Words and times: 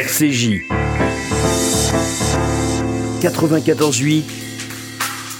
RCJ 0.00 0.62
94.8 3.20 4.22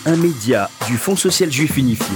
Un 0.05 0.17
média 0.17 0.69
du 0.87 0.99
Fonds 0.99 1.17
social 1.17 1.51
juif 1.51 1.79
unifié. 1.79 2.15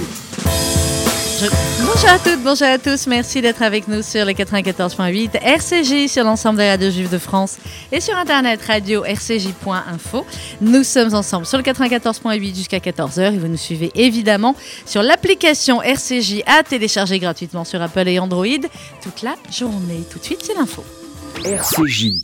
Bonjour 1.79 2.07
à 2.07 2.19
toutes, 2.19 2.43
bonjour 2.43 2.67
à 2.67 2.77
tous. 2.77 3.07
Merci 3.07 3.41
d'être 3.41 3.63
avec 3.63 3.87
nous 3.87 4.03
sur 4.03 4.25
le 4.25 4.33
94.8 4.33 5.39
RCJ 5.41 6.07
sur 6.07 6.23
l'ensemble 6.23 6.59
des 6.59 6.69
radios 6.69 6.91
juives 6.91 7.09
de 7.09 7.17
France 7.17 7.57
et 7.91 7.99
sur 7.99 8.15
internet 8.15 8.61
radio 8.61 9.01
rcj.info. 9.01 10.23
Nous 10.61 10.83
sommes 10.83 11.15
ensemble 11.15 11.47
sur 11.47 11.57
le 11.57 11.63
94.8 11.63 12.55
jusqu'à 12.55 12.77
14h 12.77 13.33
et 13.33 13.37
vous 13.39 13.47
nous 13.47 13.57
suivez 13.57 13.91
évidemment 13.95 14.55
sur 14.85 15.01
l'application 15.01 15.81
RCJ 15.81 16.43
à 16.45 16.61
télécharger 16.61 17.17
gratuitement 17.17 17.63
sur 17.63 17.81
Apple 17.81 18.07
et 18.07 18.19
Android 18.19 18.45
toute 19.01 19.23
la 19.23 19.33
journée. 19.51 20.03
Tout 20.11 20.19
de 20.19 20.23
suite, 20.23 20.43
c'est 20.45 20.53
l'info. 20.53 20.83
RCJ. 21.45 22.21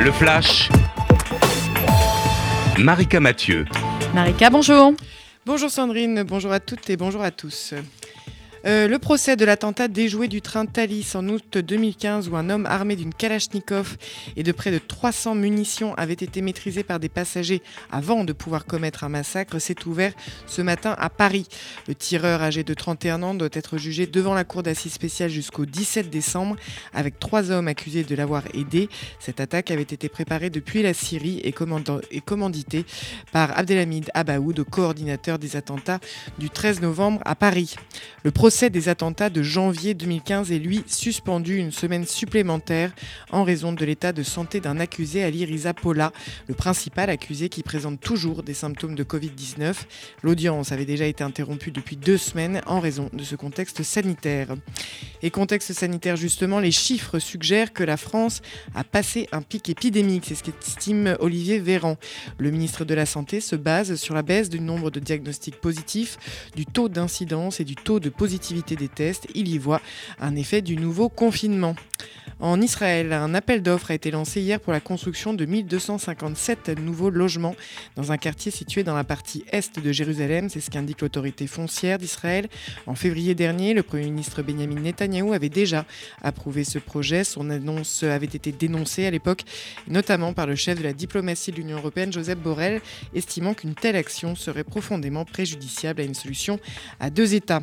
Le 0.00 0.10
flash. 0.12 0.70
Marika 2.78 3.20
Mathieu. 3.20 3.66
Marika, 4.14 4.48
bonjour. 4.48 4.94
Bonjour 5.44 5.68
Sandrine, 5.68 6.22
bonjour 6.22 6.52
à 6.52 6.58
toutes 6.58 6.88
et 6.88 6.96
bonjour 6.96 7.20
à 7.20 7.30
tous. 7.30 7.74
Euh, 8.66 8.88
le 8.88 8.98
procès 8.98 9.36
de 9.36 9.44
l'attentat 9.44 9.86
déjoué 9.86 10.26
du 10.26 10.42
train 10.42 10.66
Thalys 10.66 11.14
en 11.14 11.28
août 11.28 11.56
2015 11.56 12.28
où 12.28 12.36
un 12.36 12.50
homme 12.50 12.66
armé 12.66 12.96
d'une 12.96 13.14
Kalachnikov 13.14 13.96
et 14.34 14.42
de 14.42 14.50
près 14.50 14.72
de 14.72 14.78
300 14.78 15.36
munitions 15.36 15.94
avait 15.94 16.14
été 16.14 16.42
maîtrisé 16.42 16.82
par 16.82 16.98
des 16.98 17.08
passagers 17.08 17.62
avant 17.92 18.24
de 18.24 18.32
pouvoir 18.32 18.66
commettre 18.66 19.04
un 19.04 19.08
massacre 19.08 19.60
s'est 19.60 19.86
ouvert 19.86 20.12
ce 20.48 20.62
matin 20.62 20.96
à 20.98 21.10
Paris. 21.10 21.46
Le 21.86 21.94
tireur 21.94 22.42
âgé 22.42 22.64
de 22.64 22.74
31 22.74 23.22
ans 23.22 23.34
doit 23.34 23.48
être 23.52 23.78
jugé 23.78 24.08
devant 24.08 24.34
la 24.34 24.42
cour 24.42 24.64
d'assises 24.64 24.94
spéciale 24.94 25.30
jusqu'au 25.30 25.64
17 25.64 26.10
décembre 26.10 26.56
avec 26.92 27.20
trois 27.20 27.52
hommes 27.52 27.68
accusés 27.68 28.02
de 28.02 28.16
l'avoir 28.16 28.42
aidé. 28.52 28.88
Cette 29.20 29.38
attaque 29.38 29.70
avait 29.70 29.82
été 29.82 30.08
préparée 30.08 30.50
depuis 30.50 30.82
la 30.82 30.92
Syrie 30.92 31.40
et, 31.44 31.52
commanditée 31.52 32.84
par 33.30 33.56
Abdelhamid 33.56 34.10
Abaoud, 34.12 34.64
coordinateur 34.64 35.38
des 35.38 35.54
attentats 35.54 36.00
du 36.38 36.50
13 36.50 36.80
novembre 36.80 37.20
à 37.24 37.36
Paris. 37.36 37.76
Le 38.24 38.32
procès 38.32 38.55
des 38.64 38.88
attentats 38.88 39.28
de 39.28 39.42
janvier 39.42 39.92
2015 39.92 40.50
est 40.50 40.58
lui 40.58 40.82
suspendu 40.86 41.58
une 41.58 41.72
semaine 41.72 42.06
supplémentaire 42.06 42.90
en 43.30 43.44
raison 43.44 43.74
de 43.74 43.84
l'état 43.84 44.12
de 44.12 44.22
santé 44.22 44.60
d'un 44.60 44.80
accusé 44.80 45.22
Ali 45.22 45.44
Riza 45.44 45.74
Pola, 45.74 46.10
le 46.48 46.54
principal 46.54 47.10
accusé 47.10 47.50
qui 47.50 47.62
présente 47.62 48.00
toujours 48.00 48.42
des 48.42 48.54
symptômes 48.54 48.94
de 48.94 49.04
Covid-19. 49.04 49.74
L'audience 50.22 50.72
avait 50.72 50.86
déjà 50.86 51.04
été 51.04 51.22
interrompue 51.22 51.70
depuis 51.70 51.96
deux 51.96 52.16
semaines 52.16 52.62
en 52.66 52.80
raison 52.80 53.10
de 53.12 53.24
ce 53.24 53.36
contexte 53.36 53.82
sanitaire. 53.82 54.48
Et 55.26 55.30
contexte 55.30 55.72
sanitaire 55.72 56.14
justement, 56.14 56.60
les 56.60 56.70
chiffres 56.70 57.18
suggèrent 57.18 57.72
que 57.72 57.82
la 57.82 57.96
France 57.96 58.42
a 58.76 58.84
passé 58.84 59.28
un 59.32 59.42
pic 59.42 59.68
épidémique, 59.68 60.22
c'est 60.28 60.36
ce 60.36 60.44
qu'estime 60.44 61.16
Olivier 61.18 61.58
Véran. 61.58 61.96
Le 62.38 62.52
ministre 62.52 62.84
de 62.84 62.94
la 62.94 63.06
Santé 63.06 63.40
se 63.40 63.56
base 63.56 63.96
sur 63.96 64.14
la 64.14 64.22
baisse 64.22 64.50
du 64.50 64.60
nombre 64.60 64.92
de 64.92 65.00
diagnostics 65.00 65.60
positifs, 65.60 66.16
du 66.54 66.64
taux 66.64 66.88
d'incidence 66.88 67.58
et 67.58 67.64
du 67.64 67.74
taux 67.74 67.98
de 67.98 68.08
positivité 68.08 68.76
des 68.76 68.86
tests, 68.86 69.26
il 69.34 69.48
y 69.48 69.58
voit 69.58 69.80
un 70.20 70.36
effet 70.36 70.62
du 70.62 70.76
nouveau 70.76 71.08
confinement. 71.08 71.74
En 72.38 72.60
Israël, 72.60 73.14
un 73.14 73.32
appel 73.32 73.62
d'offres 73.62 73.92
a 73.92 73.94
été 73.94 74.10
lancé 74.10 74.42
hier 74.42 74.60
pour 74.60 74.72
la 74.74 74.80
construction 74.80 75.32
de 75.32 75.46
1257 75.46 76.78
nouveaux 76.78 77.08
logements 77.08 77.56
dans 77.96 78.12
un 78.12 78.18
quartier 78.18 78.52
situé 78.52 78.84
dans 78.84 78.94
la 78.94 79.04
partie 79.04 79.42
est 79.50 79.80
de 79.80 79.90
Jérusalem. 79.90 80.50
C'est 80.50 80.60
ce 80.60 80.70
qu'indique 80.70 81.00
l'autorité 81.00 81.46
foncière 81.46 81.96
d'Israël. 81.96 82.48
En 82.86 82.94
février 82.94 83.34
dernier, 83.34 83.72
le 83.72 83.82
Premier 83.82 84.04
ministre 84.04 84.42
Benjamin 84.42 84.76
Avait 85.16 85.48
déjà 85.48 85.86
approuvé 86.22 86.62
ce 86.62 86.78
projet. 86.78 87.24
Son 87.24 87.50
annonce 87.50 88.02
avait 88.02 88.26
été 88.26 88.52
dénoncée 88.52 89.06
à 89.06 89.10
l'époque, 89.10 89.42
notamment 89.88 90.34
par 90.34 90.46
le 90.46 90.54
chef 90.54 90.78
de 90.78 90.84
la 90.84 90.92
diplomatie 90.92 91.50
de 91.50 91.56
l'Union 91.56 91.78
européenne, 91.78 92.12
Joseph 92.12 92.38
Borrell, 92.38 92.80
estimant 93.14 93.54
qu'une 93.54 93.74
telle 93.74 93.96
action 93.96 94.34
serait 94.36 94.62
profondément 94.62 95.24
préjudiciable 95.24 96.02
à 96.02 96.04
une 96.04 96.14
solution 96.14 96.60
à 97.00 97.10
deux 97.10 97.34
États. 97.34 97.62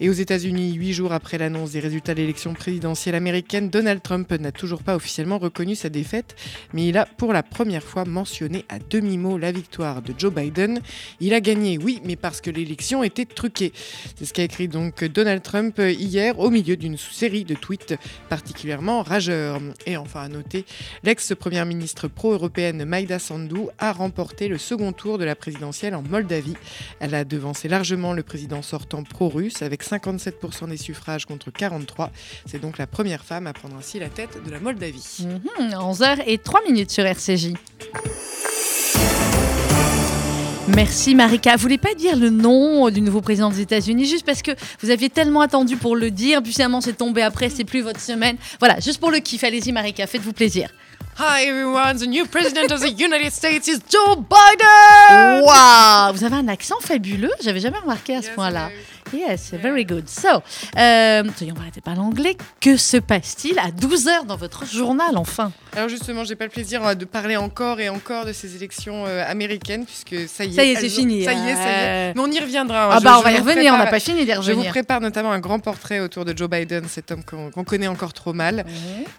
Et 0.00 0.08
aux 0.08 0.14
États-Unis, 0.14 0.74
huit 0.74 0.92
jours 0.92 1.12
après 1.12 1.38
l'annonce 1.38 1.72
des 1.72 1.80
résultats 1.80 2.14
de 2.14 2.20
l'élection 2.20 2.54
présidentielle 2.54 3.14
américaine, 3.14 3.70
Donald 3.70 4.02
Trump 4.02 4.30
n'a 4.32 4.50
toujours 4.50 4.82
pas 4.82 4.96
officiellement 4.96 5.38
reconnu 5.38 5.74
sa 5.74 5.88
défaite, 5.88 6.34
mais 6.72 6.88
il 6.88 6.98
a 6.98 7.06
pour 7.06 7.32
la 7.32 7.42
première 7.42 7.84
fois 7.84 8.04
mentionné 8.04 8.64
à 8.68 8.78
demi-mot 8.78 9.38
la 9.38 9.52
victoire 9.52 10.02
de 10.02 10.12
Joe 10.16 10.32
Biden. 10.32 10.80
Il 11.20 11.32
a 11.34 11.40
gagné, 11.40 11.78
oui, 11.78 12.00
mais 12.04 12.16
parce 12.16 12.40
que 12.40 12.50
l'élection 12.50 13.04
était 13.04 13.24
truquée. 13.24 13.72
C'est 14.16 14.24
ce 14.24 14.32
qu'a 14.32 14.42
écrit 14.42 14.68
donc 14.68 15.04
Donald 15.04 15.42
Trump 15.42 15.78
hier 15.78 16.38
au 16.40 16.50
milieu 16.50 16.73
d'une 16.76 16.96
série 16.96 17.44
de 17.44 17.54
tweets 17.54 17.94
particulièrement 18.28 19.02
rageurs. 19.02 19.60
Et 19.86 19.96
enfin 19.96 20.22
à 20.22 20.28
noter, 20.28 20.64
l'ex-première 21.02 21.66
ministre 21.66 22.08
pro-européenne 22.08 22.84
Maïda 22.84 23.18
Sandu 23.18 23.68
a 23.78 23.92
remporté 23.92 24.48
le 24.48 24.58
second 24.58 24.92
tour 24.92 25.18
de 25.18 25.24
la 25.24 25.34
présidentielle 25.34 25.94
en 25.94 26.02
Moldavie. 26.02 26.56
Elle 27.00 27.14
a 27.14 27.24
devancé 27.24 27.68
largement 27.68 28.12
le 28.12 28.22
président 28.22 28.62
sortant 28.62 29.02
pro-russe 29.02 29.62
avec 29.62 29.84
57% 29.84 30.68
des 30.68 30.76
suffrages 30.76 31.26
contre 31.26 31.50
43. 31.50 32.10
C'est 32.46 32.60
donc 32.60 32.78
la 32.78 32.86
première 32.86 33.24
femme 33.24 33.46
à 33.46 33.52
prendre 33.52 33.76
ainsi 33.76 33.98
la 33.98 34.08
tête 34.08 34.38
de 34.44 34.50
la 34.50 34.60
Moldavie. 34.60 35.26
11h 35.58 36.16
mhm, 36.16 36.22
et 36.26 36.38
3 36.38 36.62
minutes 36.64 36.90
sur 36.90 37.04
RCJ. 37.04 37.54
Merci 40.68 41.14
Marika. 41.14 41.56
Vous 41.56 41.62
voulez 41.62 41.78
pas 41.78 41.94
dire 41.94 42.16
le 42.16 42.30
nom 42.30 42.88
du 42.88 43.02
nouveau 43.02 43.20
président 43.20 43.50
des 43.50 43.60
États-Unis 43.60 44.06
juste 44.06 44.24
parce 44.24 44.40
que 44.40 44.52
vous 44.80 44.90
aviez 44.90 45.10
tellement 45.10 45.42
attendu 45.42 45.76
pour 45.76 45.94
le 45.94 46.10
dire, 46.10 46.42
puis 46.42 46.52
finalement 46.52 46.80
c'est 46.80 46.94
tombé 46.94 47.22
après, 47.22 47.50
c'est 47.50 47.64
plus 47.64 47.82
votre 47.82 48.00
semaine. 48.00 48.36
Voilà, 48.60 48.80
juste 48.80 48.98
pour 48.98 49.10
le 49.10 49.18
kiff. 49.18 49.44
Allez-y 49.44 49.72
Marika, 49.72 50.06
faites-vous 50.06 50.32
plaisir. 50.32 50.70
Hi 51.18 51.46
everyone, 51.46 51.98
the 51.98 52.08
new 52.08 52.26
president 52.26 52.72
of 52.72 52.80
the 52.80 52.90
United 52.98 53.30
States 53.30 53.68
is 53.68 53.78
Joe 53.88 54.16
Biden. 54.16 55.42
Wow, 55.42 56.12
vous 56.12 56.24
avez 56.24 56.36
un 56.36 56.48
accent 56.48 56.80
fabuleux. 56.80 57.30
J'avais 57.42 57.60
jamais 57.60 57.78
remarqué 57.78 58.16
à 58.16 58.22
ce 58.22 58.30
point-là. 58.30 58.70
Yes, 59.14 59.52
very 59.52 59.84
good. 59.84 60.08
So, 60.08 60.28
euh, 60.76 61.22
on 61.24 61.54
va 61.54 61.60
arrêter 61.60 61.80
pas 61.80 61.94
l'anglais. 61.94 62.36
Que 62.60 62.76
se 62.76 62.96
passe-t-il 62.96 63.58
à 63.60 63.68
12h 63.68 64.26
dans 64.26 64.36
votre 64.36 64.66
journal, 64.66 65.16
enfin? 65.16 65.52
Alors 65.76 65.88
justement, 65.88 66.24
j'ai 66.24 66.34
pas 66.34 66.44
le 66.44 66.50
plaisir 66.50 66.84
euh, 66.84 66.94
de 66.94 67.04
parler 67.04 67.36
encore 67.36 67.78
et 67.78 67.88
encore 67.88 68.24
de 68.24 68.32
ces 68.32 68.56
élections 68.56 69.04
euh, 69.06 69.24
américaines, 69.24 69.84
puisque 69.84 70.28
ça 70.28 70.44
y 70.44 70.50
est. 70.50 70.54
Ça 70.54 70.64
y 70.64 70.70
est, 70.70 70.76
c'est 70.76 70.88
fini. 70.88 71.24
Ça 71.24 71.32
y 71.32 71.48
est, 71.48 71.54
ça 71.54 71.70
y 71.70 71.84
est. 71.84 72.14
Mais 72.14 72.20
on 72.20 72.30
y 72.30 72.40
reviendra. 72.40 72.86
Hein. 72.86 72.90
Ah 72.92 73.00
bah 73.00 73.16
on 73.18 73.22
va 73.22 73.32
y 73.32 73.38
revenir, 73.38 73.72
on 73.72 73.78
n'a 73.78 73.86
pas 73.86 74.00
fini 74.00 74.24
d'y 74.24 74.32
revenir. 74.32 74.62
Je 74.62 74.66
vous 74.66 74.68
prépare 74.68 75.00
notamment 75.00 75.30
un 75.30 75.38
grand 75.38 75.60
portrait 75.60 76.00
autour 76.00 76.24
de 76.24 76.36
Joe 76.36 76.50
Biden, 76.50 76.86
cet 76.88 77.12
homme 77.12 77.22
qu'on 77.24 77.64
connaît 77.64 77.86
encore 77.86 78.12
trop 78.12 78.32
mal. 78.32 78.64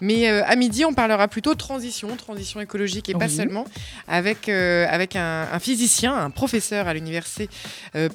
Mais 0.01 0.29
euh, 0.29 0.43
à 0.45 0.57
midi, 0.57 0.83
on 0.83 0.93
parlera 0.93 1.29
plutôt 1.29 1.55
transition, 1.55 2.13
transition 2.17 2.59
écologique 2.59 3.07
et 3.07 3.13
pas 3.13 3.29
seulement, 3.29 3.65
avec, 4.09 4.49
avec 4.49 5.15
un, 5.15 5.47
un, 5.53 5.59
physicien, 5.59 6.13
un 6.13 6.29
professeur 6.29 6.87
à 6.87 6.93
l'université 6.93 7.49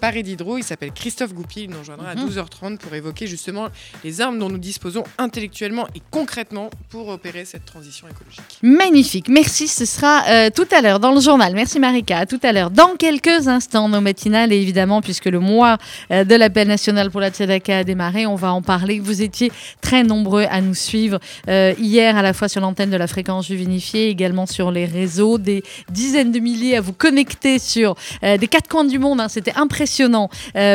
Paris 0.01 0.23
Diderot. 0.23 0.59
Il 0.59 0.65
s'appelle 0.65 0.93
Christophe 0.93 1.33
Goupil 1.33 1.70
nous 1.71 1.79
rejoindra 1.79 2.11
à 2.11 2.15
12h30 2.15 2.71
mhm. 2.71 2.79
pour 2.79 2.95
évoquer 2.95 3.27
justement 3.27 3.69
les 4.05 4.21
armes 4.21 4.39
dont 4.39 4.49
nous 4.49 4.59
disposons 4.59 5.05
intellectuellement 5.19 5.87
et 5.95 6.03
concrètement 6.11 6.71
pour 6.89 7.09
opérer 7.09 7.45
cette 7.45 7.65
transition 7.65 8.07
écologique. 8.09 8.59
Magnifique, 8.63 9.29
merci. 9.29 9.69
Ce 9.69 9.85
sera 9.85 10.25
euh, 10.29 10.51
tout 10.55 10.67
à 10.77 10.81
l'heure 10.81 11.01
dans 11.01 11.13
le 11.13 11.21
journal. 11.21 11.55
Merci 11.55 11.79
Marika. 11.79 12.19
À 12.19 12.27
tout 12.27 12.41
à 12.43 12.53
l'heure. 12.53 12.71
Dans 12.71 12.97
quelques 12.97 13.49
instants, 13.49 13.89
nos 13.89 14.01
matinales, 14.01 14.53
évidemment, 14.53 15.01
puisque 15.01 15.27
le 15.27 15.41
mois 15.41 15.79
euh, 16.11 16.25
de 16.25 16.35
l'appel 16.35 16.69
national 16.69 17.11
pour 17.11 17.21
la 17.21 17.31
Tzedaka 17.31 17.79
a 17.79 17.85
démarré, 17.85 18.27
on 18.27 18.35
va 18.35 18.53
en 18.53 18.63
parler. 18.63 18.99
Vous 18.99 19.23
étiez 19.23 19.53
très 19.81 20.03
nombreux 20.03 20.47
à 20.51 20.61
nous 20.61 20.75
suivre 20.75 21.19
euh, 21.49 21.75
hier, 21.79 22.17
à 22.17 22.23
la 22.23 22.33
fois 22.33 22.49
sur 22.49 22.61
l'antenne 22.61 22.91
de 22.91 22.97
la 22.97 23.07
fréquence 23.07 23.47
juvénifiée, 23.47 24.09
également 24.09 24.47
sur 24.47 24.71
les 24.71 24.85
réseaux, 24.85 25.39
des 25.39 25.63
dizaines 25.91 26.33
de 26.33 26.39
milliers 26.41 26.77
à 26.77 26.81
vous 26.81 26.93
connecter 26.93 27.59
sur 27.59 27.95
des 28.23 28.49
quatre 28.49 28.69
coins 28.69 28.85
du 28.85 28.99
monde. 28.99 29.21
Hein. 29.21 29.29
C'était 29.29 29.55
impressionnant 29.55 30.29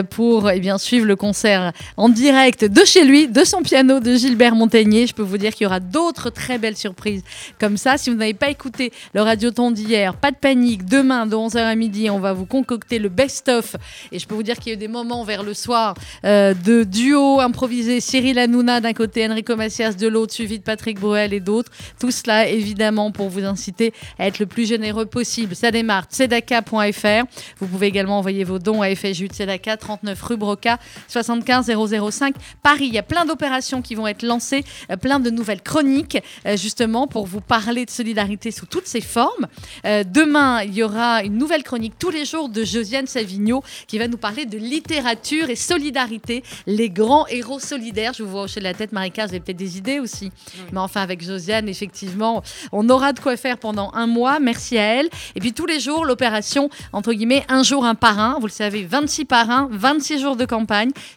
pour, 0.10 0.50
et 0.50 0.58
eh 0.58 0.60
bien, 0.60 0.78
suivre 0.86 1.06
le 1.06 1.16
concert 1.16 1.74
en 1.98 2.10
direct 2.10 2.64
de 2.64 2.86
chez 2.86 3.04
lui, 3.04 3.28
de 3.28 3.44
son 3.44 3.62
piano 3.62 4.00
de 4.00 4.16
Gilbert 4.16 4.56
Montagnier. 4.56 5.08
Je 5.08 5.14
peux 5.14 5.24
vous 5.24 5.38
dire 5.38 5.54
qu'il 5.54 5.64
y 5.64 5.68
aura 5.68 5.80
d'autres 5.80 6.30
très 6.30 6.58
belles 6.58 6.78
surprises 6.78 7.24
comme 7.60 7.76
ça. 7.78 7.98
Si 7.98 8.10
vous 8.10 8.16
n'avez 8.16 8.34
pas 8.34 8.50
écouté 8.50 8.94
le 9.14 9.22
radioton 9.22 9.72
d'hier, 9.72 10.16
pas 10.16 10.32
de 10.32 10.38
panique. 10.38 10.86
Demain, 10.86 11.26
de 11.26 11.36
11h 11.36 11.58
à 11.58 11.76
midi, 11.76 12.10
on 12.10 12.20
va 12.20 12.34
vous 12.34 12.46
concocter 12.46 13.00
le 13.00 13.10
best-of. 13.10 13.76
Et 14.12 14.20
je 14.20 14.28
peux 14.28 14.36
vous 14.36 14.44
dire 14.44 14.58
qu'il 14.58 14.68
y 14.68 14.72
a 14.72 14.74
eu 14.76 14.78
des 14.78 14.88
moments 14.88 15.24
vers 15.24 15.44
le 15.44 15.54
soir 15.54 15.96
euh, 16.24 16.54
de 16.54 16.84
duo 16.84 17.40
improvisé. 17.40 18.00
Cyril 18.00 18.38
Hanouna 18.38 18.80
d'un 18.80 18.94
côté, 18.94 19.28
Enrico 19.28 19.56
Macias 19.56 19.94
de 19.94 20.08
l'autre, 20.08 20.34
suivi 20.34 20.60
de 20.60 20.64
Patrick 20.64 21.00
Bruel 21.00 21.34
et 21.34 21.40
d'autres. 21.40 21.72
Tout 22.00 22.12
cela, 22.12 22.48
évidemment, 22.48 23.12
pour 23.12 23.30
vous 23.30 23.44
inciter 23.44 23.94
à 24.20 24.28
être 24.28 24.40
le 24.40 24.46
plus 24.46 24.68
généreux 24.68 25.08
possible. 25.08 25.56
Ça 25.56 25.72
démarre, 25.72 26.06
tzedaka.fr. 26.12 27.26
Vous 27.60 27.68
pouvez 27.68 27.88
également 27.88 28.20
envoyer 28.20 28.44
vos 28.44 28.60
dons 28.60 28.82
à 28.82 28.94
FSU 28.94 29.28
Tzedaka, 29.28 29.78
39 29.78 30.22
rue 30.22 30.38
Broca 30.38 30.65
Tzedaka 30.66 30.80
75 31.08 31.72
005 32.12 32.36
Paris. 32.64 32.88
Il 32.88 32.94
y 32.94 32.98
a 32.98 33.04
plein 33.04 33.26
d'opérations 33.26 33.82
qui 33.82 33.96
vont 33.96 34.08
être 34.08 34.24
lancées, 34.24 34.64
euh, 34.92 34.98
plein 34.98 35.20
de 35.20 35.30
nouvelles 35.30 35.62
chroniques, 35.62 36.18
euh, 36.46 36.58
justement, 36.58 37.08
pour 37.08 37.26
vous 37.26 37.42
parler 37.42 37.86
de 37.86 37.92
solidarité 37.92 38.52
sous 38.52 38.66
toutes 38.66 38.88
ses 38.88 39.02
formes. 39.02 39.48
Euh, 39.86 40.04
demain, 40.04 40.64
il 40.64 40.74
y 40.74 40.84
aura 40.84 41.24
une 41.24 41.38
nouvelle 41.38 41.64
chronique 41.64 41.94
tous 42.00 42.10
les 42.10 42.26
jours 42.26 42.50
de 42.50 42.64
Josiane 42.64 43.08
Savigno 43.08 43.64
qui 43.88 43.98
va 43.98 44.08
nous 44.08 44.18
parler 44.18 44.46
de 44.46 44.58
littérature 44.58 45.50
et 45.50 45.56
solidarité, 45.56 46.44
les 46.66 46.90
grands 46.90 47.28
héros 47.28 47.60
solidaires. 47.60 48.14
Je 48.14 48.24
vous 48.24 48.30
vois 48.30 48.44
hocher 48.44 48.60
la 48.60 48.74
tête, 48.74 48.92
Marika, 48.92 49.26
vous 49.26 49.32
avez 49.32 49.40
peut-être 49.40 49.58
des 49.58 49.78
idées 49.78 50.00
aussi. 50.00 50.32
Mais 50.72 50.80
enfin, 50.80 51.02
avec 51.02 51.24
Josiane, 51.24 51.70
effectivement, 51.70 52.42
on 52.72 52.90
aura 52.90 53.14
de 53.14 53.20
quoi 53.20 53.38
faire 53.38 53.58
pendant 53.58 53.92
un 53.94 54.08
mois. 54.08 54.40
Merci 54.40 54.78
à 54.78 55.00
elle. 55.00 55.10
Et 55.36 55.40
puis 55.40 55.54
tous 55.54 55.66
les 55.66 55.80
jours, 55.80 56.06
l'opération, 56.06 56.70
entre 56.94 57.14
guillemets, 57.14 57.46
un 57.50 57.64
jour 57.64 57.86
un 57.86 57.96
parrain. 57.96 58.38
Vous 58.40 58.48
le 58.48 58.52
savez, 58.52 58.84
26 58.84 59.26
parrains, 59.26 59.68
26 59.72 60.20
jours 60.20 60.36
de 60.36 60.46
campagne. 60.46 60.55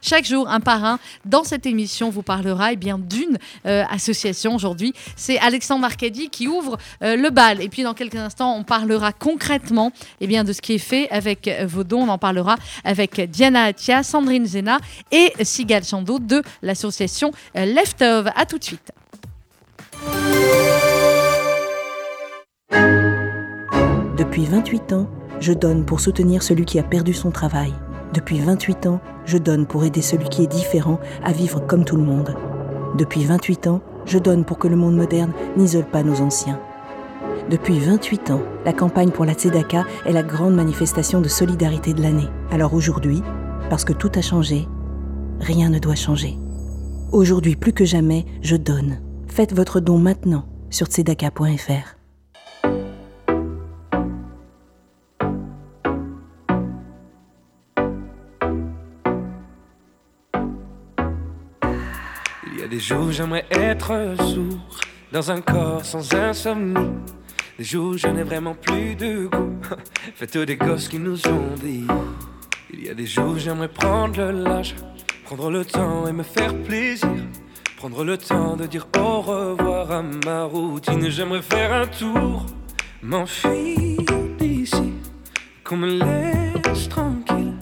Chaque 0.03 0.25
jour, 0.25 0.49
un 0.49 0.61
parrain. 0.61 0.99
Dans 1.25 1.45
cette 1.45 1.67
émission, 1.67 2.11
vous 2.11 2.23
parlera 2.23 2.73
eh 2.73 2.77
bien 2.77 2.99
d'une 2.99 3.39
euh, 3.67 3.85
association 3.91 4.55
aujourd'hui. 4.55 4.93
C'est 5.17 5.39
Alexandre 5.39 5.85
Arcadi 5.85 6.29
qui 6.29 6.49
ouvre 6.49 6.79
euh, 7.03 7.17
le 7.17 7.31
bal. 7.31 7.63
Et 7.63 7.69
puis 7.69 7.83
dans 7.83 7.95
quelques 7.95 8.17
instants, 8.17 8.57
on 8.57 8.65
parlera 8.65 9.13
concrètement 9.13 9.93
eh 10.21 10.27
bien, 10.27 10.45
de 10.45 10.53
ce 10.53 10.61
qui 10.61 10.75
est 10.75 10.79
fait 10.79 11.09
avec 11.11 11.47
euh, 11.47 11.67
vos 11.67 11.85
dons. 11.85 12.03
On 12.03 12.09
en 12.09 12.19
parlera 12.19 12.57
avec 12.85 13.21
Diana 13.21 13.65
Atia, 13.65 14.03
Sandrine 14.03 14.47
Zena 14.47 14.79
et 15.13 15.33
Sigal 15.43 15.85
Chando 15.85 16.19
de 16.19 16.43
l'association 16.63 17.33
Left 17.55 18.03
Of. 18.03 18.27
À 18.35 18.47
tout 18.47 18.59
de 18.59 18.65
suite. 18.65 18.93
Depuis 24.17 24.47
28 24.47 24.93
ans, 24.93 25.09
je 25.41 25.53
donne 25.53 25.85
pour 25.85 26.01
soutenir 26.01 26.43
celui 26.43 26.65
qui 26.65 26.79
a 26.79 26.83
perdu 26.83 27.15
son 27.15 27.31
travail. 27.31 27.73
Depuis 28.15 28.41
28 28.41 28.87
ans, 28.87 29.01
je 29.29 29.37
donne 29.37 29.67
pour 29.67 29.85
aider 29.85 30.01
celui 30.01 30.29
qui 30.31 30.43
est 30.43 30.49
différent 30.49 30.99
à 31.23 31.33
vivre 31.33 31.61
comme 31.61 31.85
tout 31.85 31.97
le 31.97 32.03
monde. 32.03 32.35
Depuis 32.97 33.25
28 33.25 33.67
ans, 33.67 33.83
je 34.07 34.19
donne 34.19 34.45
pour 34.45 34.59
que 34.59 34.69
le 34.69 34.77
monde 34.77 34.97
moderne 34.97 35.33
n'isole 35.57 35.85
pas 35.85 36.03
nos 36.03 36.23
anciens. 36.23 36.59
Depuis 37.51 37.79
28 37.79 38.31
ans, 38.31 38.41
la 38.65 38.73
campagne 38.73 39.11
pour 39.11 39.27
la 39.27 39.35
Tzedaka 39.35 39.85
est 40.07 40.13
la 40.13 40.23
grande 40.23 40.55
manifestation 40.55 41.21
de 41.21 41.29
solidarité 41.29 41.93
de 41.93 42.01
l'année. 42.01 42.29
Alors 42.51 42.73
aujourd'hui, 42.73 43.23
parce 43.69 43.85
que 43.85 43.93
tout 43.93 44.11
a 44.15 44.23
changé, 44.23 44.67
rien 45.41 45.69
ne 45.69 45.79
doit 45.79 45.95
changer. 45.95 46.39
Aujourd'hui 47.13 47.55
plus 47.55 47.75
que 47.75 47.85
jamais, 47.85 48.25
je 48.41 48.57
donne. 48.57 48.99
Faites 49.29 49.55
votre 49.55 49.81
don 49.81 49.99
maintenant 49.99 50.47
sur 50.71 50.87
tzedaka.fr. 50.87 51.98
des 62.79 62.85
jours 62.85 63.11
j'aimerais 63.11 63.45
être 63.51 64.15
sourd 64.19 64.61
dans 65.11 65.33
un 65.33 65.41
corps 65.41 65.85
sans 65.85 66.15
insomnie. 66.15 66.93
Des 67.59 67.65
jours 67.65 67.99
je 67.99 68.07
n'ai 68.07 68.23
vraiment 68.23 68.55
plus 68.55 68.95
de 68.95 69.27
goût. 69.27 69.59
Faites 70.15 70.39
des 70.39 70.57
gosses 70.57 70.87
qui 70.87 71.01
nous 71.01 71.21
ont 71.27 71.57
dit. 71.61 71.89
Il 72.73 72.87
y 72.87 72.89
a 72.89 72.95
des 72.95 73.07
jours 73.07 73.37
j'aimerais 73.37 73.67
prendre 73.67 74.23
le 74.23 74.45
lâche, 74.45 74.77
prendre 75.25 75.51
le 75.51 75.65
temps 75.65 76.07
et 76.07 76.13
me 76.13 76.23
faire 76.23 76.55
plaisir. 76.63 77.11
Prendre 77.79 78.05
le 78.05 78.17
temps 78.17 78.55
de 78.55 78.67
dire 78.67 78.87
au 78.97 79.23
revoir 79.23 79.91
à 79.91 80.03
ma 80.03 80.45
routine. 80.45 81.11
J'aimerais 81.11 81.43
faire 81.43 81.73
un 81.73 81.87
tour, 81.89 82.47
m'enfuir 83.03 83.99
d'ici, 84.39 84.93
qu'on 85.65 85.79
me 85.79 85.99
laisse 85.99 86.89
tranquille. 86.89 87.55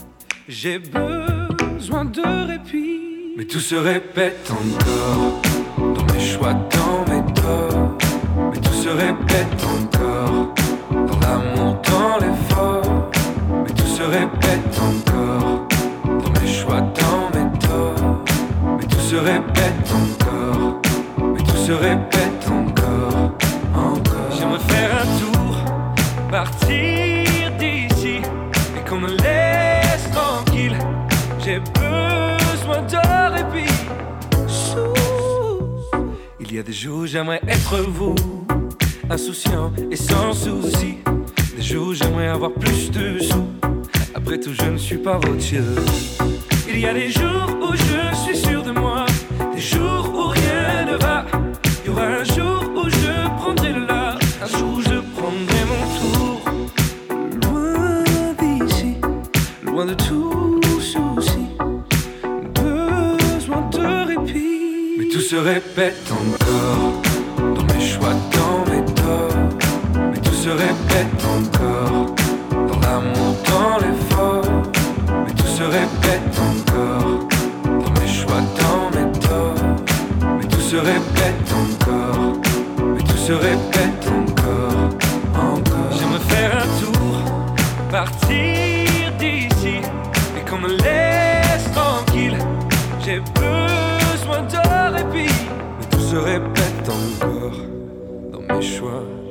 J'ai 0.46 0.78
besoin 0.78 2.04
de 2.04 2.48
répit. 2.48 3.15
Mais 3.36 3.44
tout 3.44 3.60
se 3.60 3.74
répète 3.74 4.50
encore 4.50 5.42
dans 5.94 6.14
mes 6.14 6.20
choix, 6.20 6.54
dans 6.54 7.12
mes 7.12 7.22
torts. 7.34 7.98
Mais 8.50 8.58
tout 8.58 8.72
se 8.72 8.88
répète 8.88 9.62
encore 9.62 10.54
dans 10.90 11.18
l'amour, 11.20 11.76
dans 11.82 12.16
l'effort. 12.16 13.10
Mais 13.62 13.74
tout 13.74 13.86
se 13.86 14.02
répète 14.04 14.80
encore 14.80 15.68
dans 16.06 16.40
mes 16.40 16.48
choix, 16.48 16.80
dans 16.80 17.38
mes 17.38 17.58
torts. 17.58 18.24
Mais 18.78 18.86
tout 18.86 19.00
se 19.00 19.16
répète 19.16 19.92
encore. 19.92 20.80
Mais 21.34 21.42
tout 21.42 21.56
se 21.56 21.72
répète 21.72 22.48
encore, 22.48 23.32
encore. 23.74 24.30
J'aimerais 24.38 24.60
faire 24.60 24.90
un 25.02 25.18
tour, 25.18 25.56
partir 26.30 27.05
y 36.56 36.60
a 36.60 36.62
des 36.62 36.72
jours 36.72 37.00
où 37.00 37.06
j'aimerais 37.06 37.42
être 37.46 37.76
vous, 37.82 38.14
insouciant 39.10 39.70
et 39.90 39.96
sans 39.96 40.32
souci. 40.32 40.96
Des 41.54 41.62
jours 41.62 41.92
j'aimerais 41.92 42.28
avoir 42.28 42.50
plus 42.50 42.90
de 42.90 43.18
sous. 43.18 43.46
Après 44.14 44.40
tout, 44.40 44.54
je 44.54 44.64
ne 44.64 44.78
suis 44.78 44.96
pas 44.96 45.18
Rothschild. 45.18 45.78
Il 46.66 46.78
y 46.78 46.86
a 46.86 46.94
des 46.94 47.10
jours 47.10 47.58
où 47.60 47.74
je 47.74 48.16
suis 48.24 48.38
sûr 48.38 48.62
de 48.62 48.70
moi, 48.70 49.04
des 49.54 49.60
jours 49.60 50.10
où 50.14 50.28
rien 50.28 50.86
ne 50.86 50.96
va. 50.96 51.26
Il 51.84 51.88
y 51.88 51.90
aura 51.90 52.06
un 52.06 52.24
jour 52.24 52.64
où 52.74 52.88
je 52.88 53.36
prendrai 53.36 53.72
le 53.74 53.84
large, 53.84 54.22
un 54.42 54.58
jour 54.58 54.78
où 54.78 54.80
je 54.80 54.98
prendrai 55.14 55.62
mon 55.72 55.84
tour. 56.00 56.40
Loin 57.42 58.32
d'ici, 58.40 58.94
loin 59.62 59.84
de 59.84 59.92
tout 59.92 60.25
se 65.36 65.40
répète 65.40 66.10
encore, 66.10 67.02
dans 67.54 67.74
mes 67.74 67.86
choix, 67.86 68.14
dans 68.32 68.72
mes 68.72 68.82
torts. 68.94 70.08
Mais 70.10 70.18
tout 70.18 70.32
se 70.32 70.48
répète 70.48 71.22
encore, 71.38 71.75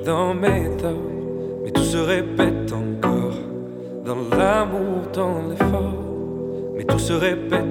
dans 0.05 0.35
mes 0.35 0.69
torts. 0.77 0.91
Mais 1.63 1.71
tout 1.71 1.83
se 1.83 1.97
répète 1.97 2.71
encore, 2.71 3.39
dans 4.05 4.37
l'amour, 4.37 5.01
dans 5.13 5.41
l'effort. 5.49 6.03
Mais 6.75 6.83
tout 6.83 6.99
se 6.99 7.13
répète 7.13 7.64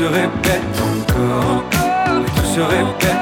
se 0.00 0.04
répète 0.06 0.80
encore, 0.80 1.62
tout 1.68 2.46
se 2.54 2.60
répète 2.60 3.19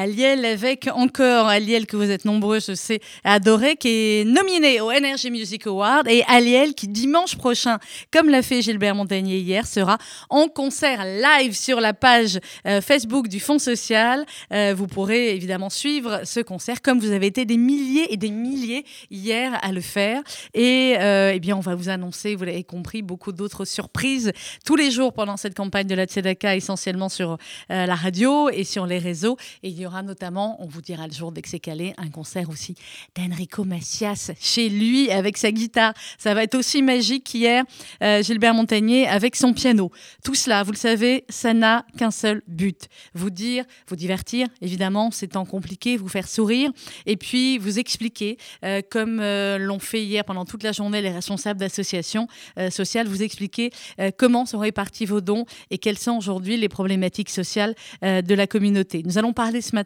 Aliel 0.00 0.46
avec 0.46 0.88
encore 0.94 1.48
Aliel 1.48 1.86
que 1.86 1.94
vous 1.94 2.10
êtes 2.10 2.24
nombreux, 2.24 2.58
je 2.58 2.74
sais, 2.74 3.00
à 3.22 3.38
qui 3.78 3.88
est 3.88 4.24
nominé 4.24 4.80
au 4.80 4.90
Energy 4.90 5.30
Music 5.30 5.66
Award 5.66 6.08
et 6.08 6.22
Aliel 6.26 6.72
qui 6.72 6.88
dimanche 6.88 7.36
prochain, 7.36 7.78
comme 8.10 8.30
l'a 8.30 8.40
fait 8.40 8.62
Gilbert 8.62 8.94
Montagnier 8.94 9.36
hier, 9.36 9.66
sera 9.66 9.98
en 10.30 10.48
concert 10.48 11.04
live 11.04 11.54
sur 11.54 11.80
la 11.80 11.92
page 11.92 12.40
euh, 12.66 12.80
Facebook 12.80 13.28
du 13.28 13.40
Fonds 13.40 13.58
social. 13.58 14.24
Euh, 14.54 14.72
vous 14.74 14.86
pourrez 14.86 15.34
évidemment 15.34 15.68
suivre 15.68 16.22
ce 16.24 16.40
concert 16.40 16.80
comme 16.80 16.98
vous 16.98 17.12
avez 17.12 17.26
été 17.26 17.44
des 17.44 17.58
milliers 17.58 18.10
et 18.10 18.16
des 18.16 18.30
milliers 18.30 18.86
hier 19.10 19.58
à 19.60 19.70
le 19.70 19.82
faire. 19.82 20.22
Et 20.54 20.94
euh, 20.98 21.32
eh 21.34 21.40
bien, 21.40 21.58
on 21.58 21.60
va 21.60 21.74
vous 21.74 21.90
annoncer, 21.90 22.36
vous 22.36 22.44
l'avez 22.44 22.64
compris, 22.64 23.02
beaucoup 23.02 23.32
d'autres 23.32 23.66
surprises 23.66 24.32
tous 24.64 24.76
les 24.76 24.90
jours 24.90 25.12
pendant 25.12 25.36
cette 25.36 25.54
campagne 25.54 25.86
de 25.86 25.94
la 25.94 26.06
Tzedaka, 26.06 26.56
essentiellement 26.56 27.10
sur 27.10 27.36
la 27.68 27.94
radio 27.94 28.48
et 28.48 28.64
sur 28.64 28.86
les 28.86 28.98
réseaux. 28.98 29.36
Et 29.62 29.68
il 29.68 29.78
y 29.78 29.86
aura 29.86 29.89
notamment, 30.02 30.56
on 30.62 30.66
vous 30.66 30.80
dira 30.80 31.06
le 31.06 31.12
jour 31.12 31.32
dès 31.32 31.42
que 31.42 31.48
c'est 31.48 31.60
calé, 31.60 31.94
un 31.98 32.08
concert 32.08 32.48
aussi 32.48 32.74
d'Enrico 33.16 33.64
Macias 33.64 34.30
chez 34.40 34.68
lui 34.68 35.10
avec 35.10 35.36
sa 35.36 35.50
guitare. 35.50 35.92
Ça 36.18 36.34
va 36.34 36.44
être 36.44 36.54
aussi 36.54 36.82
magique 36.82 37.24
qu'hier, 37.24 37.64
euh, 38.02 38.22
Gilbert 38.22 38.54
Montagnier 38.54 39.06
avec 39.08 39.36
son 39.36 39.52
piano. 39.52 39.90
Tout 40.24 40.34
cela, 40.34 40.62
vous 40.62 40.72
le 40.72 40.76
savez, 40.76 41.24
ça 41.28 41.52
n'a 41.52 41.84
qu'un 41.98 42.10
seul 42.10 42.42
but. 42.46 42.88
Vous 43.14 43.30
dire, 43.30 43.64
vous 43.88 43.96
divertir, 43.96 44.46
évidemment, 44.60 45.10
c'est 45.10 45.28
temps 45.28 45.44
compliqué, 45.44 45.96
vous 45.96 46.08
faire 46.08 46.28
sourire, 46.28 46.70
et 47.06 47.16
puis 47.16 47.58
vous 47.58 47.78
expliquer, 47.78 48.38
euh, 48.64 48.82
comme 48.88 49.18
euh, 49.20 49.58
l'ont 49.58 49.78
fait 49.78 50.04
hier 50.04 50.24
pendant 50.24 50.44
toute 50.44 50.62
la 50.62 50.72
journée 50.72 51.02
les 51.02 51.10
responsables 51.10 51.58
d'associations 51.58 52.28
sociales, 52.70 53.08
vous 53.08 53.22
expliquer 53.22 53.70
comment 54.16 54.46
sont 54.46 54.58
répartis 54.58 55.06
vos 55.06 55.20
dons 55.20 55.44
et 55.70 55.78
quelles 55.78 55.98
sont 55.98 56.12
aujourd'hui 56.12 56.56
les 56.56 56.68
problématiques 56.68 57.30
sociales 57.30 57.74
de 58.02 58.34
la 58.34 58.46
communauté. 58.46 59.02
Nous 59.04 59.18
allons 59.18 59.32
parler 59.32 59.60
ce 59.60 59.74
matin 59.74 59.79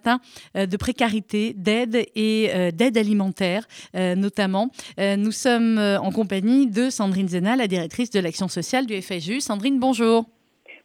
de 0.55 0.77
précarité, 0.77 1.55
d'aide 1.57 2.07
et 2.15 2.51
d'aide 2.73 2.97
alimentaire, 2.99 3.67
notamment. 3.95 4.71
nous 4.99 5.33
sommes 5.33 5.79
en 5.79 6.11
compagnie 6.11 6.67
de 6.67 6.91
Sandrine 6.91 7.29
Zena, 7.29 7.57
la 7.57 7.67
directrice 7.67 8.11
de 8.11 8.21
l'action 8.21 8.49
sociale 8.49 8.87
du 8.87 9.01
FSU. 9.01 9.41
Sandrine, 9.41 9.79
bonjour. 9.79 10.25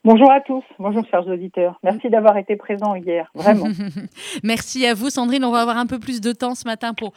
Bonjour 0.05 0.31
à 0.31 0.39
tous, 0.39 0.63
bonjour 0.79 1.03
chers 1.11 1.27
auditeurs. 1.27 1.77
Merci 1.83 2.09
d'avoir 2.09 2.37
été 2.37 2.55
présents 2.55 2.95
hier, 2.95 3.29
vraiment. 3.35 3.67
Merci 4.43 4.85
à 4.87 4.93
vous 4.93 5.09
Sandrine, 5.09 5.43
on 5.43 5.51
va 5.51 5.59
avoir 5.59 5.77
un 5.77 5.87
peu 5.87 5.99
plus 5.99 6.21
de 6.21 6.31
temps 6.31 6.55
ce 6.55 6.65
matin 6.65 6.93
pour 6.93 7.11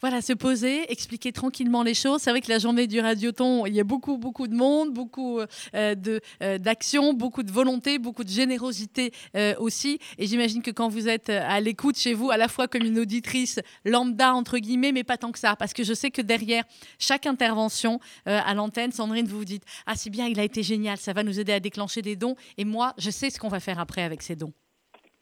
voilà, 0.00 0.20
se 0.20 0.32
poser, 0.32 0.90
expliquer 0.90 1.32
tranquillement 1.32 1.82
les 1.82 1.94
choses. 1.94 2.20
C'est 2.22 2.30
vrai 2.30 2.40
que 2.40 2.50
la 2.50 2.58
journée 2.58 2.86
du 2.86 3.00
Radioton, 3.00 3.66
il 3.66 3.74
y 3.74 3.80
a 3.80 3.84
beaucoup, 3.84 4.18
beaucoup 4.18 4.48
de 4.48 4.54
monde, 4.54 4.92
beaucoup 4.92 5.40
euh, 5.40 5.46
euh, 6.42 6.58
d'actions, 6.58 7.12
beaucoup 7.12 7.42
de 7.42 7.50
volonté, 7.50 7.98
beaucoup 7.98 8.24
de 8.24 8.28
générosité 8.28 9.12
euh, 9.36 9.54
aussi. 9.58 9.98
Et 10.18 10.26
j'imagine 10.26 10.62
que 10.62 10.70
quand 10.70 10.88
vous 10.88 11.08
êtes 11.08 11.30
à 11.30 11.60
l'écoute 11.60 11.96
chez 11.96 12.14
vous, 12.14 12.30
à 12.30 12.36
la 12.36 12.48
fois 12.48 12.68
comme 12.68 12.84
une 12.84 12.98
auditrice 12.98 13.60
lambda 13.84 14.34
entre 14.34 14.58
guillemets, 14.58 14.92
mais 14.92 15.04
pas 15.04 15.16
tant 15.16 15.32
que 15.32 15.38
ça, 15.38 15.56
parce 15.56 15.72
que 15.72 15.84
je 15.84 15.94
sais 15.94 16.10
que 16.10 16.22
derrière 16.22 16.64
chaque 16.98 17.26
intervention 17.26 18.00
à 18.26 18.54
l'antenne, 18.54 18.92
Sandrine, 18.92 19.26
vous 19.26 19.38
vous 19.38 19.44
dites 19.44 19.64
ah 19.86 19.94
c'est 19.94 20.10
bien, 20.10 20.26
il 20.26 20.38
a 20.40 20.44
été 20.44 20.62
génial, 20.62 20.96
ça 20.96 21.12
va 21.12 21.22
nous 21.22 21.40
aider 21.40 21.52
à 21.52 21.60
déclencher 21.60 22.02
des 22.02 22.16
dons. 22.16 22.36
Et 22.58 22.64
moi, 22.64 22.92
je 22.98 23.10
sais 23.10 23.30
ce 23.30 23.38
qu'on 23.38 23.48
va 23.48 23.60
faire 23.60 23.78
après 23.78 24.02
avec 24.02 24.22
ces 24.22 24.36
dons. 24.36 24.52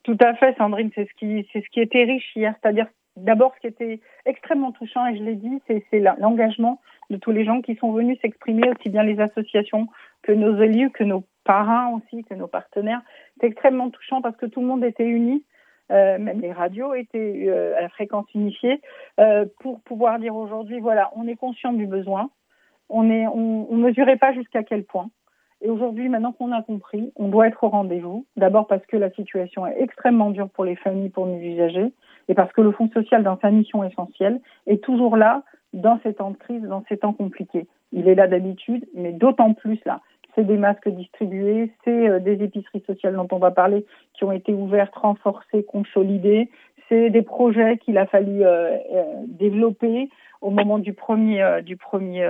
Tout 0.05 0.19
à 0.21 0.35
fait, 0.35 0.57
Sandrine, 0.59 0.91
c'est 0.95 1.09
ce 1.09 1.15
qui, 1.19 1.49
c'est 1.53 1.61
ce 1.61 1.69
qui 1.71 1.81
était 1.81 2.05
riche 2.05 2.31
hier, 2.35 2.55
c'est-à-dire 2.61 2.87
D'abord, 3.17 3.53
ce 3.57 3.61
qui 3.61 3.67
était 3.67 4.01
extrêmement 4.25 4.73
touchant, 4.73 5.07
et 5.07 5.17
je 5.17 5.23
l'ai 5.23 5.35
dit, 5.35 5.61
c'est 5.67 5.99
l'engagement 6.19 6.81
de 7.11 7.17
tous 7.17 7.31
les 7.31 7.45
gens 7.45 7.61
qui 7.61 7.77
sont 7.77 7.93
venus 7.93 8.19
s'exprimer, 8.23 8.69
aussi 8.71 8.89
bien 8.89 9.03
les 9.03 9.21
associations 9.21 9.87
que 10.23 10.33
nos 10.33 10.61
élus, 10.63 10.91
que 10.91 11.05
nos 11.05 11.25
parrains 11.45 11.91
aussi, 11.91 12.25
que 12.25 12.35
nos 12.35 12.47
partenaires. 12.47 13.03
C'est 13.41 13.49
extrêmement 13.49 13.91
touchant 13.91 14.23
parce 14.23 14.37
que 14.37 14.47
tout 14.47 14.61
le 14.61 14.67
monde 14.67 14.85
était 14.85 15.05
uni, 15.05 15.45
euh, 15.91 16.19
même 16.19 16.41
les 16.41 16.53
radios 16.53 16.95
étaient 16.95 17.49
euh, 17.49 17.77
à 17.77 17.83
la 17.83 17.89
fréquence 17.91 18.27
unifiée, 18.35 18.81
euh, 19.21 19.45
pour 19.61 19.81
pouvoir 19.83 20.19
dire 20.19 20.35
aujourd'hui, 20.35 20.81
voilà, 20.81 21.11
on 21.15 21.27
est 21.27 21.37
conscient 21.37 21.75
du 21.75 21.87
besoin, 21.87 22.31
on 22.89 23.03
ne 23.03 23.77
mesurait 23.77 24.17
pas 24.17 24.33
jusqu'à 24.33 24.63
quel 24.63 24.85
point. 24.85 25.11
Et 25.61 25.71
aujourd'hui, 25.71 26.09
maintenant 26.09 26.33
qu'on 26.33 26.53
a 26.53 26.63
compris, 26.63 27.13
on 27.17 27.29
doit 27.29 27.47
être 27.47 27.63
au 27.63 27.69
rendez-vous. 27.69 28.27
D'abord 28.37 28.67
parce 28.67 28.85
que 28.87 28.97
la 28.97 29.11
situation 29.13 29.67
est 29.67 29.81
extrêmement 29.81 30.31
dure 30.31 30.51
pour 30.51 30.65
les 30.65 30.77
familles, 30.77 31.11
pour 31.11 31.27
nos 31.27 31.39
usagers 31.39 31.93
et 32.33 32.35
parce 32.35 32.51
que 32.55 32.63
le 32.63 32.73
Fonds 32.73 32.89
social, 32.89 33.23
dans 33.23 33.39
sa 33.41 33.51
mission 33.51 33.85
essentielle, 33.85 34.41
est 34.67 34.83
toujours 34.83 35.19
là 35.19 35.43
dans 35.75 36.01
ces 36.03 36.15
temps 36.15 36.31
de 36.31 36.39
crise, 36.39 36.63
dans 36.63 36.83
ces 36.89 36.97
temps 36.97 37.13
compliqués. 37.13 37.67
Il 37.93 38.09
est 38.09 38.15
là 38.15 38.27
d'habitude, 38.27 38.87
mais 38.95 39.13
d'autant 39.13 39.53
plus 39.53 39.79
là. 39.85 40.01
C'est 40.35 40.47
des 40.47 40.57
masques 40.57 40.89
distribués, 40.89 41.71
c'est 41.85 42.09
euh, 42.09 42.21
des 42.21 42.43
épiceries 42.43 42.83
sociales 42.87 43.17
dont 43.17 43.29
on 43.33 43.39
va 43.39 43.51
parler 43.51 43.85
qui 44.15 44.25
ont 44.25 44.33
été 44.33 44.55
ouvertes, 44.55 44.95
renforcées, 44.95 45.63
consolidées. 45.63 46.49
C'est 46.89 47.11
des 47.11 47.21
projets 47.21 47.77
qu'il 47.77 47.99
a 47.99 48.07
fallu 48.07 48.43
euh, 48.43 48.79
euh, 48.95 49.05
développer 49.27 50.09
au 50.41 50.49
moment 50.49 50.79
du 50.79 50.95
premier, 50.95 51.61
du 51.63 51.77
premier 51.77 52.27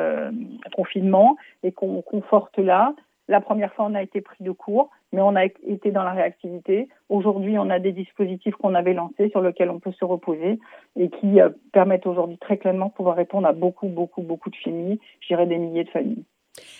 confinement 0.75 1.37
et 1.62 1.71
qu'on 1.71 2.02
conforte 2.02 2.59
là. 2.59 2.92
La 3.32 3.40
première 3.40 3.72
fois, 3.72 3.86
on 3.88 3.94
a 3.94 4.02
été 4.02 4.20
pris 4.20 4.44
de 4.44 4.50
court, 4.50 4.90
mais 5.10 5.22
on 5.22 5.34
a 5.36 5.46
été 5.46 5.90
dans 5.90 6.02
la 6.02 6.12
réactivité. 6.12 6.90
Aujourd'hui, 7.08 7.58
on 7.58 7.70
a 7.70 7.78
des 7.78 7.92
dispositifs 7.92 8.54
qu'on 8.56 8.74
avait 8.74 8.92
lancés 8.92 9.30
sur 9.30 9.40
lesquels 9.40 9.70
on 9.70 9.80
peut 9.80 9.92
se 9.92 10.04
reposer 10.04 10.60
et 10.96 11.08
qui 11.08 11.40
euh, 11.40 11.48
permettent 11.72 12.06
aujourd'hui 12.06 12.36
très 12.36 12.58
clairement 12.58 12.88
de 12.88 12.92
pouvoir 12.92 13.16
répondre 13.16 13.48
à 13.48 13.54
beaucoup, 13.54 13.88
beaucoup, 13.88 14.20
beaucoup 14.20 14.50
de 14.50 14.56
familles, 14.56 15.00
je 15.20 15.34
des 15.44 15.56
milliers 15.56 15.84
de 15.84 15.88
familles. 15.88 16.24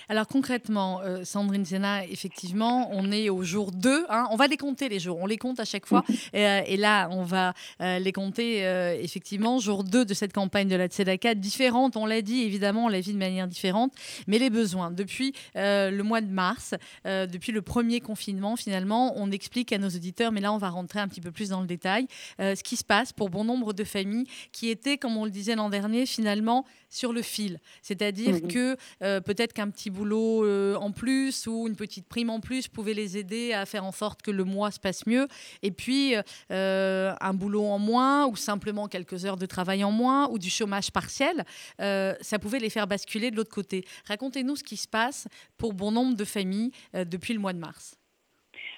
Alors 0.09 0.27
concrètement, 0.27 1.01
euh, 1.01 1.25
Sandrine 1.25 1.65
Sena, 1.65 2.05
effectivement, 2.07 2.89
on 2.93 3.11
est 3.12 3.29
au 3.29 3.43
jour 3.43 3.73
2. 3.73 4.07
Hein. 4.09 4.27
on 4.31 4.37
va 4.37 4.47
les 4.47 4.57
compter 4.57 4.89
les 4.89 4.99
jours, 4.99 5.19
on 5.21 5.27
les 5.27 5.39
compte 5.39 5.61
à 5.61 5.65
chaque 5.65 5.87
fois. 5.87 6.05
Euh, 6.35 6.62
et, 6.67 6.77
là, 6.77 7.09
on 7.11 7.25
va 7.25 7.53
euh, 7.81 7.99
les 7.99 8.12
compter 8.12 8.61
effectivement, 9.03 9.59
jour 9.59 9.85
2 9.85 10.05
de 10.05 10.15
cette 10.15 10.33
campagne 10.33 10.69
de 10.69 10.77
la 10.77 10.87
Tzedaka, 10.87 11.35
différente, 11.35 11.97
on 11.97 12.07
l'a 12.07 12.23
dit, 12.23 12.43
évidemment, 12.43 12.87
on 12.87 12.89
la 12.89 13.01
vit 13.01 13.12
de 13.12 13.19
manière 13.19 13.47
différente, 13.49 13.93
mais 14.27 14.39
les 14.39 14.51
besoins. 14.51 14.91
Depuis 14.91 15.35
le 15.55 16.01
mois 16.03 16.21
de 16.21 16.31
mars, 16.31 16.75
depuis 17.05 17.53
le 17.53 17.61
premier 17.61 18.01
confinement, 18.01 18.57
finalement, 18.57 19.12
on 19.17 19.31
explique 19.31 19.73
à 19.73 19.79
nos 19.79 19.89
auditeurs, 19.89 20.33
mais 20.33 20.41
là, 20.41 20.53
on 20.53 20.59
va 20.59 20.71
rentrer 20.71 21.01
un 21.01 21.09
petit 21.09 21.21
peu 21.21 21.33
plus 21.33 21.51
dans 21.51 21.61
le 21.61 21.67
détail, 21.67 22.07
ce 22.39 22.62
qui 22.62 22.77
se 22.77 22.85
passe 22.85 23.12
pour 23.12 23.29
bon 23.29 23.45
nombre 23.45 23.73
de 23.73 23.85
familles 23.85 24.27
qui 24.53 24.69
étaient, 24.69 24.97
comme 24.97 25.17
on 25.17 25.25
le 25.25 25.31
disait 25.31 25.57
l'an 25.57 25.71
dernier, 25.71 26.07
finalement, 26.07 26.65
sur 26.89 27.12
le 27.12 27.23
fil. 27.23 27.59
C'est-à-dire 27.83 28.35
mmh 28.35 28.49
que 28.49 29.21
peut-être 29.21 29.53
qu'un 29.53 29.71
petit 29.73 29.91
boulot 29.91 30.45
euh, 30.45 30.76
en 30.76 30.93
plus 30.93 31.47
ou 31.49 31.67
une 31.67 31.75
petite 31.75 32.09
prime 32.09 32.31
en 32.31 32.41
plus 32.41 32.69
pouvait 32.69 32.95
les 32.95 33.19
aider 33.19 33.52
à 33.52 33.67
faire 33.67 33.85
en 33.85 33.91
sorte 33.91 34.23
que 34.23 34.31
le 34.31 34.45
mois 34.45 34.71
se 34.71 34.79
passe 34.79 35.07
mieux. 35.07 35.26
Et 35.62 35.73
puis, 35.73 36.14
euh, 36.52 37.12
un 37.21 37.35
boulot 37.35 37.64
en 37.64 37.79
moins 37.79 38.26
ou 38.26 38.37
simplement 38.37 38.87
quelques 38.87 39.25
heures 39.25 39.37
de 39.37 39.47
travail 39.47 39.83
en 39.83 39.91
moins 39.91 40.29
ou 40.31 40.38
du 40.38 40.50
chômage 40.50 40.93
partiel, 40.93 41.43
euh, 41.81 42.12
ça 42.21 42.38
pouvait 42.38 42.61
les 42.61 42.71
faire 42.71 42.87
basculer 42.87 43.31
de 43.31 43.37
l'autre 43.37 43.52
côté. 43.52 43.83
Racontez-nous 44.07 44.57
ce 44.57 44.64
qui 44.64 44.76
se 44.76 44.88
passe 44.88 45.26
pour 45.59 45.73
bon 45.73 45.91
nombre 45.91 46.17
de 46.17 46.25
familles 46.25 46.71
depuis 46.95 47.35
le 47.35 47.41
mois 47.41 47.52
de 47.52 47.59
mars. 47.59 47.99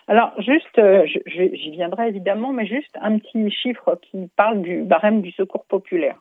Alors, 0.07 0.33
juste, 0.41 0.81
j'y 1.27 1.71
viendrai 1.71 2.09
évidemment, 2.09 2.53
mais 2.53 2.67
juste 2.67 2.97
un 3.01 3.19
petit 3.19 3.51
chiffre 3.51 3.99
qui 4.03 4.29
parle 4.37 4.63
du 4.63 4.83
barème 4.83 5.23
du 5.23 5.33
secours 5.33 5.65
populaire. 5.65 6.19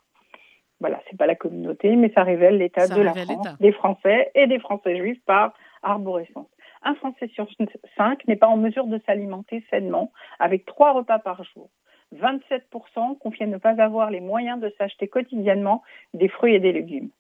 Voilà, 0.84 1.00
c'est 1.10 1.18
pas 1.18 1.28
la 1.28 1.36
communauté, 1.36 1.96
mais 1.96 2.12
ça 2.14 2.24
révèle 2.24 2.58
l'état 2.58 2.90
de 2.90 3.02
la 3.02 3.14
France, 3.14 3.58
des 3.62 3.72
Français 3.72 4.32
et 4.36 4.48
des 4.48 4.60
Français 4.60 4.98
juifs 4.98 5.24
par 5.26 5.54
arborescence. 5.82 6.50
Un 6.84 6.94
Français 6.96 7.30
sur 7.34 7.48
cinq 7.96 8.28
n'est 8.28 8.36
pas 8.36 8.48
en 8.48 8.58
mesure 8.58 8.88
de 8.88 9.00
s'alimenter 9.06 9.64
sainement 9.70 10.12
avec 10.40 10.66
trois 10.66 10.92
repas 10.92 11.20
par 11.20 11.42
jour. 11.46 11.70
27% 12.14 13.18
confient 13.18 13.48
ne 13.48 13.56
pas 13.56 13.82
avoir 13.82 14.12
les 14.12 14.20
moyens 14.20 14.60
de 14.60 14.74
s'acheter 14.78 15.08
quotidiennement 15.08 15.84
des 16.14 16.28
fruits 16.28 16.56
et 16.56 16.60
des 16.60 16.74
légumes. 16.74 17.12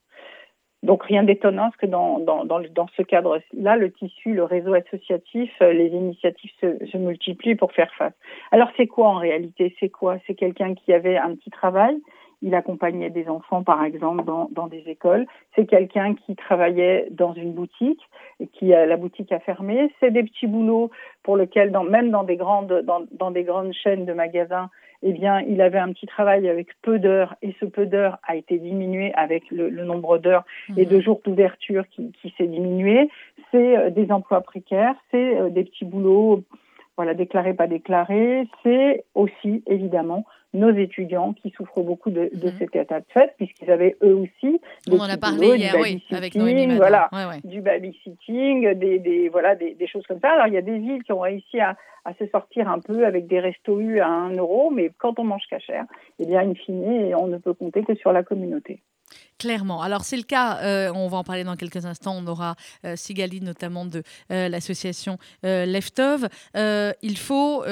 Donc 0.83 1.03
rien 1.05 1.23
d'étonnant 1.23 1.69
parce 1.69 1.77
que 1.77 1.85
dans, 1.85 2.19
dans, 2.19 2.43
dans, 2.43 2.59
dans 2.59 2.87
ce 2.97 3.01
cadre-là, 3.01 3.77
le 3.77 3.91
tissu, 3.93 4.33
le 4.33 4.43
réseau 4.43 4.73
associatif, 4.73 5.49
euh, 5.61 5.71
les 5.71 5.87
initiatives 5.87 6.51
se, 6.59 6.85
se 6.85 6.97
multiplient 6.97 7.55
pour 7.55 7.71
faire 7.71 7.93
face. 7.93 8.13
Alors 8.51 8.67
c'est 8.75 8.87
quoi 8.87 9.07
en 9.07 9.15
réalité? 9.15 9.73
C'est 9.79 9.87
quoi? 9.87 10.17
C'est 10.27 10.35
quelqu'un 10.35 10.75
qui 10.75 10.91
avait 10.91 11.15
un 11.15 11.35
petit 11.35 11.51
travail, 11.51 11.95
il 12.43 12.53
accompagnait 12.53 13.09
des 13.09 13.27
enfants, 13.29 13.63
par 13.63 13.83
exemple, 13.83 14.23
dans, 14.25 14.49
dans 14.51 14.67
des 14.67 14.83
écoles. 14.87 15.25
C'est 15.55 15.65
quelqu'un 15.65 16.13
qui 16.13 16.35
travaillait 16.35 17.07
dans 17.09 17.33
une 17.33 17.53
boutique 17.53 18.01
et 18.39 18.47
qui 18.47 18.73
a, 18.73 18.85
la 18.85 18.97
boutique 18.97 19.31
a 19.31 19.39
fermé. 19.39 19.91
C'est 19.99 20.11
des 20.11 20.23
petits 20.23 20.47
boulots 20.47 20.91
pour 21.23 21.37
lesquels, 21.37 21.71
dans, 21.71 21.83
même 21.83 22.11
dans 22.11 22.23
des 22.23 22.35
grandes, 22.35 22.81
dans, 22.83 23.03
dans 23.11 23.31
des 23.31 23.43
grandes 23.43 23.73
chaînes 23.73 24.05
de 24.05 24.13
magasins, 24.13 24.69
eh 25.01 25.13
bien, 25.13 25.41
il 25.41 25.61
avait 25.61 25.79
un 25.79 25.91
petit 25.91 26.05
travail 26.05 26.47
avec 26.47 26.67
peu 26.81 26.99
d'heures 26.99 27.35
et 27.41 27.55
ce 27.59 27.65
peu 27.65 27.85
d'heures 27.85 28.19
a 28.27 28.35
été 28.35 28.57
diminué 28.57 29.13
avec 29.15 29.49
le, 29.49 29.69
le 29.69 29.83
nombre 29.83 30.17
d'heures 30.17 30.45
et 30.77 30.85
de 30.85 30.95
mhm. 30.95 31.01
jours 31.01 31.21
d'ouverture 31.23 31.87
qui, 31.89 32.11
qui 32.21 32.33
s'est 32.37 32.47
diminué. 32.47 33.09
C'est 33.51 33.77
euh, 33.77 33.89
des 33.89 34.11
emplois 34.11 34.41
précaires, 34.41 34.95
c'est 35.11 35.37
euh, 35.37 35.49
des 35.49 35.63
petits 35.63 35.85
boulots 35.85 36.43
voilà, 36.95 37.13
déclaré, 37.13 37.53
pas 37.53 37.67
déclaré, 37.67 38.47
c'est 38.61 39.03
aussi 39.15 39.63
évidemment 39.65 40.25
nos 40.53 40.71
étudiants 40.71 41.33
qui 41.33 41.49
souffrent 41.51 41.81
beaucoup 41.81 42.11
de, 42.11 42.29
de 42.33 42.51
cet 42.59 42.75
état 42.75 42.99
de 42.99 43.05
fait, 43.13 43.33
puisqu'ils 43.37 43.71
avaient 43.71 43.95
eux 44.03 44.15
aussi 44.15 44.61
On 44.89 44.99
en 44.99 45.09
a 45.09 45.17
parlé 45.17 45.57
hier, 45.57 45.75
oui, 45.79 46.03
avec 46.11 46.35
Noémie 46.35 46.75
voilà, 46.75 47.09
du 47.43 47.61
babysitting, 47.61 48.73
des, 48.73 48.99
des 48.99 49.29
voilà, 49.29 49.55
des, 49.55 49.73
des, 49.73 49.87
choses 49.87 50.05
comme 50.07 50.19
ça. 50.19 50.31
Alors 50.31 50.47
il 50.47 50.53
y 50.53 50.57
a 50.57 50.61
des 50.61 50.77
villes 50.77 51.03
qui 51.03 51.11
ont 51.11 51.21
réussi 51.21 51.59
à, 51.59 51.75
à 52.05 52.13
se 52.15 52.27
sortir 52.27 52.69
un 52.69 52.79
peu 52.79 53.05
avec 53.05 53.27
des 53.27 53.39
restos 53.39 53.79
U 53.79 53.99
à 53.99 54.07
1 54.07 54.35
euro, 54.35 54.69
mais 54.69 54.91
quand 54.97 55.19
on 55.19 55.23
mange 55.23 55.45
cachère, 55.49 55.85
eh 56.19 56.25
bien, 56.25 56.41
in 56.41 56.53
fine, 56.53 57.15
on 57.15 57.27
ne 57.27 57.37
peut 57.37 57.53
compter 57.53 57.83
que 57.83 57.95
sur 57.95 58.11
la 58.11 58.23
communauté. 58.23 58.81
Clairement. 59.39 59.81
Alors 59.81 60.03
c'est 60.05 60.15
le 60.15 60.23
cas, 60.23 60.59
euh, 60.59 60.91
on 60.93 61.07
va 61.07 61.17
en 61.17 61.23
parler 61.23 61.43
dans 61.43 61.55
quelques 61.55 61.85
instants, 61.85 62.15
on 62.15 62.27
aura 62.27 62.55
euh, 62.85 62.95
Sigali 62.95 63.41
notamment 63.41 63.85
de 63.85 64.03
euh, 64.31 64.47
l'association 64.47 65.17
euh, 65.43 65.65
Leftov. 65.65 66.29
Il 67.01 67.17
faut, 67.17 67.63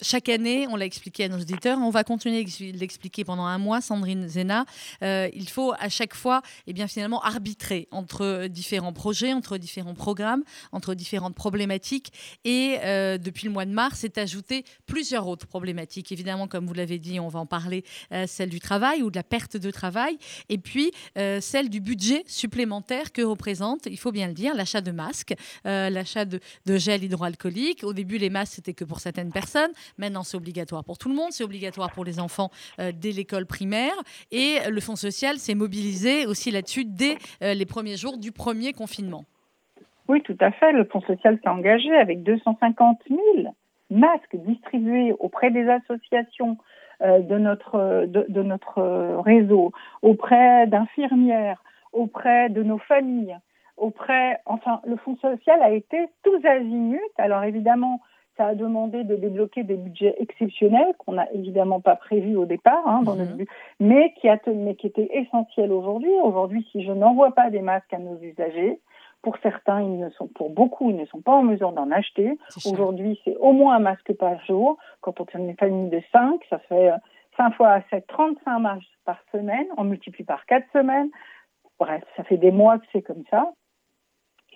chaque 0.00 0.28
année, 0.28 0.66
on 0.68 0.76
l'a 0.76 0.84
expliqué 0.84 1.24
à 1.24 1.28
nos 1.28 1.38
auditeurs, 1.38 1.78
on 1.78 1.90
va 1.90 2.04
continuer 2.04 2.44
de 2.44 2.78
l'expliquer 2.78 3.24
pendant 3.24 3.44
un 3.44 3.58
mois, 3.58 3.80
Sandrine 3.80 4.28
Zena, 4.28 4.64
il 5.02 5.48
faut 5.48 5.72
à 5.78 5.88
chaque 5.88 6.14
fois 6.14 6.42
eh 6.66 6.72
bien, 6.72 6.86
finalement 6.86 7.22
arbitrer 7.22 7.88
entre 7.90 8.46
différents 8.46 8.92
projets, 8.92 9.32
entre 9.32 9.58
différents 9.58 9.94
programmes, 9.94 10.42
entre 10.72 10.94
différentes 10.94 11.34
problématiques. 11.34 12.12
Et 12.44 12.78
depuis 13.18 13.46
le 13.46 13.52
mois 13.52 13.64
de 13.64 13.72
mars, 13.72 13.98
c'est 14.00 14.18
ajouté 14.18 14.64
plusieurs 14.86 15.26
autres 15.26 15.46
problématiques. 15.46 16.12
Évidemment, 16.12 16.48
comme 16.48 16.66
vous 16.66 16.74
l'avez 16.74 16.98
dit, 16.98 17.20
on 17.20 17.28
va 17.28 17.40
en 17.40 17.46
parler, 17.46 17.84
celle 18.26 18.50
du 18.50 18.60
travail 18.60 19.02
ou 19.02 19.10
de 19.10 19.16
la 19.16 19.24
perte 19.24 19.56
de 19.56 19.70
travail. 19.70 20.18
Et 20.48 20.58
puis, 20.58 20.92
celle 21.40 21.70
du 21.70 21.80
budget 21.80 22.22
supplémentaire 22.26 23.12
que 23.12 23.22
représente, 23.22 23.86
il 23.86 23.98
faut 23.98 24.12
bien 24.12 24.28
le 24.28 24.32
dire, 24.32 24.54
l'achat 24.54 24.80
de 24.80 24.92
masques, 24.92 25.34
euh, 25.66 25.90
l'achat 25.90 26.24
de, 26.24 26.40
gel 26.66 27.04
hydroalcoolique. 27.04 27.84
Au 27.84 27.92
début, 27.92 28.18
les 28.18 28.30
masques, 28.30 28.54
c'était 28.54 28.74
que 28.74 28.84
pour 28.84 29.00
certaines 29.00 29.32
personnes. 29.32 29.70
Maintenant, 29.98 30.22
c'est 30.22 30.36
obligatoire 30.36 30.84
pour 30.84 30.98
tout 30.98 31.08
le 31.08 31.14
monde. 31.14 31.30
C'est 31.30 31.44
obligatoire 31.44 31.90
pour 31.92 32.04
les 32.04 32.20
enfants 32.20 32.50
euh, 32.78 32.92
dès 32.94 33.12
l'école 33.12 33.46
primaire. 33.46 33.94
Et 34.30 34.58
le 34.68 34.80
Fonds 34.80 34.96
social 34.96 35.36
s'est 35.36 35.54
mobilisé 35.54 36.26
aussi 36.26 36.50
là-dessus 36.50 36.84
dès 36.84 37.16
euh, 37.42 37.54
les 37.54 37.66
premiers 37.66 37.96
jours 37.96 38.18
du 38.18 38.32
premier 38.32 38.72
confinement. 38.72 39.24
Oui, 40.08 40.20
tout 40.22 40.36
à 40.40 40.50
fait. 40.50 40.72
Le 40.72 40.84
Fonds 40.84 41.00
social 41.02 41.38
s'est 41.42 41.48
engagé 41.48 41.94
avec 41.94 42.22
250 42.22 42.98
000 43.08 43.20
masques 43.90 44.36
distribués 44.46 45.12
auprès 45.18 45.50
des 45.50 45.68
associations 45.68 46.52
euh, 46.52 46.73
de, 47.00 47.38
notre, 47.38 48.06
de, 48.06 48.26
de, 48.28 48.42
notre 48.42 48.82
réseau, 49.22 49.72
auprès 50.02 50.66
d'infirmières, 50.66 51.62
auprès 51.92 52.48
de 52.48 52.62
nos 52.62 52.78
familles, 52.78 53.36
auprès. 53.76 54.40
Enfin, 54.46 54.80
le 54.86 54.96
Fonds 54.96 55.16
social 55.16 55.60
a 55.62 55.70
été 55.70 56.06
tous 56.22 56.44
azimuts. 56.44 57.00
Alors 57.18 57.44
évidemment, 57.44 58.00
ça 58.36 58.46
a 58.46 58.54
demandé 58.54 59.04
de 59.04 59.14
débloquer 59.16 59.62
des 59.62 59.76
budgets 59.76 60.14
exceptionnels 60.18 60.92
qu'on 60.98 61.12
n'a 61.12 61.30
évidemment 61.32 61.80
pas 61.80 61.96
prévus 61.96 62.36
au 62.36 62.46
départ, 62.46 62.86
hein, 62.86 63.02
dans 63.02 63.14
mmh. 63.14 63.18
notre 63.18 63.36
but, 63.36 63.48
mais 63.80 64.12
qui, 64.20 64.28
a, 64.28 64.38
mais 64.46 64.74
qui 64.74 64.88
étaient 64.88 65.10
essentiels 65.12 65.72
aujourd'hui. 65.72 66.12
Aujourd'hui, 66.22 66.66
si 66.72 66.84
je 66.84 66.92
n'envoie 66.92 67.32
pas 67.32 67.50
des 67.50 67.60
masques 67.60 67.92
à 67.92 67.98
nos 67.98 68.18
usagers, 68.20 68.80
pour 69.24 69.38
certains, 69.42 69.80
ils 69.80 69.98
ne 69.98 70.10
sont, 70.10 70.28
pour 70.28 70.50
beaucoup, 70.50 70.90
ils 70.90 70.96
ne 70.96 71.06
sont 71.06 71.22
pas 71.22 71.32
en 71.32 71.42
mesure 71.42 71.72
d'en 71.72 71.90
acheter. 71.90 72.38
Aujourd'hui, 72.66 73.18
c'est 73.24 73.36
au 73.38 73.52
moins 73.52 73.76
un 73.76 73.80
masque 73.80 74.12
par 74.12 74.38
jour. 74.44 74.76
Quand 75.00 75.18
on 75.18 75.24
tient 75.24 75.40
une 75.40 75.56
famille 75.56 75.88
de 75.88 76.02
5, 76.12 76.40
ça 76.50 76.58
fait 76.58 76.90
5 77.38 77.54
fois 77.54 77.80
7, 77.90 78.06
35 78.06 78.58
masques 78.58 78.86
par 79.06 79.18
semaine. 79.32 79.66
On 79.78 79.84
multiplie 79.84 80.24
par 80.24 80.44
4 80.44 80.66
semaines. 80.74 81.08
Bref, 81.80 82.04
ça 82.16 82.22
fait 82.24 82.36
des 82.36 82.52
mois 82.52 82.78
que 82.78 82.84
c'est 82.92 83.02
comme 83.02 83.24
ça 83.30 83.50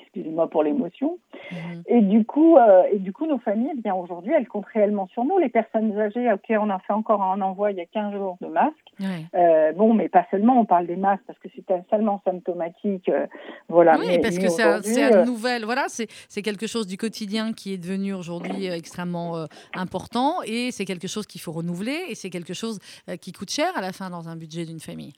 excusez-moi 0.09 0.49
pour 0.49 0.62
l'émotion. 0.62 1.19
Mmh. 1.50 1.57
Et 1.87 2.00
du 2.00 2.25
coup, 2.25 2.57
euh, 2.57 2.83
et 2.93 2.99
du 2.99 3.12
coup, 3.12 3.27
nos 3.27 3.38
familles, 3.38 3.73
eh 3.77 3.81
bien 3.81 3.95
aujourd'hui, 3.95 4.33
elles 4.33 4.49
comptent 4.49 4.67
réellement 4.67 5.07
sur 5.09 5.25
nous. 5.25 5.38
Les 5.38 5.49
personnes 5.49 5.99
âgées, 5.99 6.33
ok, 6.33 6.57
on 6.59 6.71
a 6.71 6.79
fait 6.81 6.93
encore 6.93 7.23
un 7.23 7.41
envoi 7.41 7.73
il 7.73 7.79
y 7.79 7.81
a 7.81 7.87
15 7.87 8.12
jours 8.12 8.37
de 8.41 8.47
masques. 8.47 8.75
Oui. 9.00 9.07
Euh, 9.35 9.73
bon, 9.73 9.95
mais 9.95 10.09
pas 10.09 10.27
seulement. 10.31 10.61
On 10.61 10.65
parle 10.65 10.87
des 10.87 10.97
masques 10.97 11.25
parce 11.27 11.38
que 11.38 11.49
c'est 11.55 11.65
seulement 11.91 12.21
symptomatique. 12.25 13.09
Euh, 13.09 13.27
voilà. 13.69 13.99
Oui, 13.99 14.07
mais, 14.09 14.19
parce 14.19 14.37
mais 14.37 14.43
que 14.43 14.49
c'est 14.49 15.12
une 15.12 15.25
nouvelle. 15.25 15.65
Voilà, 15.65 15.87
c'est 15.88 16.43
quelque 16.43 16.67
chose 16.67 16.87
du 16.87 16.97
quotidien 16.97 17.53
qui 17.53 17.75
est 17.75 17.79
devenu 17.79 18.15
aujourd'hui 18.15 18.67
extrêmement 18.67 19.47
important 19.75 20.37
et 20.47 20.71
c'est 20.71 20.85
quelque 20.85 21.09
chose 21.09 21.27
qu'il 21.27 21.41
faut 21.41 21.53
renouveler 21.53 21.99
et 22.09 22.15
c'est 22.15 22.31
quelque 22.31 22.55
chose 22.55 22.79
qui 23.21 23.33
coûte 23.33 23.50
cher 23.50 23.71
à 23.77 23.81
la 23.81 23.93
fin 23.93 24.11
dans 24.11 24.29
un 24.29 24.37
budget 24.37 24.65
d'une 24.65 24.81
famille. 24.81 25.12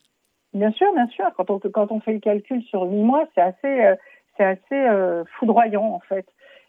Bien 0.53 0.73
sûr, 0.73 0.93
bien 0.95 1.07
sûr. 1.09 1.27
Quand 1.37 1.49
on, 1.51 1.59
quand 1.59 1.93
on 1.93 2.01
fait 2.01 2.13
le 2.13 2.19
calcul 2.19 2.63
sur 2.65 2.83
huit 2.83 3.03
mois, 3.03 3.25
c'est 3.35 3.41
assez 3.41 3.95
c'est 4.37 4.45
assez 4.45 4.75
euh, 4.75 5.25
foudroyant 5.39 5.85
en 5.85 6.01
fait. 6.01 6.27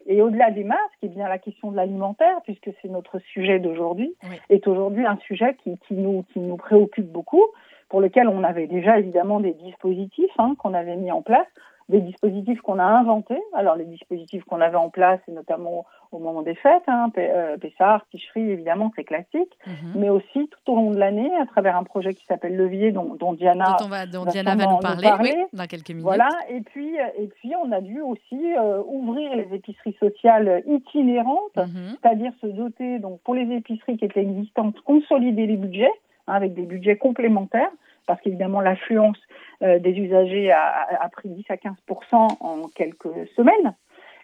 Et 0.07 0.21
au-delà 0.21 0.49
des 0.49 0.63
masques, 0.63 0.81
eh 1.03 1.09
bien 1.09 1.27
la 1.27 1.37
question 1.37 1.71
de 1.71 1.75
l'alimentaire, 1.75 2.41
puisque 2.43 2.71
c'est 2.81 2.89
notre 2.89 3.19
sujet 3.19 3.59
d'aujourd'hui, 3.59 4.15
oui. 4.23 4.37
est 4.49 4.67
aujourd'hui 4.67 5.05
un 5.05 5.17
sujet 5.17 5.55
qui, 5.63 5.77
qui, 5.87 5.93
nous, 5.93 6.23
qui 6.33 6.39
nous 6.39 6.57
préoccupe 6.57 7.05
beaucoup, 7.05 7.45
pour 7.89 8.01
lequel 8.01 8.27
on 8.27 8.43
avait 8.43 8.67
déjà 8.67 8.97
évidemment 8.97 9.39
des 9.39 9.53
dispositifs 9.53 10.31
hein, 10.39 10.55
qu'on 10.57 10.73
avait 10.73 10.95
mis 10.95 11.11
en 11.11 11.21
place, 11.21 11.47
des 11.91 12.01
dispositifs 12.09 12.61
qu'on 12.65 12.79
a 12.79 12.83
inventés. 13.01 13.41
Alors 13.59 13.75
les 13.81 13.85
dispositifs 13.95 14.43
qu'on 14.47 14.61
avait 14.67 14.81
en 14.87 14.89
place, 14.97 15.19
et 15.27 15.33
notamment 15.41 15.85
au 16.15 16.19
moment 16.25 16.41
des 16.49 16.55
fêtes, 16.55 16.87
hein, 16.87 17.09
euh, 17.17 17.57
Pessard, 17.63 18.01
Ticherie, 18.09 18.49
évidemment, 18.55 18.87
c'est 18.95 19.05
classique, 19.11 19.53
Mhm. 19.65 19.71
mm 19.73 19.75
-hmm. 19.77 19.99
mais 20.01 20.09
aussi 20.17 20.41
tout 20.53 20.65
au 20.71 20.75
long 20.79 20.91
de 20.95 20.99
l'année, 21.03 21.31
à 21.43 21.45
travers 21.53 21.75
un 21.81 21.85
projet 21.93 22.13
qui 22.17 22.25
s'appelle 22.29 22.55
Levier, 22.63 22.89
dont, 22.97 23.09
dont 23.21 23.33
Diana, 23.41 23.69
dont, 23.81 23.91
va, 23.95 24.01
dont 24.15 24.25
Diana 24.33 24.53
va 24.61 24.65
nous 24.73 24.83
parler, 24.89 25.07
nous 25.09 25.15
parler. 25.17 25.35
Oui, 25.37 25.57
dans 25.59 25.67
quelques 25.73 25.89
minutes. 25.95 26.09
Voilà, 26.11 26.29
et 26.55 26.61
puis, 26.69 26.91
et 27.23 27.27
puis 27.37 27.51
on 27.63 27.69
a 27.79 27.81
dû 27.89 27.97
aussi 28.11 28.41
euh, 28.61 28.81
ouvrir 28.97 29.27
les 29.39 29.47
épiceries 29.59 29.97
sociales 30.05 30.49
itinérantes, 30.77 31.57
Mhm. 31.57 31.63
mm 31.65 31.71
-hmm. 31.75 31.91
c'est-à-dire 31.97 32.33
se 32.43 32.47
doter, 32.61 32.91
donc 33.05 33.15
pour 33.25 33.35
les 33.39 33.47
épiceries 33.59 33.97
qui 33.99 34.05
étaient 34.09 34.25
existantes, 34.31 34.75
consolider 34.91 35.45
les 35.53 35.59
budgets, 35.65 35.95
hein, 36.27 36.33
avec 36.39 36.51
des 36.59 36.65
budgets 36.73 36.97
complémentaires, 37.05 37.73
parce 38.07 38.21
qu'évidemment 38.21 38.61
l'affluence 38.61 39.17
euh, 39.63 39.79
des 39.79 39.91
usagers 39.91 40.51
a, 40.51 40.87
a, 40.99 41.09
pris 41.09 41.29
10 41.29 41.45
à 41.49 41.57
15 41.57 41.73
en 42.39 42.67
quelques 42.75 43.27
semaines. 43.35 43.75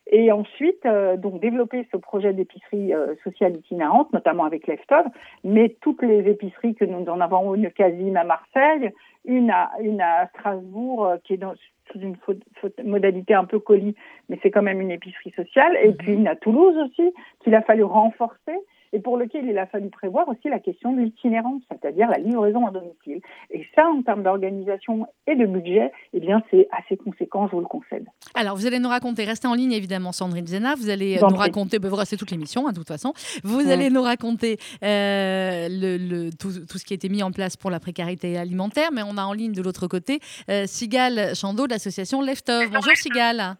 Et 0.10 0.32
ensuite, 0.32 0.86
euh, 0.86 1.18
donc 1.18 1.42
développer 1.42 1.86
ce 1.92 1.98
projet 1.98 2.32
d'épicerie 2.32 2.94
euh, 2.94 3.16
sociale 3.24 3.58
itinérante, 3.58 4.12
notamment 4.14 4.46
avec 4.46 4.66
l'EFTOV, 4.66 5.06
mais 5.44 5.76
toutes 5.82 6.02
les 6.02 6.30
épiceries 6.30 6.76
que 6.76 6.86
nous 6.86 7.06
en 7.08 7.20
avons 7.20 7.54
une 7.56 7.70
quasi 7.72 8.16
à 8.16 8.24
Marseille, 8.24 8.92
une 9.26 9.52
à, 9.52 9.72
une 9.82 10.00
à 10.00 10.28
Strasbourg, 10.28 11.16
qui 11.26 11.34
est 11.34 11.38
dans, 11.38 11.56
sous 11.92 12.00
une 12.00 12.16
faute, 12.16 12.42
faute, 12.62 12.80
modalité 12.86 13.34
un 13.34 13.44
peu 13.44 13.60
colis, 13.60 13.96
mais 14.30 14.40
c'est 14.42 14.52
quand 14.52 14.62
même 14.62 14.80
une 14.80 14.92
épicerie 14.92 15.32
sociale, 15.32 15.78
et 15.84 15.92
puis 15.92 16.14
une 16.14 16.28
à 16.28 16.38
Toulouse 16.38 16.78
aussi, 16.78 17.14
qu'il 17.42 17.54
a 17.54 17.62
fallu 17.62 17.84
renforcer 17.84 18.58
et 18.98 19.00
pour 19.00 19.16
lequel 19.16 19.46
il 19.46 19.58
a 19.60 19.68
fallu 19.68 19.92
prévoir 19.92 20.28
aussi 20.28 20.50
la 20.50 20.60
question 20.60 20.92
de 20.92 21.02
l'itinérance, 21.02 21.62
c'est-à-dire 21.72 22.08
la 22.10 22.18
livraison 22.18 22.66
à 22.66 22.72
domicile. 22.72 23.22
Et 23.52 23.64
ça, 23.76 23.88
en 23.88 24.02
termes 24.02 24.24
d'organisation 24.24 25.06
et 25.28 25.36
de 25.36 25.46
budget, 25.46 25.92
eh 26.14 26.20
bien, 26.20 26.42
c'est 26.50 26.68
assez 26.72 26.98
conséquent, 26.98 27.46
je 27.48 27.52
vous 27.52 27.60
le 27.60 27.68
concède. 27.68 28.08
Alors, 28.34 28.56
vous 28.56 28.66
allez 28.66 28.80
nous 28.80 28.90
raconter, 28.90 29.24
restez 29.24 29.48
en 29.48 29.54
ligne 29.54 29.74
évidemment, 29.74 30.12
Sandrine 30.12 30.48
Zena, 30.48 30.74
vous 30.74 30.90
allez 30.90 31.20
nous 31.22 31.36
raconter, 31.36 31.78
ben, 31.78 31.90
vous 31.90 31.96
restez 31.96 32.18
toute 32.18 32.32
l'émission, 32.32 32.68
hein, 32.68 32.72
de 32.72 32.78
toute 32.78 32.88
façon, 32.88 33.14
vous 33.44 33.70
allez 33.70 33.92
nous 33.92 34.02
raconter 34.02 34.58
euh, 34.84 35.68
le, 35.70 35.98
le, 35.98 36.30
tout, 36.32 36.50
tout, 36.68 36.80
ce 36.80 36.86
qui 36.86 36.94
a 36.94 36.96
été 36.96 37.08
mis 37.08 37.22
en 37.22 37.32
place 37.32 37.56
pour 37.56 37.70
la 37.70 37.80
précarité 37.80 38.36
alimentaire, 38.36 38.90
mais 38.92 39.04
on 39.04 39.18
a 39.18 39.24
en 39.24 39.34
ligne 39.34 39.54
de 39.54 39.62
l'autre 39.62 39.86
côté 39.88 40.22
euh, 40.50 40.64
Sigal 40.66 41.36
Chando 41.36 41.68
de 41.68 41.74
l'association 41.74 42.22
Leftov. 42.22 42.72
Bonjour 42.72 42.96
Sigal. 42.96 43.58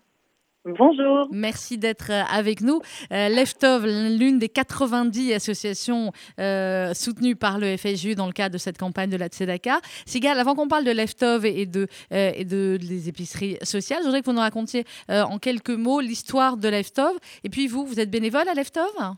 Bonjour. 0.68 1.28
Merci 1.32 1.78
d'être 1.78 2.12
avec 2.12 2.62
nous. 2.62 2.82
Euh, 3.14 3.30
Leftov, 3.30 3.86
l'une 3.86 4.38
des 4.38 4.50
90 4.50 5.34
associations 5.34 6.12
euh, 6.40 6.94
soutenues 6.94 7.36
par 7.36 7.58
le 7.58 7.78
FSU 7.78 8.16
dans 8.16 8.28
le 8.28 8.34
cadre 8.34 8.54
de 8.54 8.58
cette 8.58 8.78
campagne 8.78 9.10
de 9.10 9.18
la 9.18 9.28
Tzedaka. 9.28 9.80
Sigal, 10.06 10.38
avant 10.40 10.56
qu'on 10.56 10.68
parle 10.68 10.84
de 10.84 10.92
Leftov 10.92 11.46
et 11.46 11.66
de, 11.66 11.88
euh, 12.12 12.44
des 12.44 13.10
épiceries 13.10 13.58
sociales, 13.62 14.00
je 14.02 14.06
voudrais 14.06 14.22
que 14.22 14.26
vous 14.26 14.34
nous 14.34 14.40
racontiez 14.40 14.84
euh, 15.10 15.24
en 15.24 15.40
quelques 15.40 15.70
mots 15.70 16.02
l'histoire 16.02 16.58
de 16.58 16.68
Leftov. 16.68 17.14
Et 17.44 17.50
puis 17.50 17.68
vous, 17.68 17.86
vous 17.86 18.00
êtes 18.00 18.12
bénévole 18.12 18.48
à 18.50 18.54
Leftov 18.54 19.18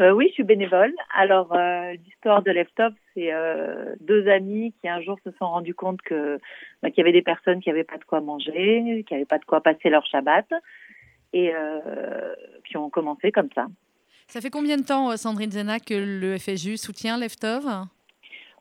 euh, 0.00 0.12
oui, 0.12 0.26
je 0.28 0.34
suis 0.34 0.44
bénévole. 0.44 0.92
Alors, 1.14 1.52
euh, 1.54 1.92
l'histoire 2.04 2.42
de 2.42 2.50
Leftop, 2.50 2.94
c'est 3.14 3.32
euh, 3.32 3.94
deux 4.00 4.28
amis 4.28 4.72
qui 4.80 4.88
un 4.88 5.00
jour 5.00 5.18
se 5.24 5.30
sont 5.32 5.46
rendus 5.46 5.74
compte 5.74 6.00
que 6.02 6.38
bah, 6.82 6.90
qu'il 6.90 6.98
y 6.98 7.00
avait 7.00 7.12
des 7.12 7.22
personnes 7.22 7.60
qui 7.60 7.68
n'avaient 7.68 7.84
pas 7.84 7.98
de 7.98 8.04
quoi 8.04 8.20
manger, 8.20 9.04
qui 9.06 9.14
n'avaient 9.14 9.26
pas 9.26 9.38
de 9.38 9.44
quoi 9.44 9.60
passer 9.60 9.90
leur 9.90 10.06
Shabbat, 10.06 10.46
et 11.32 11.52
qui 12.64 12.76
ont 12.76 12.88
commencé 12.88 13.32
comme 13.32 13.50
ça. 13.54 13.66
Ça 14.28 14.40
fait 14.40 14.50
combien 14.50 14.76
de 14.76 14.84
temps, 14.84 15.14
Sandrine 15.16 15.50
Zena, 15.50 15.78
que 15.78 15.94
le 15.94 16.38
FSU 16.38 16.76
soutient 16.76 17.18
Leftov 17.18 17.66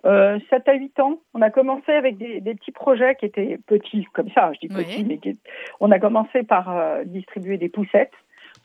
euh, 0.05 0.39
7 0.49 0.67
à 0.67 0.73
8 0.73 0.99
ans. 0.99 1.19
On 1.33 1.41
a 1.41 1.49
commencé 1.49 1.91
avec 1.91 2.17
des, 2.17 2.39
des, 2.39 2.55
petits 2.55 2.71
projets 2.71 3.15
qui 3.15 3.25
étaient 3.25 3.59
petits, 3.65 4.05
comme 4.13 4.29
ça, 4.31 4.51
je 4.53 4.59
dis 4.59 4.73
petits, 4.73 4.97
oui. 4.99 5.05
mais 5.07 5.17
qui... 5.17 5.37
on 5.79 5.91
a 5.91 5.99
commencé 5.99 6.43
par 6.43 6.69
euh, 6.69 7.03
distribuer 7.03 7.57
des 7.57 7.69
poussettes 7.69 8.13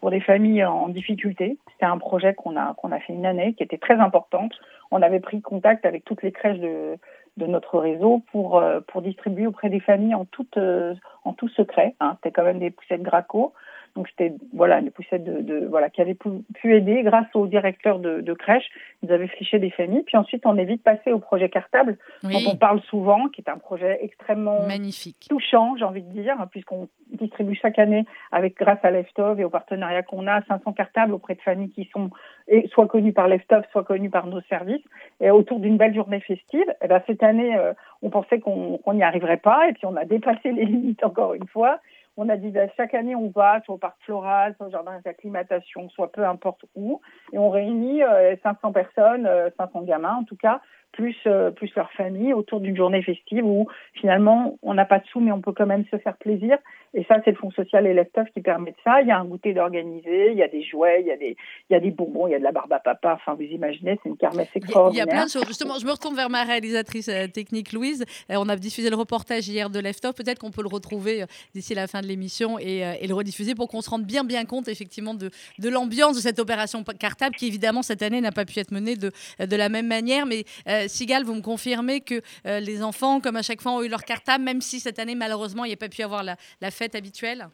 pour 0.02 0.10
des 0.10 0.20
familles 0.20 0.64
en 0.64 0.88
difficulté. 0.88 1.56
C'était 1.70 1.86
un 1.86 1.96
projet 1.96 2.34
qu'on 2.34 2.56
a, 2.56 2.74
qu'on 2.74 2.90
a 2.90 2.98
fait 2.98 3.12
une 3.12 3.24
année, 3.24 3.54
qui 3.54 3.62
était 3.62 3.78
très 3.78 3.94
importante. 3.94 4.52
On 4.90 5.00
avait 5.00 5.20
pris 5.20 5.40
contact 5.40 5.86
avec 5.86 6.04
toutes 6.04 6.24
les 6.24 6.32
crèches 6.32 6.58
de, 6.58 6.98
de 7.36 7.46
notre 7.46 7.78
réseau 7.78 8.20
pour, 8.32 8.58
euh, 8.58 8.80
pour 8.80 9.00
distribuer 9.00 9.46
auprès 9.46 9.70
des 9.70 9.78
familles 9.78 10.16
en 10.16 10.24
tout, 10.24 10.48
euh, 10.56 10.96
en 11.24 11.34
tout 11.34 11.48
secret. 11.50 11.94
Hein. 12.00 12.16
C'était 12.16 12.32
quand 12.32 12.42
même 12.42 12.58
des 12.58 12.72
poussettes 12.72 13.02
Graco. 13.02 13.52
Donc 13.94 14.08
c'était 14.08 14.34
voilà 14.54 14.80
des 14.80 14.90
poussettes 14.90 15.24
de, 15.24 15.40
de, 15.40 15.66
voilà 15.66 15.90
qui 15.90 16.00
avaient 16.00 16.14
pu, 16.14 16.30
pu, 16.54 16.74
aider 16.74 17.02
grâce 17.02 17.26
au 17.34 17.46
directeur 17.46 17.98
de, 17.98 18.20
de 18.20 18.32
crèche. 18.32 18.64
Ils 19.02 19.12
avaient 19.12 19.28
fléché 19.28 19.58
des 19.58 19.70
familles. 19.70 20.02
Puis 20.04 20.16
ensuite 20.16 20.46
on 20.46 20.56
est 20.56 20.64
vite 20.64 20.82
passé 20.82 21.12
au 21.12 21.18
projet 21.18 21.48
Cartable 21.48 21.98
oui. 22.24 22.32
dont 22.32 22.52
on 22.52 22.56
parle 22.56 22.80
souvent, 22.82 23.28
qui 23.28 23.42
est 23.42 23.50
un 23.50 23.58
projet 23.58 23.98
extrêmement 24.02 24.66
magnifique, 24.66 25.26
touchant, 25.28 25.76
j'ai 25.76 25.84
envie 25.84 26.02
de 26.02 26.10
dire, 26.10 26.36
puisqu'on 26.50 26.88
distribue 27.12 27.54
chaque 27.54 27.78
année 27.78 28.06
avec 28.30 28.56
grâce 28.56 28.78
à 28.82 28.90
Leftov 28.90 29.38
et 29.40 29.44
au 29.44 29.50
partenariat 29.50 30.02
qu'on 30.02 30.26
a 30.26 30.42
500 30.44 30.72
cartables 30.72 31.12
auprès 31.12 31.34
de 31.34 31.40
familles 31.42 31.70
qui 31.70 31.88
sont 31.92 32.10
et 32.48 32.68
soit 32.68 32.86
connu 32.86 33.12
par 33.12 33.28
l'EFTOF, 33.28 33.64
soit 33.70 33.84
connu 33.84 34.10
par 34.10 34.26
nos 34.26 34.40
services, 34.42 34.82
et 35.20 35.30
autour 35.30 35.60
d'une 35.60 35.76
belle 35.76 35.94
journée 35.94 36.20
festive. 36.20 36.66
Et 36.82 36.88
ben, 36.88 37.02
cette 37.06 37.22
année, 37.22 37.56
euh, 37.56 37.72
on 38.02 38.10
pensait 38.10 38.40
qu'on 38.40 38.80
n'y 38.92 39.02
arriverait 39.02 39.36
pas, 39.38 39.68
et 39.68 39.72
puis 39.72 39.86
on 39.86 39.96
a 39.96 40.04
dépassé 40.04 40.52
les 40.52 40.64
limites 40.64 41.04
encore 41.04 41.34
une 41.34 41.46
fois. 41.46 41.80
On 42.16 42.28
a 42.28 42.36
dit 42.36 42.50
ben, 42.50 42.68
chaque 42.76 42.94
année 42.94 43.14
on 43.16 43.30
va 43.30 43.62
soit 43.64 43.74
au 43.74 43.78
parc 43.78 43.96
floral, 44.02 44.54
soit 44.56 44.66
au 44.66 44.70
jardin 44.70 45.00
d'acclimatation, 45.04 45.88
soit 45.88 46.12
peu 46.12 46.24
importe 46.24 46.64
où, 46.74 47.00
et 47.32 47.38
on 47.38 47.50
réunit 47.50 48.02
500 48.42 48.58
euh, 48.68 48.70
personnes, 48.70 49.28
500 49.56 49.82
gamins 49.82 50.16
en 50.16 50.24
tout 50.24 50.36
cas, 50.36 50.60
plus, 50.92 51.16
euh, 51.26 51.50
plus 51.50 51.74
leur 51.74 51.90
famille 51.92 52.32
autour 52.32 52.60
d'une 52.60 52.76
journée 52.76 53.02
festive 53.02 53.44
où 53.44 53.66
finalement 53.94 54.58
on 54.62 54.74
n'a 54.74 54.84
pas 54.84 54.98
de 54.98 55.06
sous 55.06 55.20
mais 55.20 55.32
on 55.32 55.40
peut 55.40 55.52
quand 55.52 55.66
même 55.66 55.84
se 55.90 55.98
faire 55.98 56.16
plaisir. 56.16 56.58
Et 56.94 57.04
ça, 57.04 57.16
c'est 57.24 57.30
le 57.30 57.36
Fonds 57.36 57.50
social 57.50 57.86
et 57.86 57.94
l'EFTOF 57.94 58.28
qui 58.34 58.42
permet 58.42 58.72
de 58.72 58.76
ça. 58.84 59.00
Il 59.00 59.08
y 59.08 59.10
a 59.10 59.18
un 59.18 59.24
goûter 59.24 59.54
d'organiser, 59.54 60.32
il 60.32 60.36
y 60.36 60.42
a 60.42 60.48
des 60.48 60.62
jouets, 60.62 61.00
il 61.00 61.06
y 61.06 61.10
a 61.10 61.16
des, 61.16 61.36
il 61.70 61.72
y 61.72 61.76
a 61.76 61.80
des 61.80 61.90
bonbons, 61.90 62.26
il 62.26 62.32
y 62.32 62.34
a 62.34 62.38
de 62.38 62.44
la 62.44 62.52
barbe 62.52 62.72
à 62.72 62.80
papa. 62.80 63.14
Enfin, 63.14 63.34
vous 63.34 63.44
imaginez, 63.44 63.98
c'est 64.02 64.10
une 64.10 64.16
kermesse 64.18 64.48
extraordinaire. 64.54 65.06
Il 65.06 65.08
y 65.08 65.10
a 65.10 65.14
plein 65.14 65.24
de 65.24 65.30
choses. 65.30 65.46
Justement, 65.46 65.78
je 65.78 65.86
me 65.86 65.90
retourne 65.90 66.14
vers 66.14 66.28
ma 66.28 66.44
réalisatrice 66.44 67.08
euh, 67.08 67.28
technique, 67.28 67.72
Louise. 67.72 68.04
Euh, 68.30 68.34
on 68.36 68.48
a 68.50 68.56
diffusé 68.56 68.90
le 68.90 68.96
reportage 68.96 69.48
hier 69.48 69.70
de 69.70 69.80
l'EFTOF. 69.80 70.14
Peut-être 70.14 70.38
qu'on 70.38 70.50
peut 70.50 70.60
le 70.60 70.68
retrouver 70.68 71.24
d'ici 71.54 71.74
la 71.74 71.86
fin 71.86 72.02
de 72.02 72.06
l'émission 72.06 72.58
et, 72.58 72.82
et, 73.00 73.06
le 73.06 73.14
rediffuser 73.14 73.54
pour 73.54 73.68
qu'on 73.68 73.80
se 73.80 73.88
rende 73.88 74.04
bien, 74.04 74.22
bien 74.22 74.44
compte 74.44 74.68
effectivement 74.68 75.14
de, 75.14 75.30
de 75.58 75.68
l'ambiance 75.70 76.16
de 76.16 76.20
cette 76.20 76.38
opération 76.38 76.84
cartable 76.98 77.36
qui, 77.36 77.46
évidemment, 77.46 77.82
cette 77.82 78.02
année 78.02 78.20
n'a 78.20 78.32
pas 78.32 78.44
pu 78.44 78.58
être 78.58 78.70
menée 78.70 78.96
de, 78.96 79.12
de 79.38 79.56
la 79.56 79.70
même 79.70 79.86
manière. 79.86 80.26
Mais 80.26 80.44
Sigal, 80.88 81.24
vous 81.24 81.34
me 81.34 81.42
confirmez 81.42 82.00
que 82.00 82.20
euh, 82.46 82.60
les 82.60 82.82
enfants, 82.82 83.20
comme 83.20 83.36
à 83.36 83.42
chaque 83.42 83.60
fois, 83.60 83.72
ont 83.72 83.82
eu 83.82 83.88
leur 83.88 84.04
cartable, 84.04 84.44
même 84.44 84.60
si 84.60 84.80
cette 84.80 84.98
année, 84.98 85.14
malheureusement, 85.14 85.64
il 85.64 85.68
n'y 85.68 85.74
a 85.74 85.78
pas 85.78 85.88
pu 85.88 86.02
avoir 86.02 86.22
la, 86.22 86.70
fête 86.70 86.94
habituelle? 86.94 87.48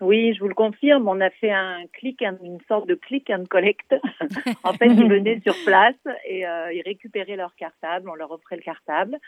Oui, 0.00 0.32
je 0.34 0.40
vous 0.40 0.48
le 0.48 0.54
confirme, 0.54 1.08
on 1.08 1.20
a 1.20 1.30
fait 1.30 1.50
un 1.50 1.82
click, 1.92 2.22
une 2.22 2.60
sorte 2.68 2.86
de 2.86 2.94
click 2.94 3.30
and 3.30 3.44
collect. 3.50 3.94
en 4.64 4.72
fait, 4.72 4.86
ils 4.86 5.08
venaient 5.08 5.40
sur 5.40 5.54
place 5.64 5.96
et 6.28 6.46
euh, 6.46 6.72
ils 6.72 6.82
récupéraient 6.82 7.36
leur 7.36 7.54
cartable, 7.56 8.08
on 8.08 8.14
leur 8.14 8.30
offrait 8.30 8.56
le 8.56 8.62
cartable. 8.62 9.18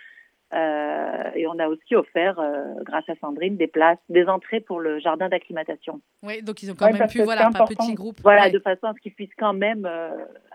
Euh, 0.53 1.31
et 1.37 1.47
on 1.47 1.59
a 1.61 1.69
aussi 1.69 1.95
offert, 1.95 2.39
euh, 2.41 2.75
grâce 2.83 3.09
à 3.09 3.15
Sandrine, 3.21 3.57
des 3.57 3.69
places, 3.69 3.99
des 4.09 4.27
entrées 4.27 4.61
pour 4.61 4.81
le 4.81 4.99
jardin 4.99 5.29
d'acclimatation. 5.29 6.01
Oui, 6.25 6.43
donc 6.43 6.63
ils 6.63 6.71
ont 6.73 6.75
quand 6.75 6.93
même 6.93 7.09
pu, 7.09 7.23
voilà, 7.23 7.51
par 7.51 7.69
petit 7.69 7.95
groupe. 7.95 8.17
Voilà, 8.23 8.51
de 8.51 8.59
façon 8.59 8.89
à 8.89 8.95
ce 8.95 9.01
qu'ils 9.01 9.15
puissent 9.15 9.35
quand 9.39 9.53
même 9.53 9.87
euh, 9.87 10.11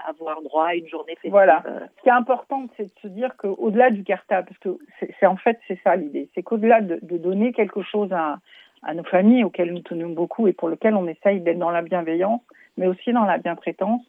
avoir 0.05 0.41
droit 0.41 0.67
à 0.67 0.75
une 0.75 0.88
journée 0.88 1.13
festive. 1.13 1.31
Voilà. 1.31 1.63
Ce 1.97 2.03
qui 2.03 2.10
est 2.10 2.13
important, 2.13 2.67
c'est 2.75 2.84
de 2.84 2.99
se 3.01 3.08
dire 3.08 3.38
qu'au-delà 3.38 3.89
du 3.89 4.03
cartable, 4.03 4.49
parce 4.49 4.60
que 4.60 4.84
c'est 5.19 5.25
en 5.25 5.38
fait 5.38 5.60
c'est 5.67 5.79
ça 5.84 5.95
l'idée, 5.95 6.29
c'est 6.36 6.43
qu'au-delà 6.43 6.81
de, 6.81 6.99
de, 7.01 7.17
donner 7.17 7.53
quelque 7.53 7.81
chose 7.81 8.12
à, 8.12 8.39
à 8.84 8.93
nos 8.93 9.03
familles 9.05 9.45
auxquelles 9.45 9.73
nous 9.73 9.81
tenons 9.81 10.10
beaucoup 10.10 10.47
et 10.47 10.53
pour 10.53 10.69
lesquelles 10.69 10.95
on 10.95 11.08
essaye 11.08 11.39
d'être 11.39 11.60
dans 11.60 11.71
la 11.71 11.81
bienveillance, 11.81 12.41
mais 12.78 12.88
aussi 12.88 13.14
dans 13.14 13.26
la 13.26 13.38
bientraitance. 13.38 14.02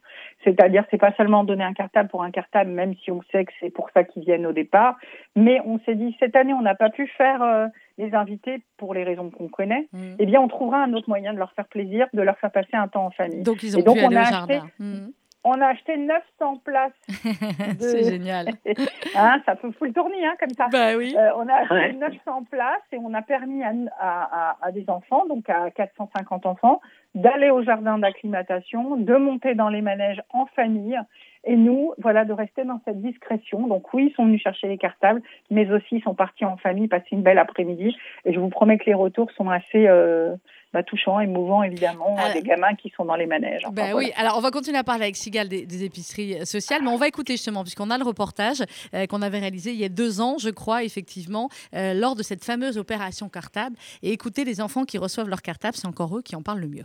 C'est-à-dire, 0.44 0.84
c'est 0.90 0.98
pas 0.98 1.12
seulement 1.16 1.44
donner 1.44 1.64
un 1.64 1.72
cartable 1.72 2.08
pour 2.08 2.22
un 2.22 2.30
cartable, 2.30 2.70
même 2.70 2.94
si 3.04 3.10
on 3.10 3.22
sait 3.32 3.44
que 3.44 3.52
c'est 3.60 3.70
pour 3.70 3.90
ça 3.94 4.04
qu'ils 4.04 4.22
viennent 4.22 4.46
au 4.46 4.52
départ, 4.52 4.96
mais 5.34 5.60
on 5.64 5.78
s'est 5.80 5.94
dit 5.94 6.16
cette 6.20 6.36
année, 6.36 6.52
on 6.52 6.62
n'a 6.62 6.74
pas 6.74 6.90
pu 6.90 7.06
faire 7.06 7.42
euh, 7.42 7.66
les 7.98 8.14
invités 8.14 8.62
pour 8.76 8.94
les 8.94 9.04
raisons 9.04 9.30
qu'on 9.30 9.48
connaît. 9.48 9.88
Mmh. 9.92 9.98
Eh 10.18 10.26
bien, 10.26 10.40
on 10.40 10.48
trouvera 10.48 10.82
un 10.82 10.92
autre 10.92 11.08
moyen 11.08 11.32
de 11.32 11.38
leur 11.38 11.52
faire 11.52 11.66
plaisir, 11.66 12.06
de 12.12 12.22
leur 12.22 12.38
faire 12.38 12.52
passer 12.52 12.74
un 12.74 12.88
temps 12.88 13.06
en 13.06 13.10
famille. 13.10 13.42
Donc, 13.42 13.62
ils 13.62 13.76
ont 13.78 13.82
pu 13.82 13.90
aller 13.90 14.06
au 14.06 14.10
jardin. 14.10 14.66
Mmh. 14.78 15.06
On 15.48 15.60
a 15.60 15.66
acheté 15.68 15.96
900 15.96 16.56
places. 16.64 16.92
C'est 17.78 18.02
génial. 18.02 18.48
hein, 19.16 19.40
ça 19.46 19.54
peut 19.54 19.70
foutre 19.70 19.84
le 19.84 19.92
tournis, 19.92 20.26
hein, 20.26 20.34
comme 20.40 20.50
ça. 20.50 20.66
Bah 20.72 20.96
oui. 20.96 21.14
Euh, 21.16 21.30
on 21.36 21.46
a 21.48 21.54
acheté 21.54 21.92
900 21.92 22.46
places 22.50 22.82
et 22.90 22.98
on 22.98 23.14
a 23.14 23.22
permis 23.22 23.62
à, 23.62 23.72
à, 24.00 24.56
à, 24.60 24.72
des 24.72 24.90
enfants, 24.90 25.24
donc 25.28 25.48
à 25.48 25.70
450 25.70 26.46
enfants, 26.46 26.80
d'aller 27.14 27.50
au 27.50 27.62
jardin 27.62 27.96
d'acclimatation, 27.98 28.96
de 28.96 29.14
monter 29.14 29.54
dans 29.54 29.68
les 29.68 29.82
manèges 29.82 30.20
en 30.30 30.46
famille. 30.46 30.98
Et 31.44 31.54
nous, 31.54 31.92
voilà, 31.98 32.24
de 32.24 32.32
rester 32.32 32.64
dans 32.64 32.80
cette 32.84 33.00
discrétion. 33.00 33.68
Donc 33.68 33.94
oui, 33.94 34.08
ils 34.10 34.14
sont 34.16 34.24
venus 34.24 34.42
chercher 34.42 34.66
les 34.66 34.78
cartables, 34.78 35.22
mais 35.52 35.70
aussi 35.70 35.98
ils 35.98 36.02
sont 36.02 36.14
partis 36.14 36.44
en 36.44 36.56
famille, 36.56 36.88
passer 36.88 37.06
une 37.12 37.22
belle 37.22 37.38
après-midi. 37.38 37.96
Et 38.24 38.32
je 38.32 38.40
vous 38.40 38.48
promets 38.48 38.78
que 38.78 38.86
les 38.86 38.94
retours 38.94 39.30
sont 39.30 39.48
assez, 39.48 39.86
euh, 39.86 40.34
bah, 40.76 40.82
touchant, 40.82 41.20
émouvant 41.20 41.62
évidemment, 41.62 42.18
euh, 42.18 42.34
des 42.34 42.42
gamins 42.42 42.74
qui 42.74 42.92
sont 42.94 43.06
dans 43.06 43.16
les 43.16 43.24
manèges. 43.24 43.62
ben 43.72 43.94
oui, 43.94 44.12
alors 44.14 44.36
on 44.36 44.42
va 44.42 44.50
continuer 44.50 44.76
à 44.76 44.84
parler 44.84 45.04
avec 45.04 45.16
Sigal 45.16 45.48
des, 45.48 45.84
épiceries 45.84 46.34
euh, 46.34 46.44
sociales, 46.44 46.82
mais 46.82 46.90
on 46.90 46.98
va 46.98 47.08
écouter 47.08 47.32
justement, 47.32 47.62
puisqu'on 47.62 47.88
a 47.88 47.96
le 47.96 48.04
reportage 48.04 48.62
euh, 48.92 49.06
qu'on 49.06 49.22
avait 49.22 49.38
réalisé 49.38 49.70
il 49.70 49.78
y 49.78 49.86
a 49.86 49.88
deux 49.88 50.20
ans, 50.20 50.36
je 50.36 50.50
crois, 50.50 50.84
effectivement, 50.84 51.48
lors 51.72 52.14
de 52.14 52.22
cette 52.22 52.44
fameuse 52.44 52.76
opération 52.76 53.30
cartable, 53.30 53.74
et 54.02 54.12
écouter 54.12 54.44
les 54.44 54.60
enfants 54.60 54.84
qui 54.84 54.98
reçoivent 54.98 55.30
leur 55.30 55.40
cartable, 55.40 55.78
c'est 55.78 55.86
encore 55.86 56.14
eux 56.18 56.20
qui 56.20 56.36
en 56.36 56.42
parlent 56.42 56.60
le 56.60 56.68
mieux. 56.68 56.84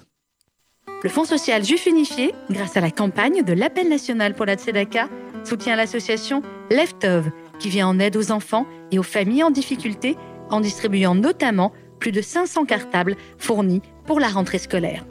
Le 1.04 1.10
Fonds 1.10 1.26
social 1.26 1.62
Juif 1.66 1.86
Unifié, 1.86 2.34
grâce 2.50 2.78
à 2.78 2.80
la 2.80 2.92
campagne 2.92 3.44
de 3.44 3.52
l'appel 3.52 3.90
national 3.90 4.36
pour 4.36 4.46
la 4.46 4.56
Tzedaka, 4.56 5.10
soutient 5.44 5.76
l'association 5.76 6.42
Leftov, 6.70 7.30
qui 7.60 7.68
vient 7.68 7.90
en 7.90 8.00
aide 8.00 8.16
aux 8.16 8.32
enfants 8.32 8.66
et 8.92 9.00
aux 9.00 9.04
familles 9.04 9.44
en 9.44 9.52
difficulté 9.52 10.16
en 10.52 10.60
distribuant 10.60 11.16
notamment 11.16 11.72
plus 12.02 12.12
de 12.12 12.22
500 12.22 12.66
cartables 12.66 13.16
fournis 13.38 13.82
pour 14.08 14.20
la 14.20 14.28
rentrée 14.28 14.58
scolaire. 14.58 15.06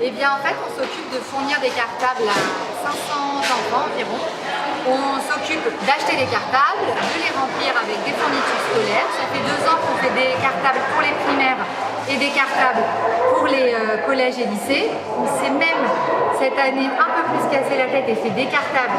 Eh 0.00 0.10
bien, 0.12 0.30
en 0.30 0.36
fait, 0.36 0.54
on 0.64 0.80
s'occupe 0.80 1.12
de 1.12 1.18
fournir 1.18 1.60
des 1.60 1.70
cartables 1.70 2.28
à 2.28 2.86
500 2.86 3.38
enfants 3.40 3.88
environ 3.92 4.37
on 4.88 5.20
s'occupe 5.20 5.64
d'acheter 5.84 6.16
les 6.16 6.28
cartables, 6.28 6.88
de 6.88 7.18
les 7.20 7.32
remplir 7.36 7.72
avec 7.76 7.98
des 8.04 8.14
fournitures 8.16 8.62
scolaires. 8.72 9.08
Ça 9.12 9.28
fait 9.28 9.44
deux 9.44 9.62
ans 9.68 9.78
qu'on 9.84 9.96
fait 10.00 10.14
des 10.16 10.32
cartables 10.40 10.80
pour 10.92 11.02
les 11.02 11.14
primaires 11.24 11.60
et 12.08 12.16
des 12.16 12.32
cartables 12.32 12.84
pour 13.36 13.46
les 13.46 13.74
euh, 13.74 14.06
collèges 14.06 14.38
et 14.38 14.46
lycées. 14.48 14.88
On 15.18 15.26
s'est 15.26 15.52
même 15.52 15.84
cette 16.40 16.58
année 16.58 16.88
un 16.88 17.10
peu 17.12 17.22
plus 17.28 17.44
cassé 17.52 17.76
la 17.76 17.92
tête 17.92 18.08
et 18.08 18.14
fait 18.14 18.32
des 18.32 18.46
cartables 18.46 18.96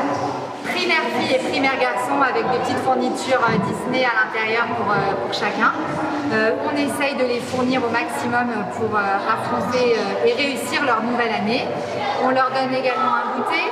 primaire 0.69 1.02
filles 1.17 1.36
et 1.36 1.39
primaire 1.49 1.80
garçons 1.80 2.21
avec 2.21 2.45
des 2.52 2.60
petites 2.60 2.84
fournitures 2.86 3.41
euh, 3.41 3.58
Disney 3.65 4.06
à 4.06 4.13
l'intérieur 4.13 4.67
pour, 4.78 4.91
euh, 4.91 5.34
chacun. 5.34 5.73
on 6.30 6.75
essaye 6.78 7.15
de 7.15 7.25
les 7.25 7.39
fournir 7.39 7.82
au 7.84 7.89
maximum 7.89 8.47
pour 8.78 8.95
affronter 8.95 9.95
et 10.25 10.34
réussir 10.34 10.86
leur 10.86 11.02
nouvelle 11.02 11.34
année. 11.34 11.65
On 12.23 12.30
leur 12.30 12.49
donne 12.52 12.73
également 12.73 13.15
un 13.17 13.38
goûter, 13.38 13.65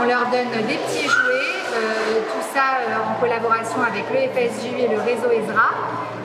on 0.00 0.04
leur 0.04 0.26
donne 0.26 0.66
des 0.66 0.76
petits 0.76 1.08
jouets, 1.08 1.61
tout 1.72 2.44
ça 2.52 2.84
euh, 2.84 3.10
en 3.10 3.20
collaboration 3.20 3.80
avec 3.80 4.04
le 4.12 4.28
FSJU 4.28 4.76
et 4.78 4.88
le 4.88 5.00
réseau 5.00 5.30
ESRA, 5.32 5.70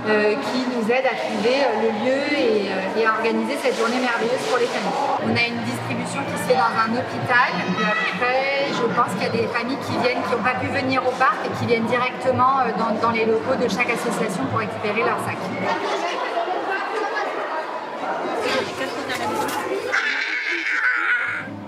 euh, 0.08 0.36
qui 0.36 0.64
nous 0.72 0.84
aident 0.92 1.08
à 1.08 1.16
trouver 1.16 1.58
le 1.84 1.90
lieu 2.04 2.22
et, 2.36 3.06
à 3.06 3.12
organiser 3.12 3.56
cette 3.62 3.78
journée 3.78 4.00
merveilleuse 4.00 4.44
pour 4.50 4.58
les 4.60 4.68
familles. 4.68 5.00
On 5.24 5.32
a 5.36 5.46
une 5.48 5.64
distribution 5.64 6.22
qui 6.28 6.38
se 6.42 6.46
fait 6.50 6.60
dans 6.60 6.76
un 6.76 6.92
hôpital. 6.92 7.50
Après, 7.80 8.68
je 8.72 8.86
pense 8.96 9.12
qu'il 9.16 9.24
y 9.24 9.32
a 9.32 9.36
des 9.42 9.48
familles 9.48 9.80
qui 9.86 9.96
viennent, 10.04 10.24
qui 10.24 10.32
n'ont 10.32 10.44
pas 10.44 10.60
pu 10.60 10.68
venir 10.68 11.02
au 11.06 11.12
parc 11.16 11.38
et 11.46 11.52
qui 11.60 11.66
viennent 11.66 11.88
directement 11.88 12.66
dans, 12.78 12.96
dans 13.00 13.12
les 13.12 13.26
locaux 13.26 13.56
de 13.56 13.68
chaque 13.70 13.92
association 13.92 14.44
pour 14.52 14.60
récupérer 14.60 15.04
leur 15.04 15.20
sac. 15.24 15.38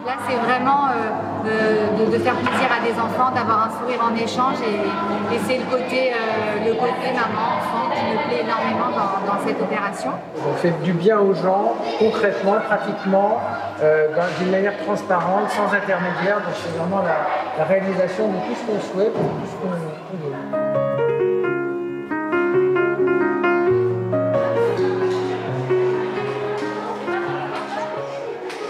Là, 0.10 0.16
c'est 0.28 0.38
vraiment 0.38 0.88
euh, 0.90 2.12
de, 2.12 2.18
faire 2.18 2.34
plaisir 2.34 2.66
à 2.66 2.82
des 2.84 3.00
enfants, 3.00 3.30
d'avoir 3.30 3.68
un 3.68 3.80
sourire 3.80 4.02
en 4.02 4.16
échange. 4.16 4.58
Et, 4.66 5.38
c'est 5.46 5.60
le 5.60 5.66
côté, 5.70 6.10
euh, 6.10 6.66
le 6.66 6.74
côté 6.74 7.14
maman-enfant 7.14 7.94
qui 7.94 8.02
me 8.10 8.18
plaît 8.26 8.42
énormément 8.42 8.90
dans, 8.90 9.46
cette 9.46 9.62
opération. 9.62 10.10
On 10.50 10.54
fait 10.56 10.74
du 10.82 10.94
bien 10.94 11.20
aux 11.20 11.36
gens, 11.36 11.76
concrètement, 12.00 12.56
pratiquement, 12.66 13.40
euh, 13.84 14.08
d'une 14.40 14.50
manière 14.50 14.78
transparente, 14.84 15.52
sans 15.52 15.72
intermédiaire. 15.72 16.38
Donc 16.38 16.56
c'est 16.56 16.76
vraiment 16.76 17.04
la, 17.04 17.66
réalisation 17.66 18.30
de 18.30 18.38
tout 18.48 18.56
ce 18.56 18.66
qu'on 18.66 18.82
souhaite, 18.92 19.14
de 19.14 19.20
tout 19.20 19.46
ce 19.46 19.56
qu'on 19.62 19.70
veut. 19.70 20.49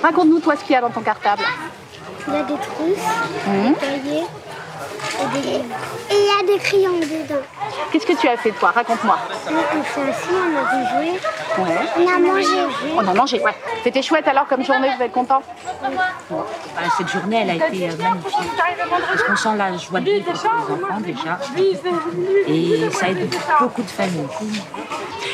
Raconte-nous 0.01 0.39
toi 0.39 0.55
ce 0.55 0.63
qu'il 0.63 0.71
y 0.71 0.75
a 0.75 0.81
dans 0.81 0.89
ton 0.89 1.01
cartable. 1.01 1.43
Il 2.27 2.33
y 2.33 2.38
a 2.38 2.43
des 2.43 2.53
trousses, 2.53 2.97
des 3.47 3.75
cahiers 3.75 4.25
et 5.21 5.33
des 5.33 5.47
livres. 5.47 5.65
Et 6.09 6.13
il 6.13 6.25
y 6.25 6.29
a 6.29 6.53
des 6.53 6.59
crayons 6.59 6.99
dedans. 6.99 7.43
Qu'est-ce 7.91 8.06
que 8.06 8.13
tu 8.13 8.28
as 8.28 8.38
fait 8.38 8.52
toi? 8.52 8.71
Raconte-moi. 8.71 9.17
On 9.47 9.84
s'est 9.84 10.10
assis, 10.10 10.30
on 10.32 10.58
a 10.58 11.02
joué. 11.02 11.12
Ouais. 11.58 11.78
On 11.97 12.08
a 12.08 12.19
mangé. 12.19 12.58
On 12.95 13.08
a 13.08 13.13
mangé, 13.13 13.39
ouais. 13.41 13.56
C'était 13.84 14.02
chouette 14.02 14.28
alors 14.28 14.47
comme 14.47 14.63
journée, 14.63 14.89
vous 14.95 15.04
êtes 15.04 15.12
content? 15.12 15.41
Bah, 15.82 16.38
Cette 16.97 17.08
journée, 17.10 17.39
elle 17.41 17.49
a 17.49 17.67
été 17.67 17.89
euh, 17.89 17.93
magnifique. 17.97 18.36
Parce 19.08 19.23
qu'on 19.23 19.36
sent 19.36 19.58
la 19.58 19.75
joie 19.78 19.99
de 20.02 20.06
vivre 20.12 20.32
les 20.32 20.39
enfants 20.47 20.99
déjà. 20.99 21.39
Et 22.47 22.89
ça 22.91 23.10
aide 23.10 23.34
beaucoup 23.60 23.82
de 23.82 23.89
familles. 23.89 24.28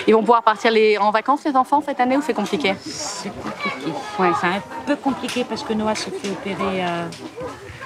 Ils 0.07 0.13
vont 0.13 0.21
pouvoir 0.21 0.43
partir 0.43 0.71
les... 0.71 0.97
en 0.97 1.11
vacances 1.11 1.43
les 1.45 1.55
enfants 1.55 1.81
cette 1.85 1.99
année 1.99 2.15
ou 2.15 2.21
c'est 2.21 2.33
compliqué? 2.33 2.75
C'est 2.85 3.31
compliqué. 3.41 3.91
Ouais, 4.19 4.29
c'est 4.39 4.47
un 4.47 4.61
peu 4.85 4.95
compliqué 4.95 5.43
parce 5.43 5.63
que 5.63 5.73
Noah 5.73 5.95
se 5.95 6.09
fait 6.09 6.29
opérer 6.29 6.85
euh, 6.85 7.05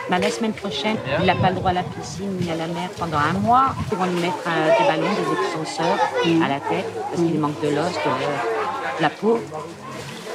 bah, 0.09 0.17
la 0.17 0.31
semaine 0.31 0.53
prochaine, 0.53 0.97
il 1.19 1.25
n'a 1.25 1.35
pas 1.35 1.49
le 1.49 1.55
droit 1.55 1.69
à 1.69 1.73
la 1.73 1.83
piscine 1.83 2.35
ni 2.41 2.49
à 2.49 2.55
la 2.55 2.67
mer 2.67 2.89
pendant 2.97 3.17
un 3.17 3.33
mois. 3.33 3.75
Ils 3.91 3.97
vont 3.97 4.05
lui 4.05 4.19
mettre 4.19 4.43
euh, 4.47 4.69
des 4.79 4.87
ballons, 4.87 5.13
des 5.13 5.41
extenseurs 5.43 5.97
à 6.43 6.47
la 6.47 6.59
tête 6.59 6.91
parce 7.11 7.21
qu'il 7.21 7.39
manque 7.39 7.61
de 7.61 7.69
l'os, 7.69 7.93
de, 7.93 9.01
la 9.01 9.09
peau. 9.09 9.39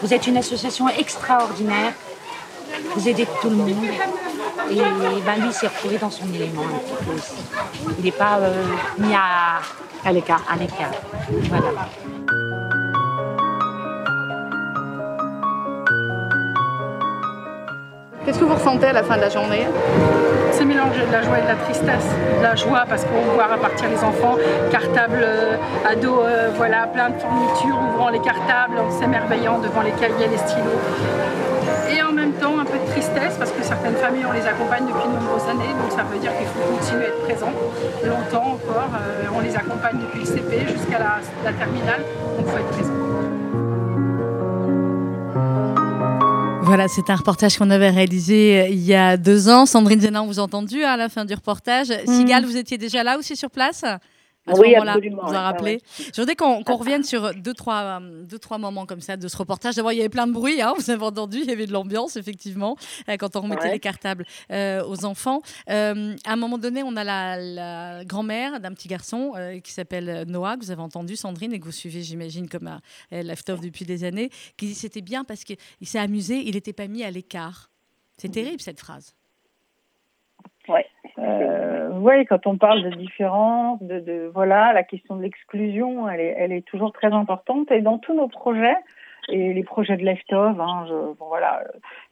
Vous 0.01 0.15
êtes 0.15 0.27
une 0.27 0.37
association 0.37 0.89
extraordinaire. 0.89 1.93
Vous 2.95 3.09
aidez 3.09 3.27
tout 3.41 3.51
le 3.51 3.57
monde. 3.57 3.75
Et 4.71 4.77
ben, 4.77 5.45
lui 5.45 5.53
s'est 5.53 5.67
retrouvé 5.67 5.99
dans 5.99 6.11
son 6.11 6.33
élément 6.33 6.63
un 6.63 6.79
petit 6.79 7.05
peu 7.05 7.13
aussi. 7.13 7.45
Il 7.99 8.05
n'est 8.05 8.13
pas 8.13 8.39
euh, 8.39 8.63
mis 8.99 9.15
à, 9.15 9.61
à 10.05 10.13
l'écart. 10.13 10.43
À 10.49 10.57
l'écart. 10.57 10.93
Voilà. 11.49 11.89
Qu'est-ce 18.25 18.39
que 18.39 18.45
vous 18.45 18.55
ressentez 18.55 18.87
à 18.87 18.93
la 18.95 19.03
fin 19.03 19.17
de 19.17 19.21
la 19.21 19.29
journée? 19.29 19.67
C'est 20.53 20.65
mélangé 20.65 21.05
de 21.07 21.13
la 21.13 21.21
joie 21.21 21.41
et 21.41 21.43
de 21.43 21.49
la 21.49 21.57
tristesse. 21.57 22.09
De 22.39 22.43
la 22.43 22.55
joie 22.55 22.85
parce 22.89 23.05
qu'on 23.05 23.21
voit 23.35 23.49
repartir 23.49 23.91
les 23.91 24.03
enfants, 24.03 24.37
cartables, 24.71 25.21
euh, 25.23 25.57
ados, 25.87 26.21
euh, 26.25 26.49
voilà, 26.57 26.87
plein 26.87 27.11
de 27.11 27.19
fournitures, 27.19 27.79
ouvrant 27.93 28.09
les 28.09 28.21
cartables, 28.21 28.79
en 28.79 28.91
s'émerveillant 28.91 29.59
devant 29.59 29.83
les 29.83 29.91
cahiers, 29.93 30.29
les 30.31 30.39
stylos. 30.39 30.81
Et 31.91 32.03
en 32.03 32.13
même 32.13 32.33
temps, 32.33 32.59
un 32.59 32.65
peu 32.65 32.79
de 32.79 32.91
tristesse 32.93 33.37
parce 33.39 33.51
que 33.51 33.63
certaines 33.63 33.97
familles, 33.97 34.25
on 34.27 34.33
les 34.33 34.47
accompagne 34.47 34.87
depuis 34.87 35.07
de 35.07 35.21
nombreuses 35.21 35.49
années, 35.51 35.75
donc 35.83 35.93
ça 35.93 36.05
veut 36.11 36.19
dire 36.19 36.33
qu'il 36.39 36.47
faut 36.47 36.65
continuer 36.81 37.05
à 37.05 37.09
être 37.09 37.23
présent 37.25 37.53
longtemps 38.05 38.57
encore. 38.57 38.89
Euh, 38.95 39.37
on 39.37 39.41
les 39.41 39.55
accompagne 39.55 39.99
depuis 40.01 40.21
le 40.21 40.25
CP 40.25 40.73
jusqu'à 40.73 40.99
la, 40.99 41.21
la 41.45 41.53
terminale, 41.53 42.01
donc 42.39 42.47
il 42.47 42.51
faut 42.51 42.59
être 42.59 42.71
présent. 42.71 43.04
Voilà, 46.65 46.89
c'est 46.89 47.11
un 47.11 47.17
reportage 47.17 47.59
qu'on 47.59 47.69
avait 47.69 47.91
réalisé 47.91 48.63
euh, 48.63 48.69
il 48.69 48.81
y 48.81 48.95
a 48.95 49.19
deux 49.19 49.51
ans. 49.51 49.67
Sandrine 49.67 50.01
Zenan, 50.01 50.27
vous 50.27 50.39
avez 50.39 50.45
entendu 50.45 50.83
hein, 50.83 50.93
à 50.93 50.97
la 50.97 51.11
fin 51.11 51.27
du 51.27 51.35
reportage. 51.35 51.91
Mm. 51.91 52.11
Sigal, 52.11 52.45
vous 52.47 52.57
étiez 52.57 52.79
déjà 52.79 53.03
là 53.03 53.19
aussi 53.19 53.37
sur 53.37 53.51
place? 53.51 53.85
À 54.47 54.55
ce 54.55 54.61
Oui, 54.61 54.71
moment-là, 54.73 54.93
absolument, 54.93 55.23
vous 55.25 55.33
rappelé. 55.33 55.73
ouais. 55.73 55.81
Je 56.15 56.21
voudrais 56.21 56.37
qu'on 56.37 56.63
revienne 56.77 57.03
sur 57.03 57.35
deux 57.35 57.55
trois, 57.55 58.01
euh, 58.01 58.25
deux, 58.25 58.39
trois 58.39 58.59
moments 58.59 58.85
comme 58.87 59.01
ça 59.01 59.17
de 59.17 59.27
ce 59.29 59.37
reportage. 59.37 59.75
D'abord, 59.77 59.93
il 59.93 59.97
y 59.97 60.01
avait 60.01 60.09
plein 60.09 60.27
de 60.27 60.33
bruit, 60.33 60.61
hein, 60.61 60.75
vous 60.77 60.91
avez 60.91 61.03
entendu, 61.03 61.39
il 61.39 61.47
y 61.47 61.51
avait 61.53 61.67
de 61.67 61.73
l'ambiance, 61.73 62.17
effectivement, 62.17 62.77
euh, 63.09 63.17
quand 63.17 63.37
on 63.37 63.41
remettait 63.41 63.65
Ouais. 63.65 63.73
les 63.73 63.81
cartables 63.81 64.27
euh, 64.51 64.85
aux 64.87 65.05
enfants. 65.07 65.41
Euh, 65.71 66.15
à 66.27 66.33
un 66.33 66.37
moment 66.37 66.59
donné, 66.59 66.83
on 66.83 66.95
a 66.97 67.05
la, 67.05 67.39
la 67.39 68.05
grand-mère 68.05 68.61
d'un 68.61 68.73
petit 68.75 68.89
garçon 68.89 69.33
euh, 69.37 69.61
qui 69.61 69.73
s'appelle 69.73 70.25
Noah, 70.29 70.57
que 70.59 70.65
vous 70.65 70.71
avez 70.71 70.83
entendu, 70.83 71.17
Sandrine, 71.17 71.53
et 71.55 71.59
que 71.61 71.65
vous 71.65 71.73
suivez, 71.73 72.03
j'imagine, 72.03 72.49
comme 72.49 72.67
à 72.67 72.81
Leftoff 73.11 73.61
depuis 73.61 73.85
des 73.87 74.05
années, 74.05 74.31
qui 74.57 74.67
dit 74.67 74.75
c'était 74.75 75.01
bien 75.01 75.25
parce 75.25 75.45
qu'il 75.45 75.57
s'est 75.83 75.99
amusé, 75.99 76.43
il 76.47 76.55
n'était 76.55 76.73
pas 76.73 76.87
mis 76.87 77.03
à 77.03 77.11
l'écart. 77.11 77.71
C'est 78.19 78.29
terrible, 78.31 78.61
cette 78.61 78.79
phrase. 78.81 79.15
Ouais. 80.69 80.87
Euh, 81.19 81.91
ouais, 81.99 82.25
quand 82.25 82.47
on 82.47 82.57
parle 82.57 82.83
de 82.83 82.91
différence, 82.91 83.83
de, 83.83 84.01
de 84.01 84.31
voilà, 84.33 84.73
la 84.73 84.83
question 84.83 85.17
de 85.17 85.23
l'exclusion, 85.23 86.09
elle 86.09 86.21
est, 86.21 86.35
elle 86.39 86.53
est 86.53 86.67
toujours 86.67 86.93
très 86.93 87.13
importante. 87.13 87.71
Et 87.71 87.81
dans 87.81 87.99
tous 87.99 88.15
nos 88.15 88.29
projets, 88.29 88.77
et 89.29 89.53
les 89.53 89.63
projets 89.63 89.97
de 89.97 90.05
Leftov, 90.05 90.61
hein, 90.61 90.87
je, 90.89 90.95
bon, 90.95 91.27
voilà, 91.29 91.63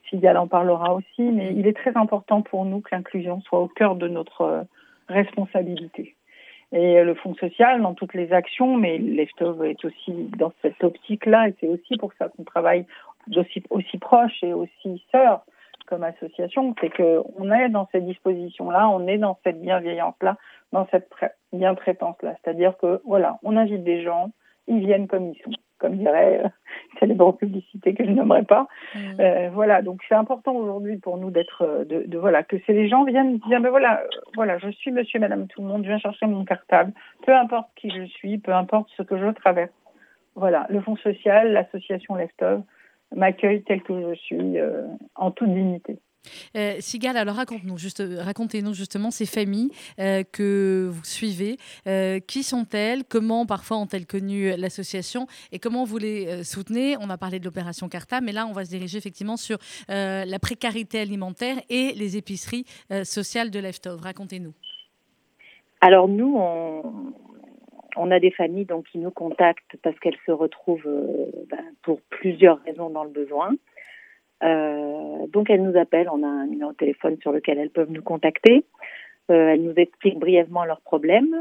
Sigal 0.09 0.37
en 0.37 0.47
parlera 0.47 0.93
aussi, 0.93 1.21
mais 1.21 1.53
il 1.53 1.67
est 1.67 1.77
très 1.77 1.95
important 1.97 2.41
pour 2.41 2.65
nous 2.65 2.81
que 2.81 2.89
l'inclusion 2.93 3.41
soit 3.41 3.59
au 3.59 3.67
cœur 3.67 3.95
de 3.95 4.07
notre 4.07 4.41
euh, 4.41 4.61
responsabilité. 5.07 6.15
Et 6.71 7.03
le 7.03 7.13
Fonds 7.13 7.35
social, 7.35 7.83
dans 7.83 7.93
toutes 7.93 8.15
les 8.15 8.33
actions, 8.33 8.77
mais 8.77 8.97
Leftov 8.97 9.63
est 9.63 9.85
aussi 9.85 10.11
dans 10.37 10.51
cette 10.63 10.83
optique-là, 10.83 11.49
et 11.49 11.55
c'est 11.59 11.67
aussi 11.67 11.97
pour 11.97 12.13
ça 12.13 12.29
qu'on 12.29 12.43
travaille 12.43 12.85
aussi, 13.35 13.63
aussi 13.69 13.99
proche 13.99 14.43
et 14.43 14.53
aussi 14.53 15.03
sœurs 15.11 15.41
comme 15.87 16.03
association, 16.03 16.75
c'est 16.79 16.89
que 16.89 17.21
on 17.37 17.51
est 17.51 17.69
dans 17.69 17.87
ces 17.91 18.01
dispositions-là, 18.01 18.89
on 18.89 19.07
est 19.07 19.17
dans 19.17 19.37
cette 19.43 19.61
bienveillance-là, 19.61 20.37
dans 20.71 20.87
cette 20.91 21.09
bien-traitance-là. 21.51 22.35
C'est-à-dire 22.43 22.77
que 22.77 23.01
voilà, 23.05 23.39
on 23.43 23.57
invite 23.57 23.83
des 23.83 24.03
gens, 24.03 24.31
ils 24.67 24.79
viennent 24.79 25.07
comme 25.07 25.31
ils 25.31 25.41
sont, 25.43 25.51
comme 25.79 25.97
dirait 25.97 26.41
euh, 26.43 26.49
célèbre 26.99 27.33
publicité 27.33 27.93
que 27.93 28.05
je 28.05 28.11
nommerai 28.11 28.43
pas. 28.43 28.67
Euh, 29.19 29.49
voilà, 29.53 29.81
donc 29.81 30.01
c'est 30.07 30.15
important 30.15 30.55
aujourd'hui 30.55 30.97
pour 30.97 31.17
nous 31.17 31.29
d'être, 31.29 31.63
euh, 31.63 31.85
de, 31.85 32.03
de 32.07 32.17
voilà, 32.17 32.43
que 32.43 32.57
ces 32.65 32.73
les 32.73 32.87
gens 32.87 33.03
viennent 33.03 33.37
dire, 33.39 33.59
ben 33.59 33.69
voilà, 33.69 34.01
euh, 34.01 34.07
voilà, 34.35 34.57
je 34.57 34.69
suis 34.69 34.91
Monsieur, 34.91 35.19
Madame, 35.19 35.47
tout 35.47 35.61
le 35.61 35.67
monde, 35.67 35.83
je 35.83 35.89
viens 35.89 35.99
chercher 35.99 36.25
mon 36.25 36.45
cartable, 36.45 36.93
peu 37.25 37.35
importe 37.35 37.67
qui 37.75 37.89
je 37.91 38.03
suis, 38.05 38.37
peu 38.37 38.53
importe 38.53 38.89
ce 38.95 39.03
que 39.03 39.17
je 39.17 39.27
traverse. 39.31 39.71
Voilà, 40.35 40.65
le 40.69 40.81
Fonds 40.81 40.95
social, 40.95 41.51
l'association 41.51 42.15
Leftov 42.15 42.63
m'accueille 43.15 43.63
tel 43.63 43.81
que 43.83 43.93
je 43.93 44.15
suis, 44.19 44.57
euh, 44.57 44.83
en 45.15 45.31
toute 45.31 45.53
dignité. 45.53 45.99
Euh, 46.55 46.75
Sigal, 46.79 47.17
alors 47.17 47.35
raconte-nous 47.35 47.77
juste, 47.77 48.03
racontez-nous 48.17 48.73
justement 48.73 49.11
ces 49.11 49.25
familles 49.25 49.71
euh, 49.99 50.23
que 50.23 50.87
vous 50.89 51.03
suivez. 51.03 51.57
Euh, 51.87 52.19
qui 52.19 52.43
sont-elles? 52.43 53.03
Comment 53.03 53.45
parfois 53.45 53.77
ont-elles 53.77 54.05
connu 54.05 54.55
l'association? 54.55 55.27
Et 55.51 55.59
comment 55.59 55.83
vous 55.83 55.97
les 55.97 56.43
soutenez? 56.43 56.95
On 56.97 57.09
a 57.09 57.17
parlé 57.17 57.39
de 57.39 57.45
l'opération 57.45 57.89
Carta, 57.89 58.21
mais 58.21 58.31
là 58.31 58.45
on 58.47 58.53
va 58.53 58.65
se 58.65 58.69
diriger 58.69 58.97
effectivement 58.97 59.37
sur 59.37 59.57
la 59.89 60.39
précarité 60.39 60.99
alimentaire 60.99 61.57
et 61.69 61.93
les 61.95 62.17
épiceries 62.17 62.65
sociales 63.03 63.51
de 63.51 63.59
Leftov. 63.59 63.99
Racontez-nous. 64.01 64.53
Alors 65.81 66.07
nous, 66.07 66.35
on, 66.37 66.83
on 67.95 68.11
a 68.11 68.19
des 68.19 68.31
familles 68.31 68.65
donc 68.65 68.85
qui 68.87 68.97
nous 68.97 69.11
contactent 69.11 69.75
parce 69.83 69.97
qu'elles 69.99 70.17
se 70.25 70.31
retrouvent 70.31 70.87
euh, 70.87 71.25
ben, 71.49 71.63
pour 71.83 72.01
plusieurs 72.09 72.59
raisons 72.63 72.89
dans 72.89 73.03
le 73.03 73.09
besoin. 73.09 73.51
Euh, 74.43 75.27
donc 75.27 75.49
elles 75.49 75.63
nous 75.63 75.77
appellent, 75.77 76.09
on 76.11 76.23
a 76.23 76.27
un 76.27 76.47
numéro 76.47 76.71
de 76.71 76.77
téléphone 76.77 77.17
sur 77.21 77.31
lequel 77.31 77.59
elles 77.59 77.69
peuvent 77.69 77.91
nous 77.91 78.01
contacter. 78.01 78.65
Euh, 79.31 79.49
elles 79.49 79.61
nous 79.63 79.73
expliquent 79.75 80.19
brièvement 80.19 80.65
leurs 80.65 80.81
problèmes 80.81 81.35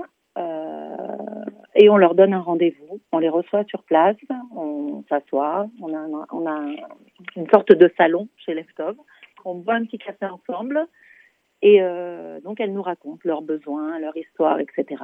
et 1.74 1.88
on 1.90 1.96
leur 1.96 2.14
donne 2.14 2.32
un 2.32 2.40
rendez-vous. 2.40 3.00
On 3.12 3.18
les 3.18 3.28
reçoit 3.28 3.64
sur 3.64 3.82
place, 3.82 4.16
on 4.56 5.02
s'assoit, 5.08 5.66
on 5.80 5.94
a, 5.94 6.26
on 6.32 6.46
a 6.46 6.50
un- 6.50 6.76
une 7.36 7.48
sorte 7.50 7.72
de 7.72 7.90
salon 7.96 8.28
chez 8.36 8.54
Leftov. 8.54 8.96
On 9.44 9.56
boit 9.56 9.74
un 9.74 9.84
petit 9.84 9.98
café 9.98 10.26
ensemble 10.26 10.86
et 11.60 11.80
donc 12.44 12.60
elles 12.60 12.72
nous 12.72 12.82
racontent 12.82 13.20
leurs 13.24 13.42
besoins, 13.42 13.98
leur 13.98 14.16
histoire, 14.16 14.58
etc. 14.60 15.02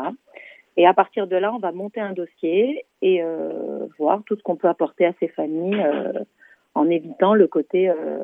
Et 0.78 0.86
à 0.86 0.94
partir 0.94 1.26
de 1.26 1.34
là, 1.34 1.52
on 1.52 1.58
va 1.58 1.72
monter 1.72 2.00
un 2.00 2.12
dossier 2.12 2.86
et 3.02 3.20
euh, 3.20 3.88
voir 3.98 4.22
tout 4.24 4.36
ce 4.36 4.42
qu'on 4.44 4.54
peut 4.54 4.68
apporter 4.68 5.06
à 5.06 5.12
ces 5.18 5.26
familles 5.26 5.82
euh, 5.82 6.12
en 6.76 6.88
évitant 6.88 7.34
le 7.34 7.48
côté 7.48 7.90
euh, 7.90 8.22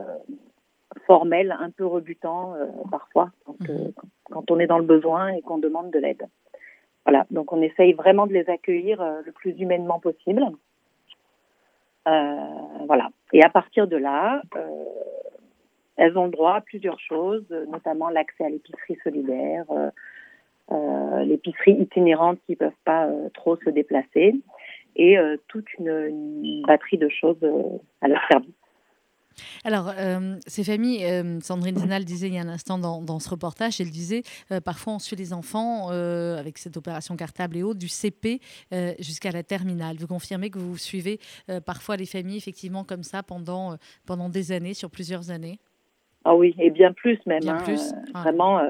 formel, 1.05 1.55
un 1.59 1.71
peu 1.71 1.85
rebutant 1.85 2.55
parfois, 2.93 3.33
quand, 3.45 3.57
euh, 3.69 3.91
quand 4.31 4.53
on 4.53 4.61
est 4.61 4.69
dans 4.69 4.79
le 4.79 4.85
besoin 4.85 5.31
et 5.31 5.43
qu'on 5.43 5.59
demande 5.59 5.91
de 5.91 5.99
l'aide. 5.99 6.29
Voilà, 7.05 7.27
donc 7.33 7.53
on 7.53 7.61
essaye 7.61 7.93
vraiment 7.93 8.29
de 8.29 8.33
les 8.33 8.49
accueillir 8.49 9.05
le 9.27 9.33
plus 9.33 9.59
humainement 9.59 9.99
possible. 9.99 10.45
Voilà. 12.07 13.09
Et 13.33 13.43
à 13.43 13.49
partir 13.49 13.89
de 13.89 13.97
là, 13.97 14.43
elles 15.97 16.17
ont 16.17 16.27
le 16.27 16.31
droit 16.31 16.55
à 16.55 16.61
plusieurs 16.61 17.01
choses, 17.01 17.45
notamment 17.69 18.11
l'accès 18.11 18.45
à 18.45 18.49
l'épicerie 18.49 18.97
solidaire, 19.03 19.65
l'épicerie 21.25 21.81
itinérante 21.81 22.39
qui 22.47 22.53
ne 22.53 22.57
peuvent 22.57 22.73
pas 22.85 23.07
euh, 23.07 23.29
trop 23.35 23.57
se 23.57 23.71
déplacer, 23.71 24.35
et 24.97 25.19
euh, 25.19 25.37
toute 25.49 25.67
une, 25.79 25.89
une 25.89 26.63
batterie 26.67 26.99
de 26.99 27.09
choses 27.09 27.37
euh, 27.43 27.79
à 28.01 28.09
leur 28.09 28.21
service. 28.31 28.55
Alors, 29.65 29.93
euh, 29.99 30.37
ces 30.47 30.63
familles, 30.63 31.05
euh, 31.05 31.41
Sandrine 31.41 31.77
Zenal 31.77 32.05
disait 32.05 32.29
il 32.29 32.35
y 32.35 32.39
a 32.39 32.43
un 32.43 32.49
instant 32.49 32.79
dans, 32.79 33.03
dans 33.03 33.19
ce 33.19 33.29
reportage, 33.29 33.81
elle 33.81 33.91
disait 33.91 34.23
euh, 34.53 34.61
parfois 34.61 34.93
on 34.95 34.99
suit 35.01 35.17
les 35.17 35.33
enfants 35.33 35.91
euh, 35.91 36.39
avec 36.39 36.57
cette 36.57 36.77
opération 36.77 37.17
cartable 37.17 37.57
et 37.57 37.65
autres 37.65 37.81
du 37.81 37.89
CP 37.89 38.39
euh, 38.73 38.93
jusqu'à 39.01 39.33
la 39.33 39.43
terminale. 39.43 39.97
Vous 39.99 40.07
confirmez 40.07 40.51
que 40.51 40.59
vous 40.61 40.77
suivez 40.77 41.19
euh, 41.51 41.61
parfois 41.61 41.97
les 41.97 42.07
familles 42.07 42.37
effectivement 42.37 42.85
comme 42.85 43.03
ça 43.03 43.25
pendant, 43.25 43.73
euh, 43.73 43.77
pendant 44.07 44.29
des 44.29 44.53
années, 44.53 44.75
sur 44.75 44.89
plusieurs 44.89 45.33
années? 45.33 45.59
Ah 46.25 46.37
oui, 46.37 46.55
et 46.59 46.71
bien 46.71 46.93
plus 46.93 47.19
même. 47.27 47.41
Bien 47.41 47.57
hein, 47.57 47.65
plus, 47.65 47.93
euh. 47.93 48.21
Vraiment, 48.21 48.61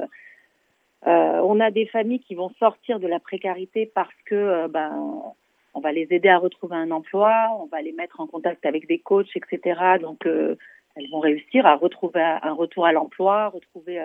euh, 1.07 1.40
on 1.45 1.61
a 1.61 1.71
des 1.71 1.87
familles 1.87 2.21
qui 2.21 2.35
vont 2.35 2.51
sortir 2.59 2.99
de 2.99 3.07
la 3.07 3.21
précarité 3.21 3.90
parce 3.95 4.14
que 4.25 4.35
euh, 4.35 4.69
ben, 4.69 5.23
on 5.75 5.81
va 5.81 5.93
les 5.93 6.07
aider 6.11 6.29
à 6.29 6.38
retrouver 6.38 6.77
un 6.77 6.90
emploi, 6.90 7.49
on 7.61 7.67
va 7.67 7.83
les 7.83 7.93
mettre 7.93 8.21
en 8.21 8.27
contact 8.27 8.64
avec 8.64 8.87
des 8.87 8.99
coachs, 8.99 9.37
etc. 9.37 9.99
Donc, 10.01 10.27
euh, 10.27 10.57
elles 10.97 11.11
vont 11.11 11.21
réussir 11.21 11.67
à 11.67 11.75
retrouver 11.75 12.23
un 12.23 12.53
retour 12.53 12.87
à 12.87 12.93
l'emploi, 12.93 13.49
retrouver 13.49 13.99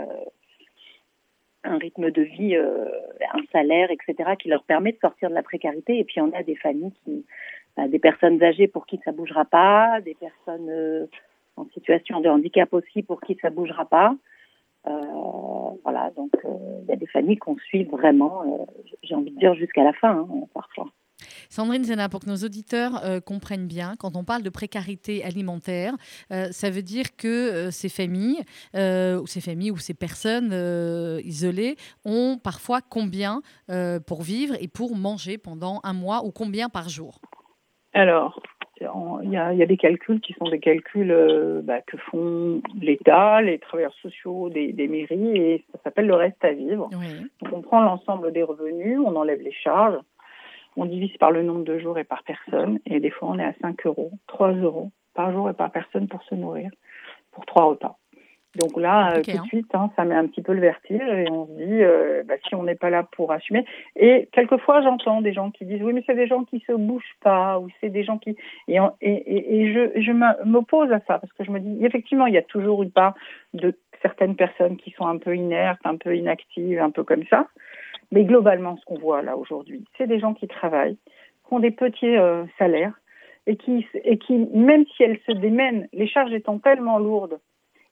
un 1.63 1.77
rythme 1.77 2.09
de 2.09 2.23
vie, 2.23 2.55
un 2.55 3.43
salaire, 3.51 3.91
etc., 3.91 4.31
qui 4.39 4.49
leur 4.49 4.63
permet 4.63 4.93
de 4.93 4.97
sortir 4.97 5.29
de 5.29 5.35
la 5.35 5.43
précarité. 5.43 5.99
Et 5.99 6.03
puis, 6.03 6.19
on 6.19 6.33
a 6.33 6.41
des 6.41 6.55
familles 6.55 6.93
qui, 7.05 7.23
ben, 7.77 7.87
des 7.87 7.99
personnes 7.99 8.41
âgées 8.41 8.67
pour 8.67 8.87
qui 8.87 8.99
ça 9.05 9.11
bougera 9.11 9.45
pas, 9.45 10.01
des 10.01 10.15
personnes 10.15 11.07
en 11.57 11.65
situation 11.75 12.21
de 12.21 12.29
handicap 12.29 12.73
aussi 12.73 13.03
pour 13.03 13.21
qui 13.21 13.37
ça 13.39 13.51
bougera 13.51 13.85
pas. 13.85 14.15
Euh, 14.87 14.91
voilà, 15.83 16.11
donc 16.15 16.31
euh, 16.45 16.49
il 16.83 16.89
y 16.89 16.93
a 16.93 16.95
des 16.95 17.07
familles 17.07 17.37
qu'on 17.37 17.57
suit 17.57 17.83
vraiment, 17.85 18.43
euh, 18.43 18.65
j'ai 19.03 19.15
envie 19.15 19.31
de 19.31 19.39
dire 19.39 19.53
jusqu'à 19.55 19.83
la 19.83 19.93
fin, 19.93 20.11
hein, 20.11 20.27
parfois. 20.53 20.87
Sandrine 21.49 21.83
Zena, 21.83 22.09
pour 22.09 22.21
que 22.21 22.29
nos 22.29 22.37
auditeurs 22.37 23.03
euh, 23.03 23.19
comprennent 23.19 23.67
bien, 23.67 23.95
quand 23.97 24.15
on 24.15 24.23
parle 24.23 24.43
de 24.43 24.49
précarité 24.49 25.23
alimentaire, 25.23 25.93
euh, 26.31 26.47
ça 26.51 26.69
veut 26.69 26.81
dire 26.81 27.15
que 27.17 27.27
euh, 27.27 27.71
ces 27.71 27.89
familles, 27.89 28.41
ou 28.73 29.27
ces 29.27 29.41
familles 29.41 29.71
ou 29.71 29.77
ces 29.77 29.93
personnes 29.93 30.53
isolées 31.23 31.75
ont 32.05 32.37
parfois 32.37 32.79
combien 32.81 33.41
pour 34.07 34.21
vivre 34.21 34.55
et 34.59 34.67
pour 34.67 34.95
manger 34.95 35.37
pendant 35.37 35.79
un 35.83 35.93
mois 35.93 36.23
ou 36.23 36.31
combien 36.31 36.69
par 36.69 36.89
jour? 36.89 37.19
Alors, 37.93 38.41
il 39.23 39.31
y, 39.31 39.37
a, 39.37 39.65
des 39.65 39.77
calculs 39.77 40.21
qui 40.21 40.33
sont 40.33 40.49
des 40.49 40.59
calculs 40.59 41.61
bah, 41.63 41.81
que 41.81 41.97
font 41.97 42.61
l'État, 42.81 43.41
les 43.41 43.59
travailleurs 43.59 43.93
sociaux 44.01 44.49
des, 44.49 44.87
mairies, 44.87 45.37
et 45.37 45.65
ça 45.71 45.79
s'appelle 45.83 46.07
le 46.07 46.15
reste 46.15 46.43
à 46.43 46.51
vivre. 46.51 46.89
Donc 47.41 47.53
on 47.53 47.61
prend 47.61 47.81
l'ensemble 47.81 48.31
des 48.31 48.43
revenus, 48.43 48.99
on 48.99 49.15
enlève 49.15 49.41
les 49.41 49.51
charges, 49.51 49.99
on 50.75 50.85
divise 50.85 51.15
par 51.17 51.31
le 51.31 51.43
nombre 51.43 51.63
de 51.63 51.77
jours 51.79 51.97
et 51.97 52.03
par 52.03 52.23
personne, 52.23 52.79
et 52.85 52.99
des 52.99 53.09
fois 53.09 53.29
on 53.31 53.39
est 53.39 53.45
à 53.45 53.53
5 53.61 53.85
euros, 53.85 54.11
3 54.27 54.53
euros 54.53 54.91
par 55.13 55.33
jour 55.33 55.49
et 55.49 55.53
par 55.53 55.69
personne 55.71 56.07
pour 56.07 56.23
se 56.23 56.35
nourrir, 56.35 56.71
pour 57.33 57.45
trois 57.45 57.65
repas. 57.65 57.97
Donc 58.55 58.77
là, 58.77 59.11
euh, 59.11 59.21
tout 59.21 59.31
de 59.31 59.37
hein. 59.37 59.43
suite, 59.45 59.75
hein, 59.75 59.91
ça 59.95 60.05
met 60.05 60.15
un 60.15 60.25
petit 60.25 60.41
peu 60.41 60.53
le 60.53 60.61
vertige 60.61 61.01
et 61.01 61.29
on 61.29 61.45
se 61.45 61.51
dit, 61.51 61.83
euh, 61.83 62.23
bah, 62.25 62.33
si 62.47 62.55
on 62.55 62.63
n'est 62.63 62.75
pas 62.75 62.89
là 62.89 63.07
pour 63.11 63.31
assumer. 63.31 63.63
Et 63.95 64.27
quelquefois, 64.31 64.81
j'entends 64.81 65.21
des 65.21 65.33
gens 65.33 65.51
qui 65.51 65.65
disent, 65.65 65.83
oui, 65.83 65.93
mais 65.93 66.03
c'est 66.07 66.15
des 66.15 66.27
gens 66.27 66.43
qui 66.45 66.59
se 66.65 66.71
bougent 66.71 67.15
pas, 67.21 67.59
ou 67.59 67.67
c'est 67.79 67.89
des 67.89 68.03
gens 68.03 68.17
qui... 68.17 68.35
Et, 68.67 68.79
et, 69.01 69.61
et 69.61 69.73
je, 69.73 70.01
je 70.01 70.11
m'oppose 70.45 70.91
à 70.91 70.99
ça, 71.01 71.19
parce 71.19 71.31
que 71.33 71.43
je 71.43 71.51
me 71.51 71.59
dis, 71.59 71.85
effectivement, 71.85 72.25
il 72.25 72.33
y 72.33 72.39
a 72.39 72.41
toujours 72.41 72.81
une 72.81 72.91
part 72.91 73.13
de 73.53 73.77
certaines 74.01 74.35
personnes 74.35 74.77
qui 74.77 74.91
sont 74.91 75.05
un 75.05 75.17
peu 75.17 75.35
inertes, 75.35 75.81
un 75.83 75.97
peu 75.97 76.15
inactives, 76.15 76.79
un 76.79 76.89
peu 76.89 77.03
comme 77.03 77.25
ça. 77.29 77.47
Mais 78.11 78.23
globalement, 78.23 78.77
ce 78.77 78.85
qu'on 78.85 78.97
voit 78.97 79.21
là 79.21 79.37
aujourd'hui, 79.37 79.85
c'est 79.97 80.07
des 80.07 80.19
gens 80.19 80.33
qui 80.33 80.47
travaillent, 80.47 80.97
qui 81.47 81.53
ont 81.53 81.59
des 81.59 81.71
petits 81.71 82.17
euh, 82.17 82.45
salaires 82.57 82.99
et 83.45 83.55
qui, 83.55 83.85
et 84.03 84.17
qui, 84.17 84.33
même 84.53 84.85
si 84.95 85.03
elles 85.03 85.19
se 85.27 85.33
démènent, 85.33 85.87
les 85.93 86.07
charges 86.07 86.33
étant 86.33 86.57
tellement 86.57 86.97
lourdes, 86.97 87.39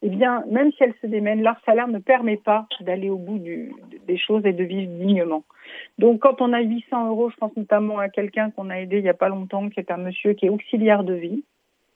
eh 0.04 0.10
bien, 0.10 0.44
même 0.50 0.72
si 0.74 0.84
elles 0.84 0.94
se 1.02 1.08
démènent, 1.08 1.42
leur 1.42 1.60
salaire 1.66 1.88
ne 1.88 2.00
permet 2.00 2.38
pas 2.38 2.68
d'aller 2.82 3.10
au 3.10 3.18
bout 3.18 3.40
du, 3.40 3.72
des 4.08 4.18
choses 4.18 4.46
et 4.46 4.54
de 4.54 4.64
vivre 4.64 4.92
dignement. 4.92 5.44
Donc, 5.98 6.20
quand 6.20 6.40
on 6.42 6.54
a 6.54 6.62
800 6.62 7.10
euros, 7.10 7.30
je 7.30 7.36
pense 7.38 7.56
notamment 7.58 7.98
à 7.98 8.08
quelqu'un 8.08 8.52
qu'on 8.52 8.70
a 8.70 8.80
aidé 8.80 8.98
il 8.98 9.04
n'y 9.04 9.10
a 9.10 9.16
pas 9.16 9.30
longtemps, 9.30 9.70
qui 9.70 9.80
est 9.80 9.90
un 9.92 9.98
monsieur 9.98 10.34
qui 10.34 10.46
est 10.46 10.50
auxiliaire 10.50 11.04
de 11.04 11.14
vie. 11.14 11.44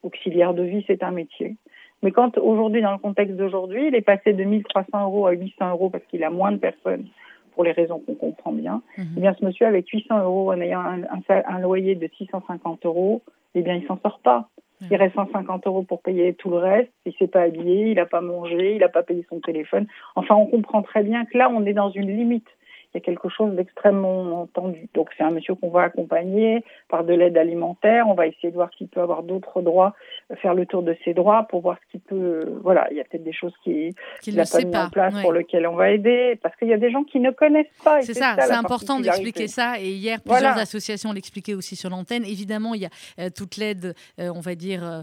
Auxiliaire 0.02 0.56
de 0.56 0.64
vie, 0.64 0.84
c'est 0.88 1.04
un 1.04 1.12
métier. 1.12 1.56
Mais 2.02 2.12
quand 2.12 2.38
aujourd'hui, 2.40 2.82
dans 2.82 2.94
le 2.94 2.98
contexte 2.98 3.36
d'aujourd'hui, 3.36 3.88
il 3.88 3.96
est 3.96 4.02
passé 4.02 4.34
de 4.34 4.44
1300 4.44 5.04
euros 5.04 5.28
à 5.28 5.34
800 5.34 5.70
euros 5.70 5.90
parce 5.92 6.04
qu'il 6.06 6.24
a 6.24 6.32
moins 6.32 6.52
de 6.52 6.58
personnes 6.58 7.06
pour 7.54 7.64
les 7.64 7.72
raisons 7.72 8.00
qu'on 8.00 8.16
comprend 8.16 8.54
bien, 8.54 8.82
mhm. 8.98 9.06
eh 9.18 9.20
bien, 9.20 9.36
ce 9.38 9.46
monsieur 9.46 9.68
avec 9.68 9.88
800 9.88 10.24
euros 10.24 10.52
en 10.52 10.62
ayant 10.62 10.80
un, 10.80 11.02
un, 11.30 11.60
loyer 11.60 11.96
de 11.96 12.10
650 12.18 12.86
euros, 12.86 13.22
eh 13.56 13.62
bien, 13.62 13.76
il 13.76 13.86
s'en 13.86 14.00
sort 14.00 14.20
pas. 14.24 14.50
Il 14.90 14.96
reste 14.98 15.16
150 15.16 15.68
euros 15.68 15.84
pour 15.84 16.02
payer 16.02 16.34
tout 16.34 16.50
le 16.50 16.58
reste. 16.58 16.92
Il 17.06 17.14
s'est 17.14 17.28
pas 17.28 17.42
habillé, 17.42 17.90
il 17.92 17.96
n'a 17.96 18.06
pas 18.06 18.22
mangé, 18.22 18.74
il 18.74 18.80
n'a 18.80 18.90
pas 18.90 19.04
payé 19.04 19.26
son 19.30 19.40
téléphone. 19.40 19.86
Enfin, 20.16 20.36
on 20.36 20.48
comprend 20.48 20.82
très 20.82 21.04
bien 21.04 21.26
que 21.26 21.38
là, 21.38 21.52
on 21.54 21.66
est 21.66 21.74
dans 21.74 21.92
une 21.92 22.16
limite 22.16 22.48
il 22.94 22.98
y 22.98 23.02
a 23.02 23.02
quelque 23.02 23.30
chose 23.30 23.56
d'extrêmement 23.56 24.48
tendu. 24.54 24.90
Donc 24.94 25.10
c'est 25.18 25.24
un 25.24 25.32
monsieur 25.32 25.56
qu'on 25.56 25.70
va 25.70 25.84
accompagner 25.84 26.64
par 26.90 27.04
de 27.04 27.14
l'aide 27.14 27.38
alimentaire. 27.38 28.08
On 28.10 28.14
va 28.16 28.28
essayer 28.28 28.50
de 28.50 28.56
voir 28.56 28.70
s'il 28.78 28.90
peut 28.90 29.00
avoir 29.00 29.24
d'autres 29.24 29.62
droits, 29.62 29.96
faire 30.42 30.54
le 30.54 30.66
tour 30.66 30.84
de 30.84 30.96
ses 31.04 31.14
droits 31.14 31.48
pour 31.50 31.62
voir 31.62 31.78
ce 31.86 31.92
qu'il 31.92 32.00
peut. 32.02 32.60
Voilà, 32.64 32.88
il 32.92 32.98
y 32.98 33.00
a 33.00 33.04
peut-être 33.04 33.24
des 33.24 33.34
choses 33.34 33.54
qui 33.64 33.94
qu'il 34.22 34.36
n'a 34.36 34.44
pas 34.46 34.60
mis 34.60 34.76
en 34.76 34.90
place 34.90 35.22
pour 35.22 35.34
lesquelles 35.34 35.68
on 35.68 35.76
va 35.76 35.92
aider, 35.92 36.40
parce 36.42 36.56
qu'il 36.58 36.68
y 36.68 36.74
a 36.74 36.78
des 36.78 36.92
gens 36.92 37.04
qui 37.04 37.20
ne 37.20 37.32
connaissent 37.32 37.68
pas. 37.84 38.02
C'est 38.02 38.14
ça, 38.14 38.36
c'est 38.40 38.52
important 38.52 39.00
d'expliquer 39.00 39.48
ça. 39.48 39.80
Et 39.80 39.90
hier, 39.90 40.22
plusieurs 40.22 40.58
associations 40.58 41.12
l'expliquaient 41.12 41.54
aussi 41.54 41.76
sur 41.76 41.90
l'antenne. 41.90 42.24
Évidemment, 42.26 42.74
il 42.74 42.82
y 42.82 42.86
a 42.86 42.90
euh, 43.20 43.30
toute 43.30 43.58
l'aide, 43.58 43.96
euh, 44.20 44.32
on 44.34 44.40
va 44.40 44.56
dire 44.56 44.84
euh, 44.84 45.02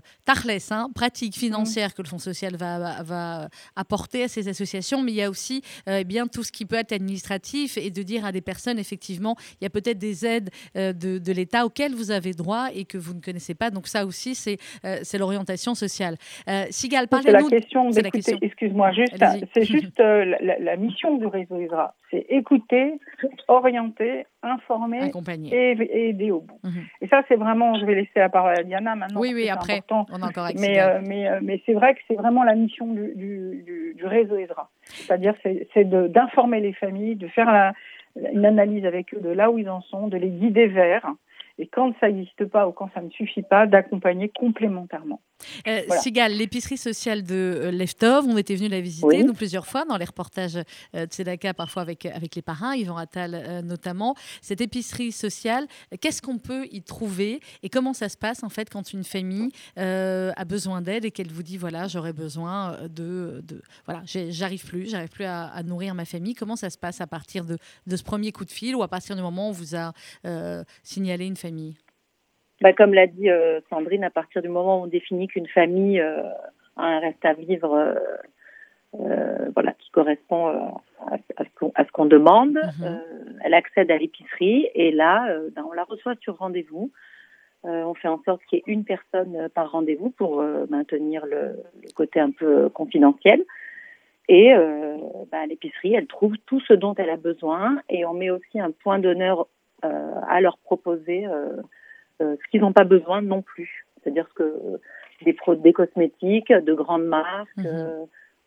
hein, 0.70 0.90
pratique 0.94 1.36
financière 1.36 1.94
que 1.94 2.02
le 2.02 2.08
Fonds 2.08 2.18
social 2.18 2.56
va, 2.56 3.02
va 3.02 3.48
apporter 3.76 4.24
à 4.24 4.28
ces 4.28 4.48
associations, 4.48 5.02
mais 5.02 5.12
il 5.12 5.16
y 5.16 5.22
a 5.22 5.30
aussi 5.30 5.62
eh 5.86 6.04
bien 6.04 6.26
tout 6.26 6.42
ce 6.42 6.52
qui 6.52 6.64
peut 6.64 6.76
être 6.76 6.92
administratif 6.92 7.76
et 7.76 7.90
de 7.90 8.02
dire 8.02 8.24
à 8.24 8.32
des 8.32 8.40
personnes, 8.40 8.78
effectivement, 8.78 9.36
il 9.60 9.64
y 9.64 9.66
a 9.66 9.70
peut-être 9.70 9.98
des 9.98 10.26
aides 10.26 10.50
euh, 10.76 10.92
de, 10.92 11.32
l'État 11.32 11.66
auxquelles 11.66 11.94
vous 11.94 12.10
avez 12.10 12.32
droit 12.32 12.68
et 12.72 12.84
que 12.84 12.98
vous 12.98 13.14
ne 13.14 13.20
connaissez 13.20 13.54
pas. 13.54 13.70
Donc 13.70 13.86
ça 13.86 14.06
aussi, 14.06 14.34
c'est 14.34 14.58
euh, 14.84 14.98
c'est 15.18 15.20
l'orientation 15.20 15.74
sociale. 15.74 16.16
Euh, 16.48 16.64
Sigal, 16.70 17.09
parlez-nous. 17.09 17.48
C'est 17.48 18.02
la 18.02 18.11
question, 18.11 18.38
excuse-moi, 18.40 18.92
juste, 18.92 19.24
c'est 19.54 19.64
juste 19.64 19.98
la, 19.98 20.76
mission 20.76 21.16
du 21.16 21.26
réseau 21.26 21.61
ISRA. 21.61 21.94
C'est 22.11 22.26
écouter, 22.28 22.94
orienter, 23.48 24.26
informer 24.42 25.00
Accompagner. 25.00 25.50
Et, 25.52 26.09
aider 26.09 26.31
au 26.31 26.40
bout. 26.40 26.61
Mhm. 26.62 26.83
Et 27.02 27.09
ça, 27.09 27.22
c'est 27.28 27.37
vraiment, 27.37 27.78
je 27.78 27.85
vais 27.85 27.96
laisser 27.96 28.11
la 28.16 28.28
parole 28.28 28.54
à 28.59 28.62
Diana 28.62 28.94
maintenant. 28.94 29.20
Oui, 29.20 29.33
oui, 29.35 29.48
après, 29.48 29.83
on 29.90 30.22
a 30.22 30.26
encore 30.26 30.48
Mais, 30.59 30.81
mais, 31.02 31.28
mais 31.42 31.62
c'est 31.66 31.74
vrai 31.74 31.94
que 31.94 32.00
c'est 32.09 32.14
vraiment 32.14 32.44
la 32.44 32.54
mission 32.54 32.87
du, 32.87 33.12
du, 33.14 33.94
du 33.96 34.07
réseau 34.07 34.38
ISRA. 34.38 34.68
C'est-à-dire, 34.85 35.35
c'est 35.42 35.85
d'informer 35.85 36.61
les 36.61 36.72
familles, 36.72 37.16
de 37.16 37.28
faire 37.28 37.50
la, 37.52 37.72
une 38.33 38.44
analyse 38.44 38.85
avec 38.85 39.14
eux 39.14 39.20
de 39.20 39.31
là 39.31 39.50
où 39.50 39.59
ils 39.59 39.68
en 39.68 39.81
sont, 39.83 40.09
de 40.09 40.16
les 40.16 40.28
guider 40.28 40.66
vers, 40.66 41.07
et 41.59 41.66
quand 41.66 41.92
ça 42.01 42.09
n'existe 42.09 42.47
pas 42.47 42.68
ou 42.68 42.73
quand 42.73 42.90
ça 42.94 43.01
ne 43.03 43.11
suffit 43.11 43.42
pas, 43.42 43.66
d'accompagner 43.66 44.29
complémentairement. 44.29 45.21
Euh, 45.66 45.83
Sigal, 46.01 46.33
l'épicerie 46.33 46.77
sociale 46.77 47.22
de 47.22 47.35
euh, 47.35 47.70
Leftov, 47.70 48.27
on 48.27 48.37
était 48.37 48.55
venu 48.55 48.68
la 48.68 48.81
visiter 48.81 49.22
nous 49.22 49.35
plusieurs 49.35 49.66
fois 49.66 49.85
dans 49.85 49.96
les 49.96 50.05
reportages 50.05 50.57
euh, 50.57 51.07
de 51.07 51.12
Sedaka, 51.12 51.55
parfois 51.55 51.83
avec, 51.83 52.07
avec 52.07 52.35
les 52.35 52.42
parrains, 52.42 52.74
Yvan 52.74 52.96
Attal 52.96 53.35
euh, 53.35 53.62
notamment. 53.62 54.14
Cette 54.42 54.61
épicerie 54.61 55.12
sociale, 55.12 55.66
qu'est-ce 56.01 56.22
qu'on 56.22 56.38
peut 56.38 56.66
y 56.70 56.83
trouver 56.83 57.40
et 57.62 57.68
comment 57.68 57.92
ça 57.92 58.09
se 58.09 58.16
passe 58.16 58.42
en 58.42 58.48
fait 58.48 58.70
quand 58.70 58.92
une 58.92 59.05
famille 59.05 59.51
a 59.77 60.44
besoin 60.44 60.83
d'aide 60.83 61.05
et 61.05 61.11
qu'elle 61.11 61.31
vous 61.31 61.42
dit 61.42 61.57
voilà 61.57 61.88
j'aurais 61.88 62.12
besoin 62.12 62.77
de, 62.88 63.42
de 63.46 63.62
voilà 63.87 64.03
j'arrive 64.05 64.64
plus, 64.64 64.90
j'arrive 64.90 65.09
plus 65.09 65.24
à, 65.24 65.46
à, 65.46 65.62
nourrir 65.62 65.94
ma 65.94 66.05
famille. 66.05 66.35
Comment 66.35 66.57
ça 66.57 66.70
se 66.70 66.79
passe 66.79 67.01
à 67.01 67.07
partir 67.07 67.44
de, 67.44 67.59
de, 67.87 67.96
ce 67.96 68.03
premier 68.03 68.33
coup 68.33 68.44
de 68.44 68.51
fil 68.51 68.74
ou 68.74 68.83
à 68.83 68.88
partir 68.88 69.16
du 69.16 69.22
moment 69.22 69.46
où 69.46 69.51
on 69.51 69.53
vous 69.53 69.77
a 69.77 69.92
signalé 70.83 71.27
une 71.27 71.37
famille? 71.37 71.77
Bah, 72.61 72.73
comme 72.73 72.94
l'a 72.94 73.07
dit 73.07 73.31
euh, 73.31 73.61
Sandrine, 73.71 74.05
à 74.05 74.11
partir 74.11 74.42
du 74.42 74.49
moment 74.49 74.81
où 74.81 74.85
on 74.85 74.88
définit 74.88 75.29
qu'une 75.29 75.47
famille 75.47 76.01
euh, 76.01 76.23
a 76.77 76.87
un 76.87 76.99
reste 77.01 77.25
à 77.25 77.35
vivre 77.35 77.97
euh, 78.94 79.49
voilà, 79.55 79.73
qui 79.75 79.90
correspond 79.90 80.81
à, 81.07 81.44
ce 81.44 81.92
qu'on 81.92 82.07
demande, 82.07 82.59
mhm. 82.81 83.01
elle 83.44 83.55
accède 83.55 83.90
à 83.90 83.99
l'épicerie 83.99 84.68
et 84.75 84.90
là, 84.90 85.29
ben, 85.55 85.64
on 85.68 85.73
la 85.73 85.85
reçoit 85.85 86.14
sur 86.21 86.38
rendez-vous. 86.38 86.90
on 87.64 87.94
fait 87.94 88.09
en 88.09 88.23
sorte 88.23 88.42
qu'il 88.47 88.59
y 88.59 88.61
ait 88.61 88.73
une 88.73 88.85
personne 88.85 89.49
par 89.55 89.71
rendez-vous 89.71 90.11
pour 90.11 90.42
maintenir 90.71 91.27
le, 91.27 91.62
côté 91.94 92.18
un 92.18 92.31
peu 92.31 92.68
confidentiel. 92.71 93.44
Et 94.29 94.53
ben, 95.31 95.38
à 95.38 95.47
l'épicerie, 95.47 95.94
elle 95.94 96.07
trouve 96.07 96.35
tout 96.47 96.61
ce 96.61 96.73
dont 96.73 96.94
elle 96.94 97.11
a 97.11 97.16
besoin 97.16 97.81
et 97.88 98.07
on 98.07 98.14
met 98.14 98.31
aussi 98.31 98.59
un 98.59 98.71
point 98.71 98.99
d'honneur 98.99 99.47
à 99.83 100.40
leur 100.40 100.59
proposer 100.59 101.27
euh, 101.27 101.57
ce 102.20 102.50
qu'ils 102.50 102.61
n'ont 102.61 102.72
pas 102.72 102.85
besoin 102.85 103.22
non 103.22 103.42
plus. 103.42 103.87
C'est-à-dire 104.02 104.28
que 104.35 104.78
des, 105.24 105.37
des 105.57 105.72
cosmétiques 105.72 106.52
de 106.52 106.74
grandes 106.74 107.07
marques, 107.07 107.57
mhm. 107.57 107.66
euh, 107.66 108.04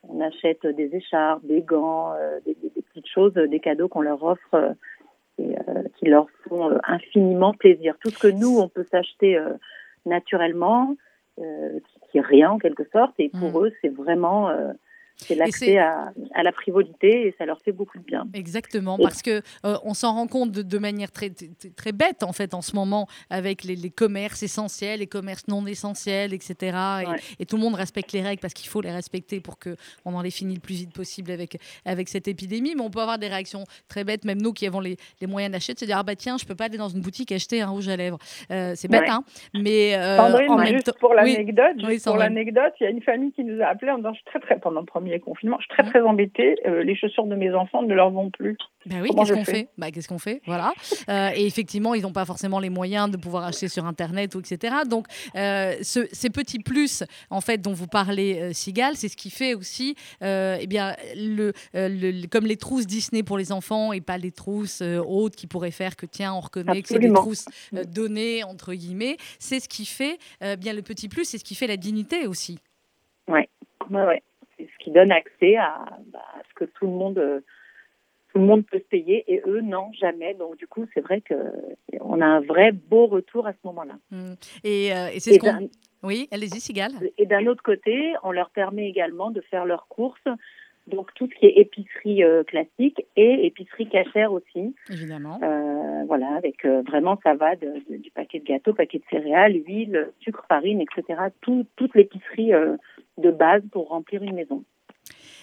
on 0.08 0.20
achète 0.22 0.66
des 0.66 0.96
écharpes, 0.96 1.46
des 1.46 1.62
gants, 1.62 2.14
euh, 2.14 2.40
des, 2.46 2.56
petites 2.56 3.08
choses, 3.08 3.34
des 3.34 3.60
cadeaux 3.60 3.88
qu'on 3.88 4.02
leur 4.02 4.24
offre 4.24 4.76
et 5.38 5.56
qui 5.98 6.06
leur 6.06 6.28
font 6.48 6.78
infiniment 6.84 7.54
plaisir. 7.54 7.96
Tout 8.00 8.10
ce 8.10 8.20
que 8.20 8.28
nous, 8.28 8.60
on 8.60 8.68
peut 8.68 8.84
s'acheter 8.92 9.40
naturellement, 10.06 10.96
qui 11.38 12.18
est 12.18 12.22
rien 12.22 12.52
en 12.52 12.60
quelque 12.60 12.84
sorte, 12.92 13.14
et 13.18 13.30
pour 13.30 13.62
mhm. 13.62 13.68
eux, 13.68 13.74
c'est 13.82 13.90
vraiment 13.90 14.52
c'est 15.22 15.36
l'accès 15.36 15.78
à, 15.78 16.12
la 16.44 16.52
frivolité 16.52 17.28
et 17.28 17.36
ça 17.38 17.46
leur 17.46 17.62
fait 17.62 17.72
beaucoup 17.72 17.98
de 17.98 18.04
bien. 18.04 18.28
Exactement, 18.34 18.98
parce 18.98 19.22
que 19.22 19.42
euh, 19.66 19.78
on 19.84 19.94
s'en 19.94 20.14
rend 20.14 20.28
compte 20.28 20.52
de, 20.52 20.78
manière 20.78 21.12
très, 21.12 21.32
très 21.76 21.92
bête 21.92 22.24
en 22.24 22.34
fait 22.34 22.54
en 22.54 22.62
ce 22.62 22.76
moment 22.76 23.08
avec 23.30 23.64
les, 23.64 23.90
commerces 23.90 24.44
essentiels, 24.44 25.00
les 25.00 25.08
commerces 25.08 25.48
non 25.48 25.66
essentiels, 25.68 26.34
etc. 26.34 26.78
Et, 27.40 27.46
tout 27.46 27.58
le 27.58 27.62
monde 27.62 27.76
respecte 27.76 28.14
les 28.14 28.22
règles 28.22 28.40
parce 28.40 28.54
qu'il 28.54 28.70
faut 28.70 28.82
les 28.82 28.92
respecter 28.92 29.42
pour 29.42 29.60
que 29.60 29.76
on 30.06 30.16
en 30.16 30.22
les 30.22 30.32
finisse 30.32 30.56
le 30.56 30.62
plus 30.62 30.76
vite 30.76 30.94
possible 30.94 31.32
avec 31.32 31.58
avec 31.86 32.08
cette 32.08 32.28
épidémie. 32.28 32.74
Mais 32.76 32.82
on 32.82 32.90
peut 32.90 33.02
avoir 33.02 33.20
des 33.20 33.28
réactions 33.28 33.66
très 33.90 34.04
bêtes, 34.04 34.26
même 34.26 34.42
nous 34.42 34.54
qui 34.54 34.66
avons 34.66 34.80
les, 34.80 34.98
moyens 35.28 35.52
d'acheter, 35.52 35.74
de 35.74 35.80
se 35.80 35.86
dire 35.86 35.98
ah 35.98 36.04
bah 36.04 36.16
tiens, 36.16 36.38
je 36.38 36.46
peux 36.46 36.56
pas 36.56 36.66
aller 36.66 36.78
dans 36.78 36.90
une 36.90 37.02
boutique 37.02 37.32
acheter 37.32 37.62
un 37.62 37.70
rouge 37.70 37.90
à 37.90 37.96
lèvres. 37.96 38.18
Euh, 38.52 38.74
c'est 38.76 38.90
bête, 38.90 39.04
hein 39.08 39.24
Mais 39.54 39.96
euh, 39.96 40.18
en 40.20 40.58
même 40.58 40.74
juste 40.74 40.94
pour 41.00 41.14
l'anecdote, 41.14 41.76
pour 42.04 42.18
l'anecdote, 42.18 42.74
il 42.80 42.84
y 42.84 42.88
a 42.88 42.90
une 42.90 43.02
famille 43.02 43.32
qui 43.32 43.44
nous 43.44 43.62
a 43.62 43.68
appelé 43.68 43.92
en 43.92 43.98
disant 43.98 44.14
je 44.14 44.20
suis 44.20 44.26
très 44.26 44.40
très 44.40 44.60
pendant 44.60 44.80
le 44.80 44.86
premier 44.86 45.11
premier 45.12 45.20
confinement. 45.20 45.58
Je 45.60 45.66
suis 45.66 45.84
très 45.84 45.84
très 45.84 46.02
embêtée. 46.02 46.56
Euh, 46.66 46.84
les 46.84 46.96
chaussures 46.96 47.26
de 47.26 47.36
mes 47.36 47.54
enfants 47.54 47.84
ne 47.84 47.94
leur 47.94 48.12
vont 48.12 48.30
plus. 48.30 48.58
Ben 48.86 49.02
oui, 49.02 49.10
qu'est-ce 49.16 49.34
qu'on 49.34 49.46
fait? 49.46 49.68
Bah, 49.78 49.92
Qu'est-ce 49.92 50.08
qu'on 50.08 50.18
fait? 50.18 50.42
Voilà. 50.46 50.74
Euh, 51.10 51.30
et 51.36 51.46
effectivement, 51.46 51.94
ils 51.94 52.02
n'ont 52.02 52.14
pas 52.14 52.26
forcément 52.26 52.60
les 52.60 52.70
moyens 52.70 53.12
de 53.12 53.18
pouvoir 53.18 53.44
acheter 53.44 53.68
sur 53.68 53.86
Internet 53.86 54.34
ou 54.36 54.40
etc. 54.40 54.76
Donc, 54.90 55.06
euh, 55.36 55.76
ce, 55.82 56.08
ces 56.12 56.30
petits 56.30 56.60
plus, 56.60 57.04
en 57.30 57.42
fait, 57.42 57.60
dont 57.60 57.74
vous 57.74 57.88
parlez, 57.88 58.54
Sigal, 58.54 58.96
c'est 58.96 59.10
ce 59.10 59.18
qui 59.18 59.30
fait 59.30 59.54
aussi, 59.54 59.96
eh 60.22 60.68
bien, 60.68 60.96
le, 61.16 61.54
le, 61.74 62.28
comme 62.28 62.46
les 62.46 62.58
trousses 62.58 62.88
Disney 62.88 63.24
pour 63.24 63.38
les 63.38 63.52
enfants 63.52 63.94
et 63.94 64.02
pas 64.02 64.18
les 64.18 64.32
trousses 64.32 64.82
autres 64.82 65.36
qui 65.36 65.48
pourraient 65.48 65.72
faire 65.72 65.96
que, 65.96 66.06
tiens, 66.06 66.34
on 66.34 66.40
reconnaît 66.40 66.82
que 66.82 66.88
c'est 66.88 67.00
des 67.00 67.14
trousses 67.14 67.46
données, 67.72 68.44
entre 68.44 68.74
guillemets. 68.74 69.18
C'est 69.40 69.60
ce 69.60 69.70
qui 69.70 69.86
fait, 69.86 70.18
bien, 70.58 70.74
le 70.74 70.82
petit 70.82 71.10
plus, 71.10 71.26
c'est 71.26 71.38
ce 71.38 71.44
qui 71.44 71.56
fait 71.56 71.68
la 71.68 71.78
dignité 71.78 72.28
aussi. 72.28 72.60
Oui, 73.28 73.42
ouais, 73.90 74.06
ouais. 74.06 74.24
Ce 74.68 74.84
qui 74.84 74.92
donne 74.92 75.12
accès 75.12 75.56
à, 75.58 75.86
bah, 76.12 76.26
à 76.36 76.42
ce 76.50 76.54
que 76.54 76.66
tout 76.66 76.86
le 76.86 76.92
monde 76.92 77.44
tout 78.32 78.40
le 78.40 78.46
monde 78.46 78.66
peut 78.66 78.80
se 78.80 78.86
payer 78.86 79.24
et 79.28 79.42
eux, 79.46 79.62
non, 79.62 79.92
jamais. 80.00 80.34
Donc, 80.34 80.58
du 80.58 80.68
coup, 80.68 80.86
c'est 80.94 81.02
vrai 81.02 81.22
qu'on 81.22 82.22
a 82.22 82.26
un 82.26 82.40
vrai 82.40 82.72
beau 82.72 83.08
retour 83.08 83.46
à 83.46 83.52
ce 83.52 83.58
moment-là. 83.66 83.96
Mmh. 84.12 84.34
Et, 84.64 84.94
euh, 84.94 85.10
et 85.14 85.20
c'est 85.20 85.34
ce 85.34 85.40
qu'on. 85.40 85.70
Oui, 86.04 86.28
allez-y, 86.32 86.60
Sigal. 86.60 86.92
Et 87.18 87.26
d'un 87.26 87.46
autre 87.46 87.62
côté, 87.62 88.14
on 88.24 88.32
leur 88.32 88.50
permet 88.50 88.90
également 88.90 89.30
de 89.30 89.42
faire 89.42 89.66
leurs 89.66 89.88
courses. 89.88 90.28
Donc, 90.88 91.14
tout 91.14 91.30
ce 91.32 91.40
qui 91.40 91.46
est 91.46 91.60
épicerie 91.60 92.24
euh, 92.24 92.44
classique 92.44 93.06
et 93.16 93.46
épicerie 93.46 93.88
cachère 93.88 94.34
aussi. 94.34 94.76
Évidemment. 94.90 95.40
Euh, 95.44 96.04
voilà, 96.08 96.34
avec 96.36 96.66
vraiment, 96.66 97.20
ça 97.24 97.36
va 97.36 97.56
du 97.56 98.12
paquet 98.16 98.40
de 98.40 98.46
gâteaux, 98.46 98.74
paquet 98.74 98.98
de 98.98 99.04
céréales, 99.12 99.54
huile, 99.68 100.10
sucre, 100.22 100.44
farine, 100.48 100.82
etc. 100.82 101.20
Tout, 101.42 101.68
toute 101.76 101.94
l'épicerie 101.94 102.52
de 103.22 103.32
base 103.32 103.62
pour 103.72 103.90
remplir 103.90 104.22
une 104.24 104.36
maison. 104.36 104.64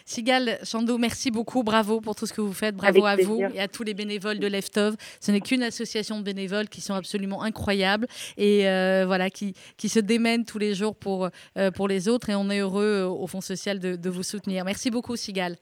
Sigal 0.09 0.59
Chando, 0.65 0.97
merci 0.97 1.31
beaucoup, 1.31 1.63
bravo 1.63 2.01
pour 2.01 2.15
tout 2.15 2.25
ce 2.25 2.33
que 2.33 2.41
vous 2.41 2.55
faites, 2.55 2.75
bravo 2.75 3.05
à 3.05 3.17
vous 3.17 3.43
et 3.53 3.61
à 3.61 3.69
tous 3.69 3.83
les 3.83 3.93
bénévoles 3.93 4.39
de 4.39 4.47
Leftov. 4.47 4.97
Ce 5.21 5.31
n'est 5.31 5.43
qu'une 5.43 5.63
association 5.63 6.19
de 6.19 6.23
bénévoles 6.23 6.71
qui 6.71 6.81
sont 6.81 6.95
absolument 6.95 7.43
incroyables 7.43 8.07
et 8.39 8.67
euh, 8.67 9.05
voilà 9.07 9.29
qui, 9.29 9.53
qui 9.77 9.91
se 9.91 9.99
démènent 10.01 10.47
tous 10.47 10.57
les 10.59 10.73
jours 10.75 10.97
pour, 10.97 11.29
euh, 11.59 11.71
pour 11.71 11.89
les 11.89 12.09
autres 12.09 12.31
et 12.31 12.35
on 12.35 12.49
est 12.49 12.61
heureux 12.61 13.03
euh, 13.03 13.07
au 13.07 13.27
Fonds 13.27 13.43
social 13.43 13.81
de, 13.81 13.97
de 13.97 14.09
vous 14.09 14.23
soutenir. 14.23 14.65
Merci 14.65 14.91
beaucoup, 14.91 15.15
Sigal. 15.15 15.57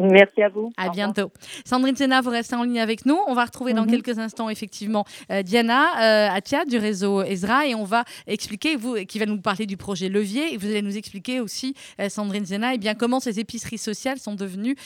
Merci 0.00 0.42
à 0.42 0.48
vous. 0.48 0.72
À 0.76 0.88
bientôt. 0.88 1.30
Sandrine 1.64 1.94
Sena, 1.94 2.20
vous 2.22 2.30
restez 2.30 2.56
en 2.56 2.62
ligne 2.62 2.80
avec 2.80 3.04
nous. 3.04 3.18
On 3.26 3.34
va 3.34 3.44
retrouver 3.44 3.74
dans 3.74 3.84
mhm. 3.84 3.90
quelques 3.90 4.18
instants, 4.18 4.48
effectivement, 4.48 5.04
euh, 5.30 5.42
Diana 5.42 6.30
euh, 6.30 6.34
Atia 6.34 6.64
du 6.64 6.78
réseau 6.78 7.22
Ezra 7.22 7.66
et 7.66 7.74
on 7.74 7.84
va 7.84 8.04
expliquer, 8.26 8.76
vous, 8.76 8.96
qui 9.04 9.18
va 9.18 9.26
nous 9.26 9.40
parler 9.40 9.66
du 9.66 9.76
projet 9.76 10.08
Levier. 10.08 10.54
Et 10.54 10.56
vous 10.56 10.66
allez 10.66 10.82
nous 10.82 10.96
expliquer 10.96 11.40
aussi, 11.40 11.74
euh, 12.00 12.08
Sandrine 12.08 12.46
Sena, 12.46 12.72
et 12.72 12.76
eh 12.76 12.78
bien, 12.78 12.94
comment 12.94 13.20
ces 13.20 13.40
épiceries 13.40 13.78
sociales 13.78 14.18
sont 14.18 14.34
devenues 14.34 14.76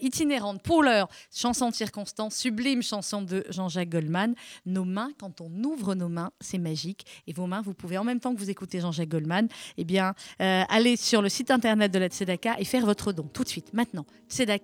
itinérantes. 0.00 0.62
Pour 0.62 0.82
l'heure, 0.82 1.08
chanson 1.34 1.68
de 1.68 1.74
circonstance, 1.74 2.34
sublime 2.34 2.82
chanson 2.82 3.22
de 3.22 3.44
Jean-Jacques 3.50 3.90
Goldman. 3.90 4.34
Nos 4.66 4.84
mains, 4.84 5.10
quand 5.20 5.40
on 5.40 5.50
ouvre 5.64 5.94
nos 5.94 6.08
mains, 6.08 6.30
c'est 6.40 6.58
magique. 6.58 7.04
Et 7.26 7.32
vos 7.32 7.46
mains, 7.46 7.62
vous 7.62 7.74
pouvez, 7.74 7.98
en 7.98 8.04
même 8.04 8.20
temps 8.20 8.34
que 8.34 8.40
vous 8.40 8.50
écoutez 8.50 8.80
Jean-Jacques 8.80 9.08
Goldman, 9.08 9.48
eh 9.76 9.84
bien, 9.84 10.14
aller 10.38 10.96
sur 10.96 11.22
le 11.22 11.28
site 11.28 11.50
internet 11.50 11.92
de 11.92 11.98
la 11.98 12.08
Tzedaka 12.08 12.56
et 12.58 12.64
faire 12.64 12.84
votre 12.86 13.12
don 13.12 13.28
tout 13.32 13.44
de 13.44 13.48
suite, 13.48 13.72
maintenant. 13.72 14.06
Tzedaka 14.28 14.63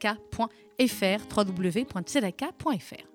tzedaka.fr, 2.04 3.09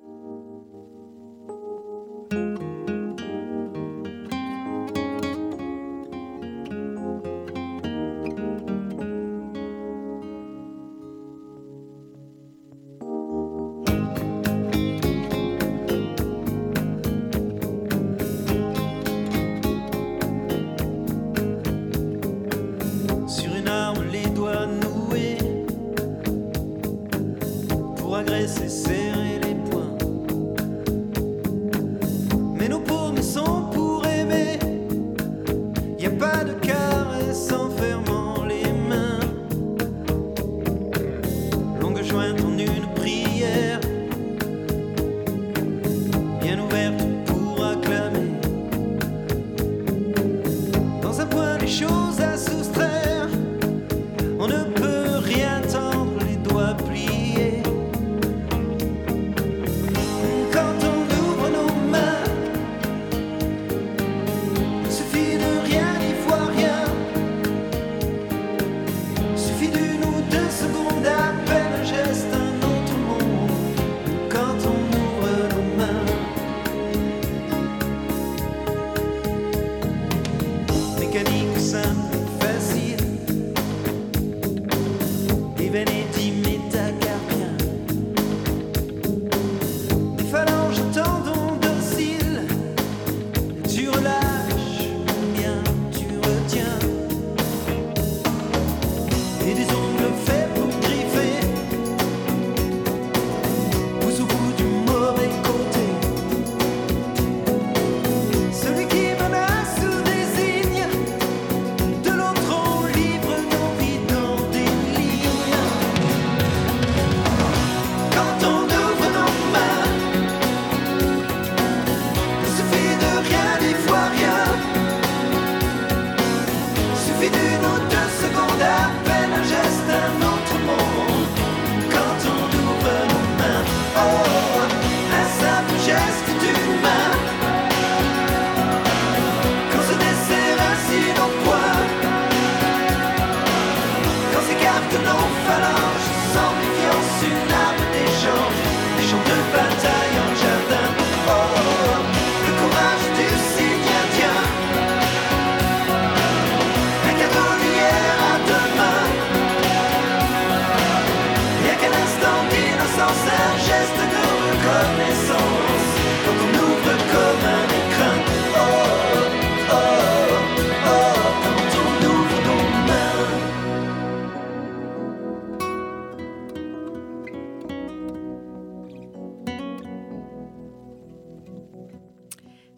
www.tzedaka.fr. 65.16 65.40
de 65.40 65.55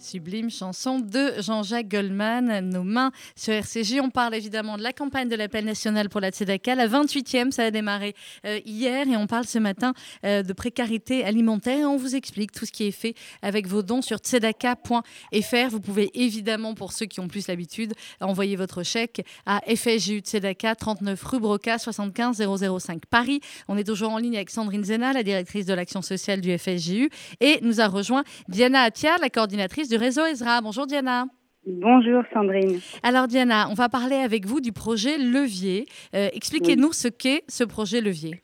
sublime 0.07 0.49
chanson 0.49 0.99
de 0.99 1.33
Jean-Jacques 1.41 1.89
Goldman, 1.89 2.61
Nos 2.69 2.83
mains 2.83 3.11
sur 3.35 3.53
RCJ. 3.53 3.99
On 4.01 4.09
parle 4.09 4.35
évidemment 4.35 4.77
de 4.77 4.83
la 4.83 4.93
campagne 4.93 5.27
de 5.27 5.35
l'appel 5.35 5.65
national 5.65 6.07
pour 6.07 6.21
la 6.21 6.29
Tzedaka. 6.29 6.75
La 6.75 6.87
28e, 6.87 7.51
ça 7.51 7.65
a 7.65 7.71
démarré 7.71 8.15
euh, 8.45 8.61
hier 8.65 9.05
et 9.09 9.17
on 9.17 9.27
parle 9.27 9.45
ce 9.45 9.59
matin 9.59 9.93
euh, 10.23 10.43
de 10.43 10.53
précarité 10.53 11.25
alimentaire. 11.25 11.79
Et 11.79 11.85
on 11.85 11.97
vous 11.97 12.15
explique 12.15 12.53
tout 12.53 12.65
ce 12.65 12.71
qui 12.71 12.85
est 12.85 12.91
fait 12.91 13.15
avec 13.41 13.67
vos 13.67 13.83
dons 13.83 14.01
sur 14.01 14.19
tzedaka.fr. 14.19 15.69
Vous 15.69 15.81
pouvez 15.81 16.09
évidemment, 16.13 16.73
pour 16.73 16.93
ceux 16.93 17.05
qui 17.05 17.19
ont 17.19 17.27
plus 17.27 17.49
l'habitude, 17.49 17.93
envoyer 18.21 18.55
votre 18.55 18.83
chèque 18.83 19.25
à 19.45 19.59
FSJU 19.67 20.19
Tzedaka, 20.19 20.75
39 20.75 21.21
rue 21.21 21.39
Broca, 21.39 21.77
75 21.77 22.41
005 22.79 23.05
Paris. 23.07 23.41
On 23.67 23.77
est 23.77 23.83
toujours 23.83 24.11
en 24.11 24.19
ligne 24.19 24.37
avec 24.37 24.51
Sandrine 24.51 24.85
Zena, 24.85 25.11
la 25.11 25.23
directrice 25.23 25.65
de 25.65 25.73
l'action 25.73 26.01
sociale 26.01 26.39
du 26.39 26.57
FSJU. 26.57 27.09
Et 27.41 27.59
nous 27.61 27.81
a 27.81 27.87
rejoint 27.87 28.23
Diana 28.47 28.83
Attia, 28.83 29.17
la 29.19 29.29
coordinatrice 29.29 29.89
du 29.89 29.96
réseau 29.97 30.25
Ezra. 30.25 30.61
Bonjour 30.61 30.87
Diana. 30.87 31.25
Bonjour 31.69 32.23
Sandrine. 32.33 32.79
Alors 33.03 33.27
Diana, 33.27 33.67
on 33.69 33.73
va 33.73 33.89
parler 33.89 34.15
avec 34.15 34.45
vous 34.45 34.61
du 34.61 34.71
projet 34.71 35.17
Levier. 35.17 35.85
Euh, 36.15 36.29
expliquez-nous 36.33 36.93
ce 36.93 37.09
qu'est 37.09 37.43
ce 37.49 37.65
projet 37.65 37.99
Levier. 37.99 38.41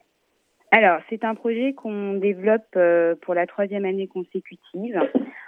Alors, 0.72 1.00
c'est 1.10 1.24
un 1.24 1.34
projet 1.34 1.74
qu'on 1.74 2.16
développe 2.16 2.76
euh, 2.76 3.16
pour 3.22 3.34
la 3.34 3.48
troisième 3.48 3.86
année 3.86 4.08
consécutive. 4.08 5.00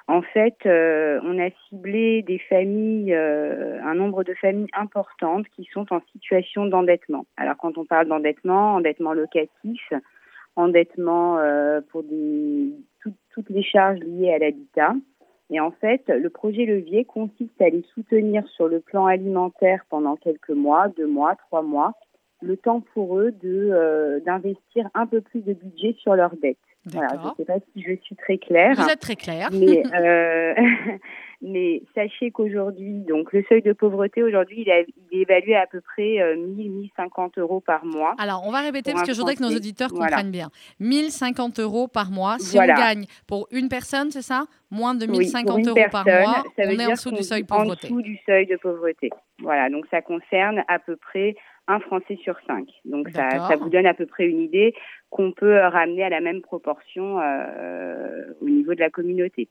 En 0.08 0.22
fait, 0.22 0.56
euh, 0.66 1.20
on 1.24 1.38
a 1.38 1.50
ciblé 1.68 2.22
des 2.22 2.40
familles, 2.48 3.14
un 3.14 3.96
nombre 3.96 4.24
de 4.24 4.34
familles 4.36 4.70
importantes 4.72 5.48
qui 5.56 5.68
sont 5.74 5.92
en 5.92 6.00
situation 6.14 6.68
d'endettement. 6.68 7.26
Alors, 7.36 7.58
quand 7.58 7.78
on 7.78 7.84
parle 7.84 8.08
d'endettement, 8.08 8.76
endettement 8.76 9.12
locatif, 9.12 9.92
endettement 10.56 11.40
pour 11.92 12.04
des, 12.04 12.72
toutes 13.34 13.50
les 13.50 13.64
charges 13.64 14.00
liées 14.00 14.34
à 14.34 14.38
l'habitat. 14.38 14.94
Et 15.52 15.60
en 15.60 15.72
fait, 15.72 16.04
le 16.08 16.30
projet 16.30 16.66
levier 16.66 17.06
consiste 17.06 17.62
à 17.62 17.70
les 17.70 17.84
soutenir 17.94 18.48
sur 18.56 18.68
le 18.68 18.80
plan 18.80 19.06
alimentaire 19.06 19.86
pendant 19.90 20.16
quelques 20.16 20.50
mois, 20.50 20.88
deux 20.90 21.08
mois, 21.08 21.36
trois 21.36 21.62
mois, 21.62 21.94
le 22.42 22.58
temps 22.58 22.82
pour 22.94 23.20
eux 23.20 23.32
de 23.32 23.70
euh, 23.72 24.20
d'investir 24.22 24.90
un 24.94 25.06
peu 25.06 25.22
plus 25.22 25.42
de 25.42 25.54
budget 25.54 25.96
sur 26.00 26.16
leurs 26.16 26.36
dettes. 26.38 26.58
Voilà, 26.86 27.10
je 27.22 27.28
ne 27.28 27.34
sais 27.38 27.46
pas 27.46 27.60
si 27.74 27.82
je 27.82 27.96
suis 28.02 28.16
très 28.16 28.38
claire. 28.38 28.76
Vous 28.76 28.90
êtes 28.90 29.00
très 29.00 29.16
claire. 29.16 29.50
Mais, 29.52 29.84
euh, 29.96 30.54
mais 31.46 31.84
sachez 31.94 32.32
qu'aujourd'hui, 32.32 33.02
donc 33.08 33.32
le 33.32 33.44
seuil 33.48 33.62
de 33.62 33.72
pauvreté 33.72 34.24
aujourd'hui, 34.24 34.64
il, 34.66 34.70
est 34.70 34.88
évalué 35.12 35.56
à, 35.56 35.68
peu 35.68 35.80
près 35.80 36.18
1000, 36.18 36.22
euh, 36.22 36.36
1050 36.38 37.38
euros 37.38 37.60
par 37.60 37.86
mois. 37.86 38.16
Alors, 38.18 38.44
on 38.46 38.52
va 38.52 38.62
répéter 38.62 38.94
parce 38.94 39.08
que 39.08 39.14
je 39.14 39.20
voudrais 39.20 39.36
que 39.36 39.44
nos 39.44 39.56
auditeurs 39.56 39.92
comprennent 39.92 40.32
bien. 40.32 40.50
1050 40.80 41.60
euros 41.60 41.88
par 41.88 42.10
mois. 42.10 42.38
Si 42.40 42.58
on 42.58 42.66
gagne 42.66 43.06
pour 43.28 43.48
une 43.52 43.70
personne, 43.70 44.10
c'est 44.10 44.24
ça? 44.24 44.46
Moins 44.72 44.96
de 44.96 45.06
1050 45.06 45.68
euros 45.68 45.80
par 45.92 46.06
mois, 46.06 46.44
on 46.58 46.62
est 46.62 46.86
en 46.86 46.92
dessous 46.92 47.12
du 47.12 47.24
seuil 47.24 47.44
de 47.44 47.48
pauvreté. 47.48 47.88
En 47.88 47.90
dessous 47.90 48.02
du 48.02 48.18
seuil 48.26 48.48
de 48.48 48.58
pauvreté. 48.58 49.10
Voilà, 49.40 49.70
donc 49.70 49.86
ça 49.92 50.02
concerne 50.02 50.64
à 50.68 50.80
peu 50.80 50.96
près 50.96 51.36
un 51.68 51.80
Français 51.80 52.18
sur 52.24 52.36
cinq. 52.48 52.68
Donc 52.86 53.10
ça, 53.10 53.30
ça, 53.48 53.56
vous 53.56 53.70
donne 53.70 53.86
à 53.86 53.94
peu 53.94 54.06
près 54.06 54.26
une 54.26 54.42
idée 54.42 54.74
qu'on 55.10 55.32
peut 55.32 55.58
ramener 55.58 56.04
à 56.04 56.10
la 56.10 56.22
même 56.22 56.42
proportion 56.42 57.20
euh, 57.22 58.34
au 58.42 58.50
niveau 58.50 58.74
de 58.74 58.80
la 58.80 58.90
communauté. 58.90 59.50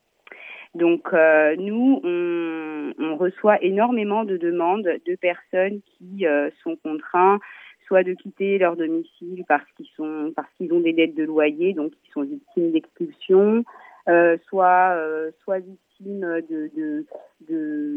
Donc 0.75 1.13
euh, 1.13 1.55
nous, 1.57 2.01
on, 2.03 2.93
on, 2.99 3.17
reçoit 3.17 3.63
énormément 3.63 4.25
de 4.25 4.37
demandes 4.37 4.83
de 5.07 5.15
personnes 5.17 5.81
qui 5.83 6.27
euh, 6.27 6.51
sont 6.63 6.77
contraints 6.77 7.39
soit 7.87 8.03
de 8.03 8.15
quitter 8.15 8.59
leur 8.59 8.77
domicile 8.77 9.45
parce 9.47 9.71
qu'ils 9.77 9.89
sont 9.97 10.33
parce 10.35 10.49
qu'ils 10.57 10.73
ont 10.73 10.81
des 10.81 10.93
dettes 10.93 11.15
de 11.15 11.25
loyer, 11.25 11.75
donc 11.75 11.93
ils 12.05 12.11
sont 12.13 12.23
victimes 12.23 12.73
d'expulsion, 12.73 13.65
euh, 14.09 14.37
soit 14.49 14.95
euh, 14.97 15.31
soit 15.43 15.59
victimes 15.59 16.41
de 16.49 17.05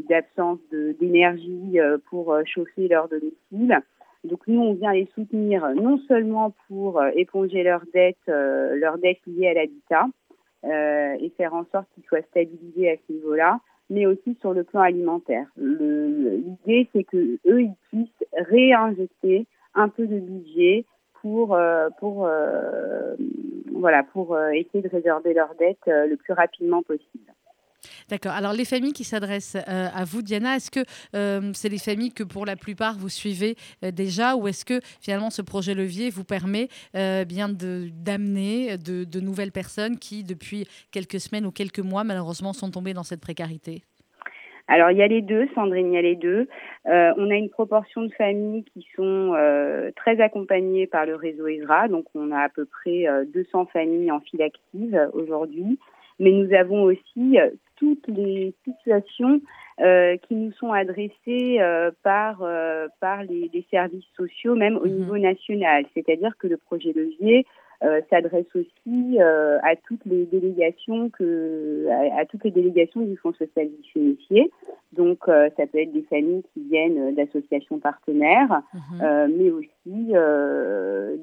d'absence 0.10 0.60
de, 0.72 0.96
d'énergie 1.00 1.78
pour 2.10 2.38
chauffer 2.46 2.88
leur 2.88 3.08
domicile. 3.08 3.82
Donc 4.28 4.42
nous, 4.48 4.60
on 4.60 4.74
vient 4.74 4.94
les 4.94 5.08
soutenir 5.16 5.68
non 5.76 6.00
seulement 6.08 6.54
pour 6.68 7.00
euh, 7.00 7.10
éponger 7.16 7.64
leurs 7.64 7.86
dettes, 7.94 8.18
euh, 8.30 8.76
leurs 8.76 8.98
dettes 8.98 9.22
liées 9.26 9.48
à 9.48 9.54
l'habitat 9.54 10.06
euh, 10.06 10.27
et 10.64 11.32
faire 11.38 11.54
en 11.54 11.66
sorte 11.72 11.88
qu'ils 11.94 12.04
soient 12.06 12.22
stabilisés 12.24 12.92
à 12.92 12.96
ce 13.08 13.14
niveau-là, 13.14 13.60
mais 13.90 14.06
aussi 14.06 14.36
sur 14.42 14.54
le 14.54 14.64
plan 14.64 14.82
alimentaire. 14.82 15.48
L'idée, 15.58 16.90
c'est 16.94 17.04
que 17.04 17.38
eux, 17.48 17.62
ils 17.62 17.76
puissent 17.90 18.26
réinjecter 18.34 19.46
un 19.76 19.90
peu 19.90 20.08
de 20.08 20.20
budget 20.20 20.86
pour 21.22 21.58
pour 22.00 22.30
voilà 23.72 24.04
pour 24.04 24.38
essayer 24.52 24.82
de 24.82 24.90
résorber 24.90 25.34
leurs 25.34 25.56
dettes 25.56 25.86
le 25.86 26.16
plus 26.16 26.34
rapidement 26.34 26.82
possible. 26.84 27.32
D'accord. 28.10 28.32
Alors, 28.32 28.54
les 28.54 28.64
familles 28.64 28.94
qui 28.94 29.04
s'adressent 29.04 29.58
euh, 29.58 29.88
à 29.94 30.06
vous, 30.06 30.22
Diana, 30.22 30.56
est-ce 30.56 30.72
que 30.72 30.80
euh, 31.14 31.52
c'est 31.54 31.68
les 31.68 31.78
familles 31.78 32.14
que 32.14 32.24
pour 32.24 32.46
la 32.46 32.56
plupart 32.56 32.94
vous 32.98 33.10
suivez 33.10 33.56
euh, 33.84 33.92
déjà 33.92 34.38
ou 34.38 34.48
est-ce 34.48 34.64
que 34.64 34.80
finalement 35.02 35.30
ce 35.30 35.42
projet 35.42 35.74
levier 35.74 36.10
vous 36.10 36.24
permet 36.24 36.70
bien 36.94 37.50
d'amener 37.50 38.78
de, 38.78 39.04
de, 39.04 39.20
nouvelles 39.20 39.52
personnes 39.52 39.98
qui, 39.98 40.24
depuis 40.24 40.66
quelques 40.92 41.20
semaines 41.20 41.46
ou 41.46 41.52
quelques 41.52 41.80
mois, 41.80 42.04
malheureusement, 42.04 42.54
sont 42.54 42.72
tombées 42.72 42.94
dans 42.94 43.04
cette 43.04 43.22
précarité? 43.22 43.84
Alors 44.68 44.92
il 44.92 44.98
y 44.98 45.02
a 45.02 45.08
les 45.08 45.22
deux, 45.22 45.48
Sandrine, 45.56 45.94
il 45.94 45.96
y 45.96 45.98
a 45.98 46.02
les 46.02 46.16
deux. 46.16 46.48
on 46.86 47.30
a 47.30 47.36
une 47.36 47.50
proportion 47.50 48.02
de 48.02 48.12
familles 48.14 48.66
qui 48.74 48.86
sont 48.96 49.34
très 49.96 50.20
accompagnées 50.22 50.88
par 50.88 51.06
le 51.06 51.16
réseau 51.16 51.48
ESRA, 51.48 51.88
donc 51.88 52.06
on 52.16 52.32
a 52.32 52.40
à 52.40 52.50
peu 52.50 52.66
près 52.66 53.06
200 53.34 53.68
familles 53.68 54.12
en 54.12 54.20
file 54.20 54.42
active 54.42 55.10
aujourd'hui 55.14 55.78
mais 56.20 56.32
nous 56.32 56.54
avons 56.54 56.84
aussi 56.84 57.38
toutes 57.78 58.08
les 58.08 58.54
situations 58.64 59.42
euh, 59.80 60.18
qui 60.28 60.36
nous 60.36 60.52
sont 60.54 60.72
adressées 60.72 61.60
euh, 61.60 61.92
par 62.04 62.42
euh, 62.42 62.88
par 63.00 63.24
les, 63.24 63.50
les, 63.54 63.66
services 63.72 64.08
sociaux, 64.16 64.56
même 64.56 64.76
au 64.78 64.86
mhm. 64.86 65.00
niveau 65.00 65.18
national. 65.18 65.86
C'est-à-dire 65.94 66.36
que 66.38 66.48
le 66.48 66.58
projet 66.58 66.94
levier 66.94 67.46
s'adresse 68.10 68.48
aussi 68.56 69.20
à 69.20 69.76
toutes 69.76 70.04
les 70.06 70.26
délégations 70.26 71.12
que 71.12 71.86
à, 72.18 72.26
toutes 72.26 72.44
les 72.44 72.50
délégations 72.50 73.02
du 73.02 73.16
Fonds 73.18 73.34
social 73.34 73.68
initié. 73.96 74.52
Donc 74.94 75.20
ça 75.28 75.68
peut 75.68 75.78
être 75.78 75.94
des 75.94 76.02
familles 76.10 76.42
qui 76.56 76.62
viennent 76.62 77.14
d'associations 77.14 77.78
partenaires, 77.78 78.64
mhm. 78.74 79.32
mais 79.38 79.52
aussi 79.52 80.12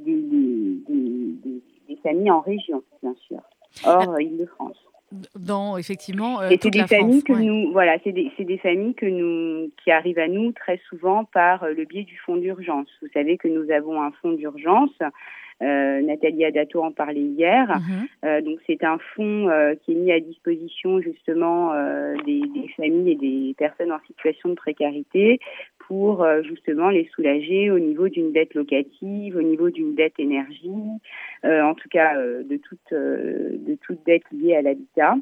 des, 0.04 0.22
des, 0.22 1.34
des, 1.42 1.62
des 1.88 1.96
familles 2.04 2.30
en 2.30 2.40
région, 2.40 2.84
bien 3.02 3.16
sûr 3.26 3.40
hors 3.84 4.20
Île-de-France. 4.20 4.78
Dans 5.38 5.76
effectivement. 5.76 6.40
Euh, 6.40 6.48
et 6.50 6.58
c'est 6.60 6.70
des 6.70 6.86
familles 6.86 7.22
que 7.22 7.32
nous, 7.32 7.72
voilà, 7.72 7.96
c'est 8.04 8.12
des, 8.12 8.30
des, 8.38 8.58
familles 8.58 8.94
que 8.94 9.06
nous, 9.06 9.70
qui 9.82 9.90
arrivent 9.90 10.18
à 10.18 10.28
nous 10.28 10.52
très 10.52 10.80
souvent 10.88 11.24
par 11.24 11.64
euh, 11.64 11.72
le 11.72 11.84
biais 11.84 12.04
du 12.04 12.18
fonds 12.18 12.36
d'urgence. 12.36 12.88
Vous 13.02 13.08
savez 13.12 13.36
que 13.36 13.48
nous 13.48 13.70
avons 13.70 14.02
un 14.02 14.12
fonds 14.22 14.32
d'urgence. 14.32 14.96
Euh, 15.62 16.00
Nathalie 16.02 16.44
Adato 16.44 16.82
en 16.82 16.90
parlait 16.90 17.20
hier. 17.20 17.68
Mhm. 17.68 18.06
Euh, 18.24 18.40
donc 18.40 18.58
c'est 18.66 18.82
un 18.84 18.98
fonds 19.14 19.48
euh, 19.48 19.74
qui 19.82 19.92
est 19.92 19.94
mis 19.94 20.12
à 20.12 20.20
disposition 20.20 21.00
justement 21.00 21.72
des, 22.26 22.40
des, 22.40 22.68
familles 22.76 23.12
et 23.12 23.14
des 23.14 23.54
personnes 23.56 23.92
en 23.92 24.00
situation 24.06 24.48
de 24.48 24.54
précarité 24.54 25.38
pour 25.86 26.26
justement 26.42 26.88
les 26.88 27.04
soulager 27.14 27.70
au 27.70 27.78
niveau 27.78 28.08
d'une 28.08 28.32
dette 28.32 28.54
locative, 28.54 29.36
au 29.36 29.42
niveau 29.42 29.70
d'une 29.70 29.94
dette 29.94 30.18
énergie, 30.18 30.70
en 31.44 31.74
tout 31.74 31.88
cas 31.90 32.16
de 32.16 32.56
toute 32.56 32.92
de 32.92 33.76
toute 33.82 34.04
dette 34.06 34.24
liée 34.32 34.56
à 34.56 34.62
l'habitat. 34.62 35.16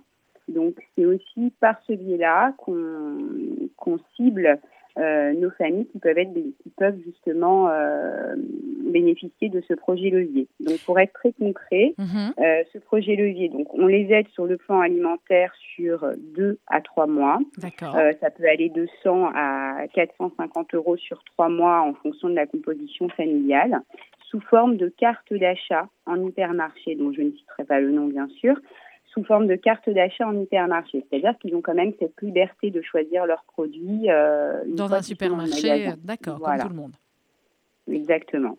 Donc 0.49 0.75
c'est 0.97 1.05
aussi 1.05 1.53
par 1.61 1.77
ce 1.87 1.93
biais-là 1.93 2.55
qu'on 2.57 3.99
cible 4.17 4.61
nos 4.97 5.51
familles 5.51 5.87
qui 5.87 5.99
peuvent 5.99 6.19
être 6.19 6.33
qui 6.35 6.71
peuvent 6.77 6.99
justement 7.05 7.69
euh, 7.69 8.35
bénéficier 8.93 9.49
de 9.49 9.63
ce 9.67 9.75
projet 9.75 10.11
levier. 10.11 10.49
Donc 10.61 10.79
pour 10.85 10.99
être 10.99 11.13
très 11.13 11.33
concret, 11.33 11.95
euh, 11.99 12.63
ce 12.73 12.79
projet 12.79 13.17
levier, 13.17 13.49
donc 13.49 13.73
on 13.75 13.87
les 13.87 14.13
aide 14.13 14.29
sur 14.29 14.47
le 14.47 14.57
plan 14.57 14.81
alimentaire 14.81 15.53
sur 15.75 16.07
deux 16.37 16.59
à 16.67 16.81
trois 16.81 17.07
mois. 17.07 17.39
Euh, 17.65 18.13
ça 18.21 18.31
peut 18.31 18.49
aller 18.49 18.69
de 18.69 18.87
100 19.03 19.31
à 19.35 19.87
450 19.95 20.75
euros 20.75 20.97
sur 20.97 21.23
trois 21.25 21.49
mois 21.49 21.81
en 21.81 21.95
fonction 21.95 22.29
de 22.29 22.35
la 22.35 22.47
composition 22.47 23.09
familiale, 23.09 23.81
sous 24.29 24.41
forme 24.41 24.77
de 24.77 24.89
carte 24.89 25.33
d'achat 25.33 25.89
en 26.07 26.23
hypermarché, 26.23 26.95
dont 26.95 27.13
je 27.13 27.23
ne 27.23 27.31
citerai 27.31 27.65
pas 27.65 27.81
le 27.81 27.91
nom 27.91 28.07
bien 28.07 28.29
sûr, 28.29 28.57
sous 29.13 29.25
forme 29.25 29.47
de 29.47 29.57
carte 29.57 29.89
d'achat 29.91 30.27
en 30.27 30.39
hypermarché. 30.41 31.05
C'est-à-dire 31.09 31.39
qu'ils 31.39 31.55
ont 31.55 31.61
quand 31.61 31.75
même 31.75 31.93
cette 31.99 32.21
liberté 32.21 32.71
de 32.71 32.81
choisir 32.83 33.27
leurs 33.27 33.45
produits. 33.45 34.11
Euh, 34.11 34.63
dans 34.67 34.93
un 34.93 35.03
supermarché, 35.03 35.93
d'accord, 36.03 36.41
comme 36.41 36.59
tout 36.59 36.69
le 36.69 36.75
monde. 36.75 36.93
Exactement. 37.91 38.57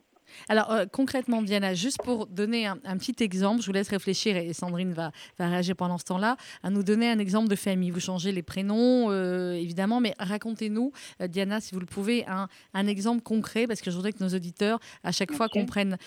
Alors 0.50 0.72
euh, 0.72 0.86
concrètement, 0.92 1.42
Diana, 1.42 1.74
juste 1.74 1.98
pour 2.04 2.28
donner 2.28 2.66
un, 2.66 2.78
petit 2.98 3.16
exemple, 3.24 3.62
je 3.62 3.68
vous 3.68 3.74
laisse 3.74 3.90
réfléchir 3.90 4.36
et 4.38 4.54
Sandrine 4.54 4.94
va, 4.94 5.12
va 5.40 5.48
réagir 5.48 5.76
pendant 5.76 5.98
ce 5.98 6.04
temps-là, 6.06 6.38
à 6.64 6.70
nous 6.70 6.84
donner 6.84 7.10
un 7.10 7.20
exemple 7.20 7.50
de 7.50 7.56
famille. 7.56 7.92
Vous 7.92 8.00
changez 8.00 8.32
les 8.32 8.44
prénoms, 8.44 9.12
euh, 9.12 9.54
évidemment, 9.54 10.00
mais 10.00 10.14
racontez-nous, 10.20 10.92
euh, 11.22 11.28
Diana, 11.28 11.60
si 11.62 11.74
vous 11.74 11.80
le 11.80 11.86
pouvez, 11.86 12.26
un, 12.28 12.48
un, 12.74 12.88
exemple 12.88 13.22
concret, 13.22 13.68
parce 13.68 13.82
que 13.82 13.92
je 13.92 13.96
voudrais 13.96 14.14
que 14.14 14.24
nos 14.24 14.30
auditeurs, 14.30 14.80
à 15.04 15.12
chaque 15.12 15.32
fois, 15.32 15.48
comprennent, 15.48 15.98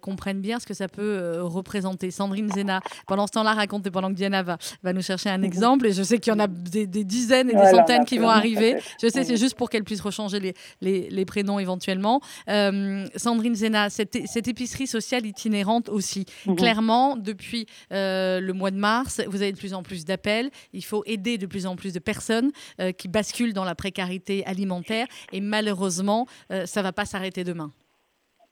comprennent 0.00 0.40
bien 0.40 0.60
ce 0.60 0.66
que 0.66 0.74
ça 0.74 0.88
peut 0.88 1.40
représenter. 1.40 2.10
Sandrine 2.10 2.50
Zena, 2.52 2.80
pendant 3.06 3.26
ce 3.26 3.32
temps-là, 3.32 3.54
racontez 3.54 3.90
pendant 3.90 4.08
que 4.10 4.14
Diana 4.14 4.42
va, 4.42 4.58
va 4.82 4.92
nous 4.92 5.02
chercher 5.02 5.30
un 5.30 5.38
mhm. 5.38 5.44
exemple, 5.44 5.86
et 5.86 5.92
je 5.92 6.02
sais 6.02 6.18
qu'il 6.18 6.32
y 6.32 6.36
en 6.36 6.40
a 6.40 6.46
des, 6.46 6.86
dizaines 6.86 7.50
et 7.50 7.54
des 7.54 7.70
centaines 7.70 8.04
qui 8.04 8.18
vont 8.18 8.28
arriver. 8.28 8.76
Je 9.02 9.08
sais, 9.08 9.24
c'est 9.24 9.36
juste 9.36 9.56
pour 9.56 9.70
qu'elle 9.70 9.84
puisse 9.84 10.00
rechanger 10.00 10.40
les, 10.40 10.54
les, 10.80 11.08
les 11.10 11.24
prénoms 11.24 11.58
éventuellement. 11.58 12.20
Sandrine 12.46 13.54
Zena, 13.54 13.75
cette, 13.90 14.16
cette, 14.26 14.48
épicerie 14.48 14.86
sociale 14.86 15.26
itinérante 15.26 15.88
aussi. 15.88 16.24
Mhm. 16.46 16.56
Clairement, 16.56 17.16
depuis 17.16 17.66
euh, 17.92 18.40
le 18.40 18.52
mois 18.52 18.70
de 18.70 18.78
mars, 18.78 19.22
vous 19.28 19.42
avez 19.42 19.52
de 19.52 19.58
plus 19.58 19.74
en 19.74 19.82
plus 19.82 20.04
d'appels. 20.04 20.50
Il 20.72 20.84
faut 20.84 21.02
aider 21.06 21.38
de 21.38 21.46
plus 21.46 21.66
en 21.66 21.76
plus 21.76 21.92
de 21.92 22.00
personnes 22.00 22.50
euh, 22.80 22.92
qui 22.92 23.08
basculent 23.08 23.54
dans 23.54 23.64
la 23.64 23.74
précarité 23.74 24.44
alimentaire. 24.46 25.06
Et 25.32 25.40
malheureusement, 25.40 26.26
euh, 26.50 26.66
ça 26.66 26.80
ne 26.80 26.84
va 26.84 26.92
pas 26.92 27.04
s'arrêter 27.04 27.44
demain. 27.44 27.70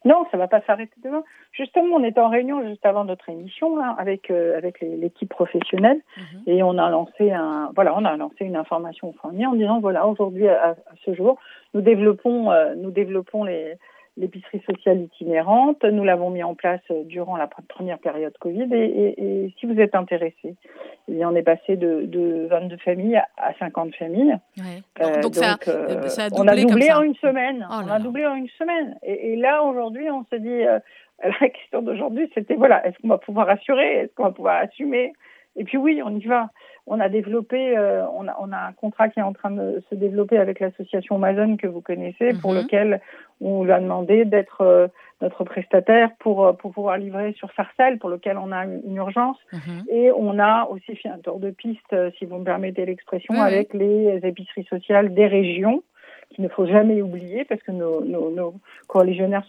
Non, 0.07 0.27
ça 0.31 0.37
ne 0.37 0.43
va 0.43 0.49
pas 0.49 0.61
s'arrêter 0.67 0.95
demain. 1.03 1.23
Justement, 1.53 1.97
on 1.97 2.05
était 2.05 2.21
en 2.21 2.29
réunion 2.29 2.63
juste 2.69 2.85
avant 2.85 3.05
notre 3.05 3.27
émission 3.31 3.79
avec 3.97 4.31
avec 4.31 4.83
l'équipe 4.83 5.31
professionnelle 5.31 6.03
mhm. 6.19 6.43
et 6.47 6.63
on 6.63 6.77
a 6.77 6.91
lancé 6.91 7.31
un 7.33 7.71
voilà, 7.75 7.95
on 7.97 8.05
a 8.05 8.15
lancé 8.15 8.45
une 8.45 8.57
information 8.57 9.09
au 9.09 9.29
en 9.29 9.55
disant 9.55 9.81
voilà 9.81 10.07
aujourd'hui 10.07 10.47
à, 10.47 10.71
à, 10.73 10.77
ce 11.07 11.15
jour, 11.15 11.39
nous 11.73 11.81
développons 11.81 12.51
nous 12.77 12.91
développons 12.91 13.45
les 13.45 13.79
l'épicerie 14.17 14.63
sociale 14.69 15.03
itinérante. 15.03 15.83
Nous 15.85 16.05
l'avons 16.05 16.31
mis 16.31 16.43
en 16.43 16.55
place 16.55 16.81
euh, 16.91 17.03
durant 17.05 17.37
la 17.37 17.49
première 17.69 17.99
période 17.99 18.37
Covid. 18.39 18.69
Et, 18.73 19.53
si 19.59 19.67
vous 19.67 19.79
êtes 19.81 19.95
intéressé, 19.95 20.57
on 21.09 21.35
est 21.35 21.43
passé 21.43 21.77
de, 21.77 22.03
de 22.07 22.47
22 22.49 22.77
familles 22.79 23.21
à 23.37 23.55
50 23.59 23.95
familles. 23.97 24.37
Euh, 25.01 25.21
donc, 25.21 25.35
ça, 25.35 25.57
euh, 25.69 26.09
ça 26.09 26.25
a 26.25 26.29
on 26.33 26.47
a 26.47 26.57
doublé 26.57 26.93
en 26.93 27.03
une 27.03 27.17
semaine. 27.17 27.67
Oh 27.71 27.81
on 27.85 27.91
a 27.91 27.99
doublé 27.99 28.27
en 28.27 28.35
une 28.35 28.49
semaine. 28.59 28.97
Et, 29.03 29.37
là, 29.37 29.63
aujourd'hui, 29.63 30.11
on 30.11 30.25
se 30.25 30.37
dit, 30.37 30.63
la 31.41 31.49
question 31.49 31.83
d'aujourd'hui, 31.83 32.31
c'était 32.35 32.55
voilà, 32.55 32.87
est-ce 32.87 32.97
qu'on 33.03 33.09
va 33.09 33.19
pouvoir 33.19 33.49
assurer? 33.49 33.95
Est-ce 33.95 34.15
qu'on 34.15 34.25
va 34.25 34.33
pouvoir 34.33 34.57
assumer? 34.63 35.13
Et 35.57 35.65
puis 35.65 35.79
oui, 35.79 36.03
on 36.05 36.17
y 36.17 36.25
va 36.25 36.51
on 36.87 37.01
a 37.01 37.09
développé, 37.09 37.77
euh, 37.77 38.05
on, 38.13 38.29
a, 38.29 38.37
on, 38.41 38.53
a, 38.53 38.59
un 38.59 38.73
contrat 38.73 39.09
qui 39.09 39.19
est 39.19 39.23
en 39.23 39.33
train 39.33 39.51
de 39.51 39.83
se 39.89 39.95
développer 39.95 40.37
avec 40.37 40.61
l'association 40.61 41.17
Amazon 41.17 41.57
que 41.57 41.67
vous 41.67 41.81
connaissez, 41.81 42.35
pour 42.43 42.53
mhm. 42.53 42.59
lequel 42.59 43.01
on 43.41 43.65
lui 43.65 43.73
a 43.73 43.81
demandé 43.81 44.25
d'être 44.25 44.61
euh, 44.61 44.89
notre 45.23 45.45
prestataire 45.45 46.11
pour, 46.19 46.47
euh, 46.47 46.53
pour 46.53 46.73
pouvoir 46.73 46.99
livrer 46.99 47.33
sur 47.39 47.51
Sarcelles, 47.55 47.99
pour 47.99 48.11
lequel 48.11 48.37
on 48.37 48.53
a 48.53 48.65
une, 48.65 48.97
urgence. 48.97 49.39
Mhm. 49.53 49.85
Et 49.89 50.11
on 50.13 50.39
a 50.39 50.69
aussi 50.71 50.95
fait 50.97 51.09
un 51.09 51.19
tour 51.19 51.41
de 51.41 51.51
piste, 51.51 51.95
si 52.19 52.27
vous 52.27 52.39
me 52.39 52.45
permettez 52.45 52.85
l'expression, 52.85 53.41
avec 53.41 53.73
les 53.73 54.21
épiceries 54.23 54.65
sociales 54.65 55.15
des 55.15 55.27
régions 55.27 55.83
qu'il 56.35 56.45
ne 56.45 56.49
faut 56.49 56.67
jamais 56.67 57.01
oublier 57.01 57.45
parce 57.45 57.63
que 57.63 57.73
nos, 57.73 58.05
nos, 58.05 58.55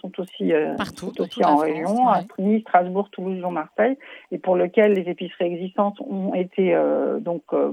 sont 0.01 0.19
aussi, 0.19 0.53
euh, 0.53 0.75
Partout, 0.75 1.11
aussi 1.19 1.43
en 1.43 1.57
région, 1.57 2.07
à 2.07 2.21
Nice, 2.39 2.61
Strasbourg, 2.61 3.09
Toulouse, 3.09 3.39
Jean 3.41 3.51
Marseille, 3.51 3.97
et 4.31 4.37
pour 4.37 4.55
lequel 4.55 4.93
les 4.93 5.09
épiceries 5.09 5.45
existantes 5.45 5.99
ont 6.01 6.33
été 6.33 6.73
euh, 6.73 7.19
donc 7.19 7.43
euh, 7.53 7.71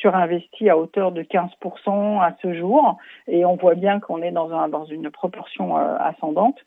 surinvesties 0.00 0.70
à 0.70 0.78
hauteur 0.78 1.12
de 1.12 1.22
15% 1.22 2.22
à 2.22 2.36
ce 2.40 2.54
jour, 2.54 2.96
et 3.28 3.44
on 3.44 3.56
voit 3.56 3.74
bien 3.74 4.00
qu'on 4.00 4.22
est 4.22 4.30
dans, 4.30 4.50
un, 4.50 4.68
dans 4.68 4.86
une 4.86 5.10
proportion 5.10 5.76
ascendante. 5.76 6.58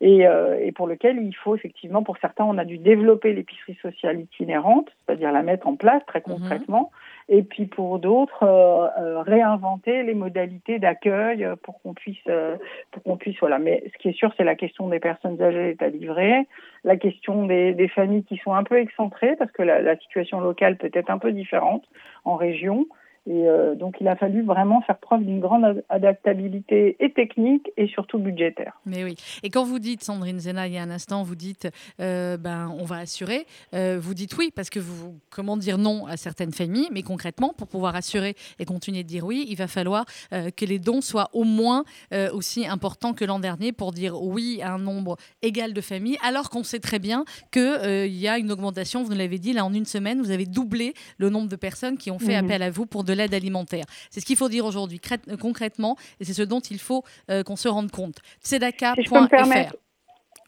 Et, 0.00 0.24
et, 0.62 0.72
pour 0.72 0.86
lequel 0.86 1.18
il 1.22 1.34
faut 1.34 1.54
effectivement, 1.56 2.02
pour 2.02 2.18
certains, 2.18 2.44
on 2.44 2.58
a 2.58 2.64
dû 2.64 2.78
développer 2.78 3.32
l'épicerie 3.32 3.76
sociale 3.82 4.20
itinérante, 4.20 4.88
c'est-à-dire 5.06 5.32
la 5.32 5.42
mettre 5.42 5.66
en 5.66 5.76
place 5.76 6.02
très 6.06 6.20
mhm. 6.20 6.34
concrètement, 6.34 6.90
et 7.28 7.42
puis 7.42 7.66
pour 7.66 7.98
d'autres 7.98 8.42
euh, 8.42 8.88
euh, 8.98 9.20
réinventer 9.20 10.02
les 10.02 10.14
modalités 10.14 10.78
d'accueil 10.78 11.46
pour 11.62 11.80
qu'on 11.82 11.94
puisse 11.94 12.16
euh, 12.28 12.56
pour 12.90 13.02
qu'on 13.02 13.16
puisse 13.16 13.38
voilà. 13.40 13.58
Mais 13.58 13.82
ce 13.92 13.98
qui 13.98 14.08
est 14.08 14.16
sûr 14.16 14.32
c'est 14.36 14.44
la 14.44 14.54
question 14.54 14.88
des 14.88 15.00
personnes 15.00 15.40
âgées 15.42 15.76
à 15.80 15.88
livrer 15.88 16.46
la 16.84 16.96
question 16.96 17.46
des, 17.46 17.74
des 17.74 17.88
familles 17.88 18.24
qui 18.24 18.38
sont 18.38 18.54
un 18.54 18.64
peu 18.64 18.78
excentrées 18.78 19.36
parce 19.36 19.52
que 19.52 19.62
la, 19.62 19.80
la 19.82 19.96
situation 19.98 20.40
locale 20.40 20.76
peut 20.76 20.90
être 20.94 21.10
un 21.10 21.18
peu 21.18 21.32
différente 21.32 21.84
en 22.24 22.36
région 22.36 22.86
et 23.28 23.46
euh, 23.46 23.74
donc, 23.74 23.96
il 24.00 24.08
a 24.08 24.16
fallu 24.16 24.42
vraiment 24.42 24.80
faire 24.80 24.96
preuve 24.96 25.22
d'une 25.22 25.40
grande 25.40 25.84
adaptabilité 25.90 26.96
et 26.98 27.12
technique 27.12 27.70
et 27.76 27.86
surtout 27.86 28.18
budgétaire. 28.18 28.80
Mais 28.86 29.04
oui. 29.04 29.16
Et 29.42 29.50
quand 29.50 29.64
vous 29.64 29.78
dites, 29.78 30.02
Sandrine 30.02 30.40
Zena, 30.40 30.66
il 30.66 30.72
y 30.72 30.78
a 30.78 30.82
un 30.82 30.90
instant, 30.90 31.22
vous 31.22 31.34
dites, 31.34 31.68
euh, 32.00 32.38
ben, 32.38 32.72
on 32.80 32.84
va 32.84 32.96
assurer, 32.96 33.44
euh, 33.74 33.98
vous 34.00 34.14
dites 34.14 34.34
oui, 34.38 34.50
parce 34.54 34.70
que 34.70 34.80
vous, 34.80 35.18
comment 35.28 35.58
dire 35.58 35.76
non 35.76 36.06
à 36.06 36.16
certaines 36.16 36.52
familles, 36.52 36.88
mais 36.90 37.02
concrètement, 37.02 37.52
pour 37.52 37.68
pouvoir 37.68 37.94
assurer 37.96 38.34
et 38.58 38.64
continuer 38.64 39.02
de 39.02 39.08
dire 39.08 39.26
oui, 39.26 39.44
il 39.48 39.56
va 39.56 39.66
falloir 39.66 40.06
que 40.30 40.64
les 40.64 40.78
dons 40.78 41.00
soient 41.00 41.28
au 41.32 41.44
moins 41.44 41.84
aussi 42.32 42.66
importants 42.66 43.12
que 43.12 43.24
l'an 43.24 43.38
dernier 43.38 43.72
pour 43.72 43.92
dire 43.92 44.20
oui 44.20 44.60
à 44.62 44.72
un 44.72 44.78
nombre 44.78 45.16
égal 45.42 45.72
de 45.72 45.80
familles, 45.80 46.16
alors 46.26 46.50
qu'on 46.50 46.62
sait 46.62 46.80
très 46.80 46.98
bien 46.98 47.24
qu'il 47.52 48.06
y 48.06 48.28
a 48.28 48.38
une 48.38 48.50
augmentation, 48.50 49.02
vous 49.02 49.12
l'avez 49.12 49.38
dit, 49.38 49.52
là, 49.52 49.64
en 49.64 49.74
une 49.74 49.84
semaine, 49.84 50.20
vous 50.20 50.30
avez 50.30 50.46
doublé 50.46 50.94
le 51.18 51.28
nombre 51.28 51.48
de 51.48 51.56
personnes 51.56 51.98
qui 51.98 52.10
ont 52.10 52.18
fait 52.18 52.40
mmh. 52.40 52.44
appel 52.44 52.62
à 52.62 52.70
vous 52.70 52.86
pour 52.86 53.04
de 53.04 53.12
l'aide 53.18 53.34
alimentaire. 53.34 53.84
C'est 54.10 54.20
ce 54.20 54.26
qu'il 54.26 54.36
faut 54.36 54.48
dire 54.48 54.64
aujourd'hui 54.64 55.00
euh, 55.28 55.36
concrètement 55.36 55.96
et 56.20 56.24
c'est 56.24 56.32
ce 56.32 56.42
dont 56.42 56.60
il 56.60 56.78
faut 56.78 57.04
euh, 57.30 57.42
qu'on 57.42 57.56
se 57.56 57.68
rende 57.68 57.90
compte. 57.90 58.18
Tzedaka.fr. 58.42 59.74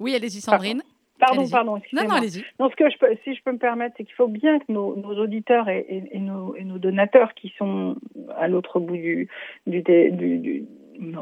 oui, 0.01 0.14
allez-y 0.14 0.41
Sandrine. 0.41 0.83
Pardon, 1.18 1.47
pardon, 1.51 1.83
Non, 1.93 2.05
non, 2.05 2.14
allez-y. 2.14 2.41
ce 2.41 2.77
que 2.77 2.89
je 2.91 2.97
peux, 2.97 3.14
si 3.25 3.35
je 3.35 3.43
peux 3.43 3.53
me 3.53 3.59
permettre, 3.59 3.95
c'est 3.99 4.05
qu'il 4.05 4.14
faut 4.14 4.27
bien 4.27 4.59
que 4.59 4.73
nos, 4.73 4.95
auditeurs 5.18 5.68
et, 5.68 6.03
nos, 6.14 6.57
et, 6.57 6.64
nos, 6.64 6.79
donateurs 6.79 7.35
qui 7.35 7.53
sont 7.59 7.97
à 8.39 8.49
l'autre 8.49 8.81
bout 8.81 8.97
du, 8.97 9.29
du, 9.66 9.83
du 9.83 10.64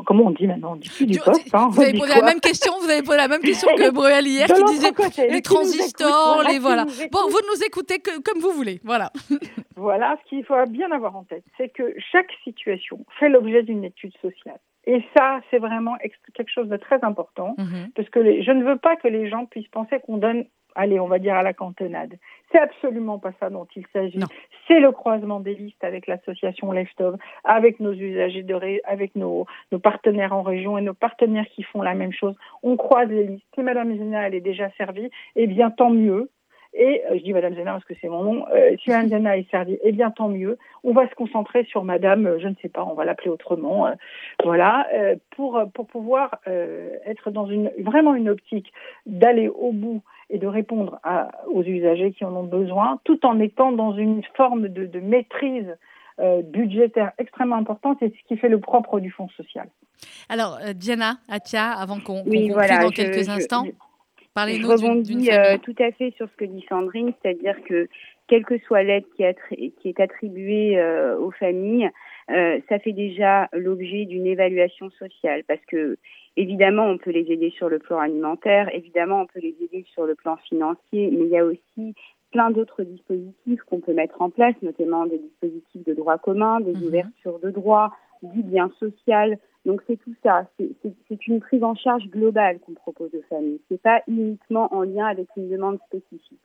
comment 0.05 0.25
on 0.25 0.31
dit 0.31 0.47
maintenant? 0.47 0.73
On 0.73 0.77
dit 0.77 0.89
plus 0.89 1.07
du 1.07 1.19
poste. 1.19 1.55
Hein, 1.55 1.69
vous 1.71 1.81
avez 1.81 1.99
posé 1.99 2.15
la 2.15 2.25
même 2.25 2.41
question. 2.41 2.73
Vous 2.81 2.91
avez 2.91 3.03
posé 3.03 3.17
la 3.17 3.29
même 3.29 3.41
question 3.41 3.69
que 3.77 3.91
Bruel 3.91 4.27
hier, 4.27 4.47
qui 4.47 4.65
disait 4.65 4.93
les 5.31 5.43
transistors, 5.43 6.43
les 6.49 6.59
voilà. 6.59 6.85
Bon, 7.13 7.29
vous 7.29 7.41
nous 7.53 7.65
écoutez 7.65 7.99
que, 7.99 8.21
comme 8.21 8.41
vous 8.41 8.53
voulez. 8.53 8.81
Voilà. 8.85 9.13
Voilà, 9.77 10.19
ce 10.25 10.29
qu'il 10.29 10.45
faut 10.45 10.57
bien 10.69 10.91
avoir 10.91 11.15
en 11.15 11.23
tête, 11.23 11.45
c'est 11.57 11.69
que 11.69 11.95
chaque 12.11 12.31
situation 12.43 12.99
fait 13.21 13.29
l'objet 13.29 13.63
d'une 13.63 13.85
étude 13.85 14.13
sociale. 14.21 14.59
Et 14.87 15.05
ça, 15.17 15.41
c'est 15.51 15.59
vraiment 15.59 15.97
quelque 16.35 16.51
chose 16.51 16.69
de 16.69 16.77
très 16.77 17.05
important, 17.05 17.55
mhm. 17.59 17.93
parce 17.95 18.09
que 18.09 18.43
je 18.43 18.51
ne 18.51 18.65
veux 18.65 18.79
pas 18.79 18.97
que 18.97 19.07
les 19.07 19.31
gens 19.31 19.47
puissent 19.47 19.69
penser 19.69 20.01
qu'on 20.05 20.17
donne 20.17 20.47
allez, 20.75 21.01
on 21.01 21.09
va 21.09 21.19
dire 21.19 21.35
à 21.35 21.43
la 21.43 21.53
cantonade. 21.53 22.19
C'est 22.51 22.59
absolument 22.59 23.19
pas 23.19 23.33
ça 23.41 23.51
dont 23.51 23.67
il 23.77 23.85
s'agit. 23.93 24.21
C'est 24.67 24.81
le 24.81 24.93
croisement 24.93 25.41
des 25.41 25.55
listes 25.55 25.85
avec 25.85 26.07
l'association 26.07 26.73
Leftov, 26.73 27.17
avec 27.45 27.81
nos 27.81 27.93
usagers, 27.93 28.43
de 28.43 28.81
avec 28.85 29.15
nos, 29.17 29.47
nos, 29.71 29.79
partenaires 29.79 30.33
en 30.33 30.43
région 30.43 30.79
et 30.79 30.83
nos 30.83 30.95
partenaires 30.95 31.47
qui 31.55 31.63
font 31.63 31.83
la 31.83 31.95
même 31.95 32.13
chose. 32.13 32.35
On 32.63 32.77
croise 32.77 33.09
les 33.09 33.25
listes. 33.25 33.47
Si 33.55 33.63
Madame 33.63 33.97
Zena, 33.97 34.27
elle 34.27 34.35
est 34.35 34.41
déjà 34.41 34.71
servie, 34.79 35.11
eh 35.37 35.47
bien 35.47 35.71
tant 35.71 35.91
mieux. 35.91 36.31
Et 36.75 37.03
euh, 37.07 37.17
je 37.19 37.23
dis 37.23 37.33
Madame 37.33 37.55
Zena 37.55 37.73
parce 37.73 37.85
que 37.85 37.95
c'est 38.01 38.09
mon 38.09 38.23
nom. 38.23 38.47
Euh, 38.55 38.77
si 38.83 38.91
Madame 38.91 39.09
Zena 39.09 39.37
est 39.37 39.51
servie, 39.51 39.79
eh 39.83 39.93
bien 39.93 40.11
tant 40.11 40.29
mieux. 40.29 40.59
On 40.85 40.93
va 40.93 41.09
se 41.09 41.15
concentrer 41.15 41.65
sur 41.65 41.83
Madame, 41.85 42.27
euh, 42.27 42.39
je 42.39 42.49
ne 42.49 42.55
sais 42.61 42.69
pas, 42.69 42.85
on 42.85 42.95
va 42.95 43.05
l'appeler 43.05 43.31
autrement. 43.31 43.91
voilà, 44.45 44.87
pour 45.31 45.61
pour 45.75 45.87
pouvoir 45.87 46.41
être 46.47 47.31
dans 47.31 47.47
une 47.47 47.71
vraiment 47.79 48.15
une 48.15 48.29
optique 48.29 48.73
d'aller 49.07 49.49
au 49.49 49.73
bout 49.73 50.03
et 50.31 50.39
de 50.39 50.47
répondre 50.47 50.99
à, 51.03 51.31
aux 51.47 51.63
usagers 51.63 52.13
qui 52.13 52.25
en 52.25 52.35
ont 52.35 52.45
besoin, 52.45 53.01
tout 53.05 53.25
en 53.25 53.41
étant 53.41 53.73
dans 53.73 53.95
une 53.95 54.23
forme 54.37 54.69
de, 54.69 54.87
de 54.87 55.01
maîtrise 55.01 55.75
euh, 56.21 56.43
budgétaire 56.43 57.13
extrêmement 57.19 57.57
importante 57.57 58.03
et 58.03 58.09
ce 58.09 58.29
qui 58.29 58.37
fait 58.37 58.49
le 58.49 58.59
propre 58.59 58.99
du 58.99 59.09
Fonds 59.11 59.29
social. 59.37 59.69
Alors, 60.29 60.59
euh, 60.63 60.73
Diana, 60.73 61.19
Atia, 61.29 61.71
avant 61.71 62.01
qu'on 62.01 62.25
oui, 62.27 62.51
voilà, 62.51 62.83
dans 62.83 62.91
quelques 62.91 63.29
instants, 63.29 63.65
parlez-nous 64.35 64.69
rebondis 64.69 65.31
euh, 65.31 65.59
tout 65.59 65.77
à 65.79 65.93
fait 65.93 66.13
sur 66.17 66.29
ce 66.29 66.37
que 66.37 66.45
dit 66.45 66.65
Sandrine, 66.69 67.13
c'est-à-dire 67.23 67.55
que 67.69 67.89
quelle 68.27 68.45
que 68.45 68.59
soit 68.59 68.83
l'aide 68.83 69.05
qui, 69.17 69.73
qui, 69.81 69.89
est 69.89 70.01
attribuée 70.01 70.83
aux 71.21 71.31
familles, 71.31 71.89
ça 72.29 72.79
fait 72.79 72.93
déjà 72.93 73.49
l'objet 73.53 74.05
d'une 74.05 74.27
évaluation 74.27 74.91
sociale 74.91 75.45
parce 75.47 75.65
que 75.67 75.99
Évidemment, 76.39 76.85
on 76.85 76.99
peut 76.99 77.11
les 77.11 77.33
aider 77.33 77.51
sur 77.51 77.69
le 77.69 77.81
plan 77.81 77.99
alimentaire, 77.99 78.73
évidemment, 78.73 79.23
on 79.23 79.27
peut 79.27 79.41
les 79.41 79.57
aider 79.61 79.85
sur 79.93 80.07
le 80.07 80.15
plan 80.15 80.37
financier, 80.37 81.11
mais 81.11 81.25
il 81.25 81.31
y 81.31 81.37
a 81.37 81.45
aussi 81.45 81.97
plein 82.31 82.53
d'autres 82.53 82.85
dispositifs 82.85 83.61
qu'on 83.63 83.81
peut 83.81 83.93
mettre 83.93 84.23
en 84.23 84.31
place, 84.31 84.55
notamment 84.63 85.05
des 85.05 85.19
dispositifs 85.19 85.85
de 85.85 85.95
droit 85.95 86.17
commun, 86.17 86.61
des 86.61 86.75
mhm. 86.75 86.85
ouvertures 86.85 87.41
de 87.41 87.51
droits, 87.51 87.93
du 88.23 88.45
bien 88.45 88.71
social. 88.79 89.37
Donc 89.67 89.83
c'est 89.89 89.97
tout 89.97 90.15
ça, 90.23 90.47
c'est 90.59 91.27
une 91.27 91.41
prise 91.41 91.65
en 91.65 91.75
charge 91.75 92.07
globale 92.07 92.61
qu'on 92.61 92.75
propose 92.75 93.13
aux 93.17 93.25
familles. 93.29 93.61
C'est 93.69 93.83
pas 93.83 94.03
uniquement 94.07 94.73
en 94.73 94.83
lien 94.83 95.07
avec 95.07 95.27
une 95.37 95.49
demande 95.49 95.81
spécifique. 95.89 96.39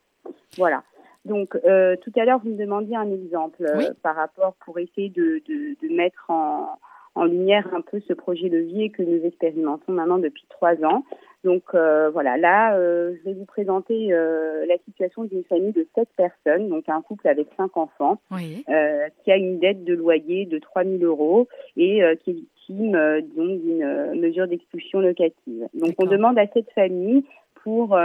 Voilà. 0.57 0.83
Donc 1.25 1.55
euh, 1.63 1.95
tout 1.97 2.11
à 2.15 2.25
l'heure 2.25 2.39
vous 2.43 2.49
me 2.49 2.57
demandiez 2.57 2.95
un 2.95 3.11
exemple 3.11 3.63
euh, 3.65 3.93
par 4.01 4.15
rapport 4.15 4.55
pour 4.65 4.79
essayer 4.79 5.09
de, 5.09 5.41
de, 5.47 5.75
de 5.81 5.93
mettre 5.93 6.29
en, 6.29 6.77
en 7.15 7.25
lumière 7.25 7.67
un 7.73 7.81
peu 7.81 8.01
ce 8.07 8.13
projet 8.13 8.49
levier 8.49 8.89
que 8.89 9.03
nous 9.03 9.23
expérimentons 9.25 9.91
maintenant 9.91 10.19
depuis 10.19 10.45
trois 10.49 10.75
ans. 10.83 11.03
Donc 11.43 11.63
euh, 11.73 12.09
voilà, 12.09 12.37
là, 12.37 12.75
euh, 12.75 13.15
je 13.19 13.29
vais 13.29 13.33
vous 13.33 13.45
présenter 13.45 14.13
euh, 14.13 14.65
la 14.65 14.77
situation 14.85 15.25
d'une 15.25 15.43
famille 15.43 15.73
de 15.73 15.85
sept 15.93 16.07
personnes, 16.15 16.69
donc 16.69 16.87
un 16.87 17.01
couple 17.01 17.27
avec 17.27 17.47
cinq 17.57 17.75
enfants, 17.75 18.19
qui 19.23 19.31
a 19.31 19.35
une 19.35 19.59
dette 19.59 19.83
de 19.83 19.93
loyer 19.93 20.45
de 20.45 20.57
3 20.57 20.85
000 20.85 21.03
euros 21.03 21.47
et 21.75 22.01
qui 22.23 22.31
est 22.31 22.33
victime 22.33 22.93
donc 23.35 23.61
d'une 23.61 24.19
mesure 24.21 24.47
d'expulsion 24.47 25.01
locative. 25.01 25.67
Donc 25.73 25.95
on 25.97 26.05
demande 26.05 26.39
à 26.39 26.47
cette 26.53 26.71
famille 26.71 27.25
pour 27.63 27.97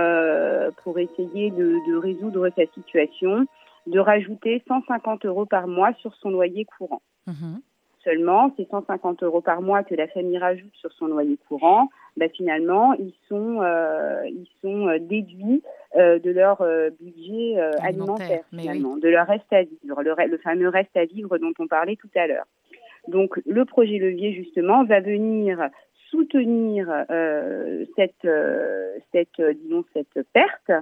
pour 0.83 0.99
essayer 0.99 1.51
de, 1.51 1.77
de 1.91 1.97
résoudre 1.97 2.49
sa 2.57 2.67
situation 2.75 3.47
de 3.89 3.99
rajouter 3.99 4.63
150 4.69 5.25
euros 5.25 5.47
par 5.47 5.67
mois 5.67 5.93
sur 5.95 6.15
son 6.17 6.31
loyer 6.31 6.65
courant. 6.65 7.03
Mhm. 7.27 7.61
Seulement, 8.05 8.53
ces 8.57 8.65
150 8.65 9.23
euros 9.23 9.41
par 9.41 9.61
mois 9.61 9.83
que 9.83 9.95
la 9.95 10.07
famille 10.09 10.39
rajoute 10.39 10.75
sur 10.75 10.93
son 10.93 11.07
loyer 11.07 11.37
courant, 11.49 11.89
bah, 12.17 12.29
finalement, 12.29 12.95
ils 12.95 13.13
sont, 13.29 13.61
euh, 13.61 14.23
ils 14.27 14.49
sont 14.63 14.89
euh, 14.89 14.99
déduits 14.99 15.63
euh, 15.97 16.19
de 16.19 16.31
leur 16.31 16.65
budget 17.01 17.59
alimentaire, 17.83 18.45
finalement, 18.51 18.97
de 18.97 19.09
leur 19.09 19.27
reste 19.27 19.53
à 19.53 19.63
vivre, 19.63 20.03
le, 20.03 20.15
le, 20.27 20.39
fameux 20.39 20.69
reste 20.69 20.97
à 20.97 21.05
vivre 21.05 21.39
dont 21.39 21.53
on 21.59 21.67
parlait 21.67 21.97
tout 21.97 22.11
à 22.15 22.27
l'heure. 22.27 22.47
Donc, 23.09 23.41
le 23.47 23.65
projet 23.65 23.99
levier, 23.99 24.33
justement, 24.33 24.85
va 24.85 25.01
venir 25.01 25.69
soutenir 26.11 26.89
cette, 27.97 28.29
cette, 29.13 29.41
disons, 29.41 29.85
cette 29.93 30.27
perte. 30.33 30.73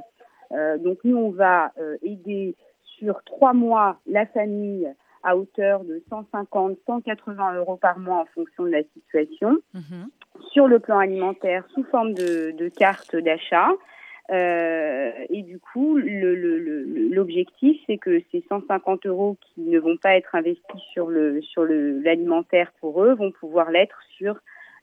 donc, 0.81 0.99
nous, 1.05 1.16
on 1.16 1.31
va 1.31 1.72
aider 2.03 2.55
sur 2.99 3.22
trois 3.24 3.53
mois 3.53 3.99
la 4.07 4.27
famille 4.27 4.89
à 5.27 5.37
hauteur 5.37 5.85
de 5.85 6.03
150, 6.09 6.79
180 6.87 7.55
euros 7.57 7.77
par 7.77 7.99
mois 7.99 8.18
en 8.20 8.27
fonction 8.27 8.64
de 8.64 8.70
la 8.70 8.83
situation. 8.95 9.59
Mhm. 9.74 10.09
Sur 10.53 10.68
le 10.68 10.79
plan 10.79 10.99
alimentaire, 10.99 11.66
sous 11.74 11.83
forme 11.85 12.14
de, 12.14 12.53
de 12.53 12.68
carte 12.68 13.16
d'achat. 13.16 13.70
Euh, 14.31 15.11
et 15.31 15.43
du 15.43 15.59
coup, 15.59 15.97
l'objectif, 15.97 17.81
c'est 17.87 17.97
que 17.97 18.20
ces 18.33 18.45
150 18.49 19.07
euros 19.07 19.37
qui 19.41 19.62
ne 19.62 19.79
vont 19.79 19.97
pas 19.97 20.16
être 20.16 20.35
investis 20.35 20.81
sur 20.93 21.09
le 21.09 21.41
sur 21.43 21.64
l'alimentaire 21.64 22.72
pour 22.81 23.05
eux 23.05 23.14
vont 23.14 23.31
pouvoir 23.31 23.70
l'être 23.70 24.01
sur 24.16 24.37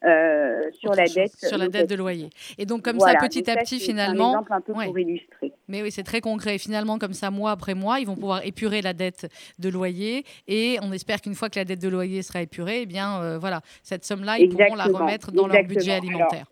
euh, 0.06 0.70
sur 0.74 0.94
la 0.94 1.06
dette 1.06 1.34
sur 1.38 1.58
la 1.58 1.68
dette 1.68 1.90
de 1.90 1.96
loyer. 1.96 2.30
Et 2.58 2.66
donc 2.66 2.84
comme 2.84 3.00
ça, 3.00 3.14
petit 3.16 3.50
à 3.50 3.56
petit, 3.58 3.80
finalement, 3.80 4.38
un 4.38 4.42
exemple 4.42 4.54
un 4.54 4.62
peu 4.62 4.74
pour 4.74 5.00
illustrer. 5.00 5.54
Mais 5.68 5.82
oui, 5.82 5.92
c'est 5.92 6.04
très 6.04 6.22
concret. 6.22 6.58
Finalement, 6.58 7.00
comme 7.00 7.14
ça, 7.14 7.32
mois 7.32 7.52
après 7.52 7.74
mois, 7.74 8.00
ils 8.00 8.08
vont 8.08 8.16
pouvoir 8.16 8.46
épurer 8.46 8.82
la 8.82 8.94
dette 8.94 9.28
de 9.60 9.70
loyer. 9.70 10.26
Et 10.48 10.78
on 10.82 10.92
espère 10.92 11.22
qu'une 11.22 11.36
fois 11.36 11.50
que 11.50 11.58
la 11.58 11.66
dette 11.66 11.82
de 11.82 11.90
loyer 11.90 12.22
sera 12.22 12.42
épurée, 12.42 12.82
eh 12.82 12.86
bien, 12.86 13.22
euh, 13.22 13.38
voilà, 13.40 13.62
cette 13.82 14.06
somme-là, 14.06 14.40
ils 14.40 14.50
pourront 14.50 14.76
la 14.76 14.86
remettre 14.86 15.32
dans 15.32 15.48
leur 15.48 15.64
budget 15.64 15.94
alimentaire. 15.94 16.46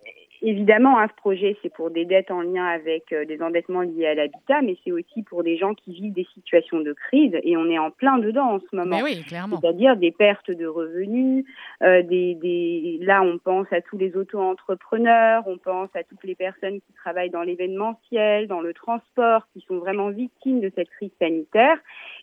Évidemment, 0.44 0.98
un 0.98 1.04
hein, 1.04 1.08
ce 1.08 1.16
projet, 1.16 1.56
c'est 1.62 1.72
pour 1.72 1.92
des 1.92 2.04
dettes 2.04 2.32
en 2.32 2.42
lien 2.42 2.66
avec 2.66 3.14
euh, 3.14 3.26
des 3.26 3.44
endettements 3.44 3.82
liés 3.82 4.08
à 4.08 4.16
l'habitat, 4.16 4.64
mais 4.64 4.76
c'est 4.84 4.92
aussi 4.92 5.22
pour 5.22 5.44
des 5.44 5.56
gens 5.56 5.76
qui 5.76 5.94
vivent 5.94 6.14
des 6.14 6.28
situations 6.34 6.80
de 6.80 6.94
crise, 6.94 7.38
et 7.44 7.58
on 7.58 7.70
est 7.70 7.78
en 7.78 7.92
plein 7.92 8.18
dedans 8.18 8.56
en 8.56 8.60
ce 8.60 8.76
moment. 8.76 9.02
oui, 9.04 9.22
clairement. 9.22 9.60
C'est-à-dire 9.62 9.98
des 9.98 10.12
pertes 10.12 10.50
de 10.50 10.66
revenus, 10.66 11.46
euh, 11.84 12.02
des, 12.02 12.34
des, 12.36 12.98
là, 13.02 13.22
on 13.22 13.38
pense 13.38 13.68
à 13.72 13.82
tous 13.82 14.00
les 14.00 14.16
auto-entrepreneurs, 14.18 15.44
on 15.46 15.60
pense 15.60 15.90
à 15.94 16.04
toutes 16.04 16.24
les 16.24 16.36
personnes 16.36 16.82
qui 16.82 16.94
travaillent 16.94 17.30
dans 17.30 17.44
l'événementiel, 17.44 18.48
dans 18.48 18.62
le 18.62 18.74
transport, 18.74 19.46
qui 19.54 19.64
sont 19.68 19.78
vraiment 19.78 20.10
victimes 20.10 20.60
de 20.60 20.72
cette 20.76 20.90
crise 20.90 21.12
sanitaire, 21.20 21.78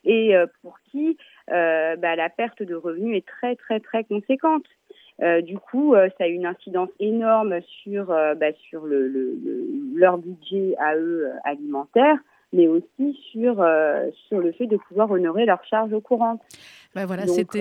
et 0.04 0.34
euh, 0.34 0.46
pour 0.62 0.78
qui 0.90 1.16
euh, 1.52 1.96
bah, 1.96 2.16
la 2.16 2.28
perte 2.28 2.62
de 2.62 2.74
revenus 2.74 3.16
est 3.16 3.26
très, 3.26 3.54
très, 3.54 3.78
très 3.78 4.02
conséquente. 4.02 4.64
Euh, 5.20 5.40
du 5.40 5.58
coup, 5.58 5.94
euh, 5.94 6.08
ça 6.16 6.24
a 6.24 6.26
une 6.28 6.46
incidence 6.46 6.90
énorme 7.00 7.60
sur, 7.82 8.10
euh, 8.10 8.34
bah, 8.34 8.52
sur 8.68 8.86
le, 8.86 9.08
le, 9.08 9.36
leur 9.94 10.18
budget 10.18 10.76
à 10.78 10.94
eux 10.96 11.28
alimentaire, 11.44 12.16
mais 12.52 12.68
aussi 12.68 13.18
sur, 13.30 13.62
sur 14.28 14.38
le 14.38 14.52
fait 14.52 14.66
de 14.66 14.78
pouvoir 14.78 15.10
honorer 15.10 15.44
leurs 15.44 15.62
charges 15.64 15.98
courantes. 16.00 16.40
Ben 16.94 17.04
voilà, 17.04 17.26
c'était 17.26 17.60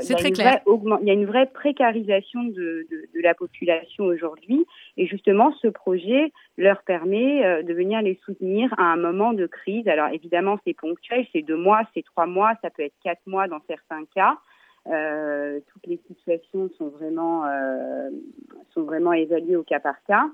c'est 0.00 0.14
très 0.14 0.30
clair. 0.30 0.60
Il 0.66 1.06
y 1.06 1.10
a 1.10 1.14
une 1.14 1.24
vraie 1.24 1.46
précarisation 1.46 2.44
de, 2.44 2.86
de, 2.90 3.08
de 3.14 3.22
la 3.22 3.32
population 3.32 4.04
aujourd'hui, 4.04 4.66
et 4.98 5.06
justement, 5.06 5.54
ce 5.62 5.68
projet 5.68 6.32
leur 6.58 6.82
permet 6.82 7.62
de 7.62 7.72
venir 7.72 8.02
les 8.02 8.20
soutenir 8.26 8.74
à 8.76 8.82
un 8.92 8.96
moment 8.96 9.32
de 9.32 9.46
crise. 9.46 9.88
Alors 9.88 10.08
évidemment, 10.12 10.58
c'est 10.66 10.74
ponctuel, 10.74 11.24
c'est 11.32 11.40
deux 11.40 11.56
mois, 11.56 11.80
c'est 11.94 12.04
trois 12.04 12.26
mois, 12.26 12.52
ça 12.60 12.68
peut 12.68 12.82
être 12.82 12.96
quatre 13.02 13.22
mois 13.26 13.48
dans 13.48 13.60
certains 13.66 14.04
cas. 14.14 14.36
Euh, 14.90 15.60
toutes 15.72 15.86
les 15.86 16.00
situations 16.06 16.70
sont 16.78 16.88
vraiment, 16.88 17.44
euh, 17.46 18.10
sont 18.72 18.82
vraiment 18.82 19.12
évaluées 19.12 19.56
au 19.56 19.64
cas 19.64 19.80
par 19.80 19.96
cas. 20.04 20.28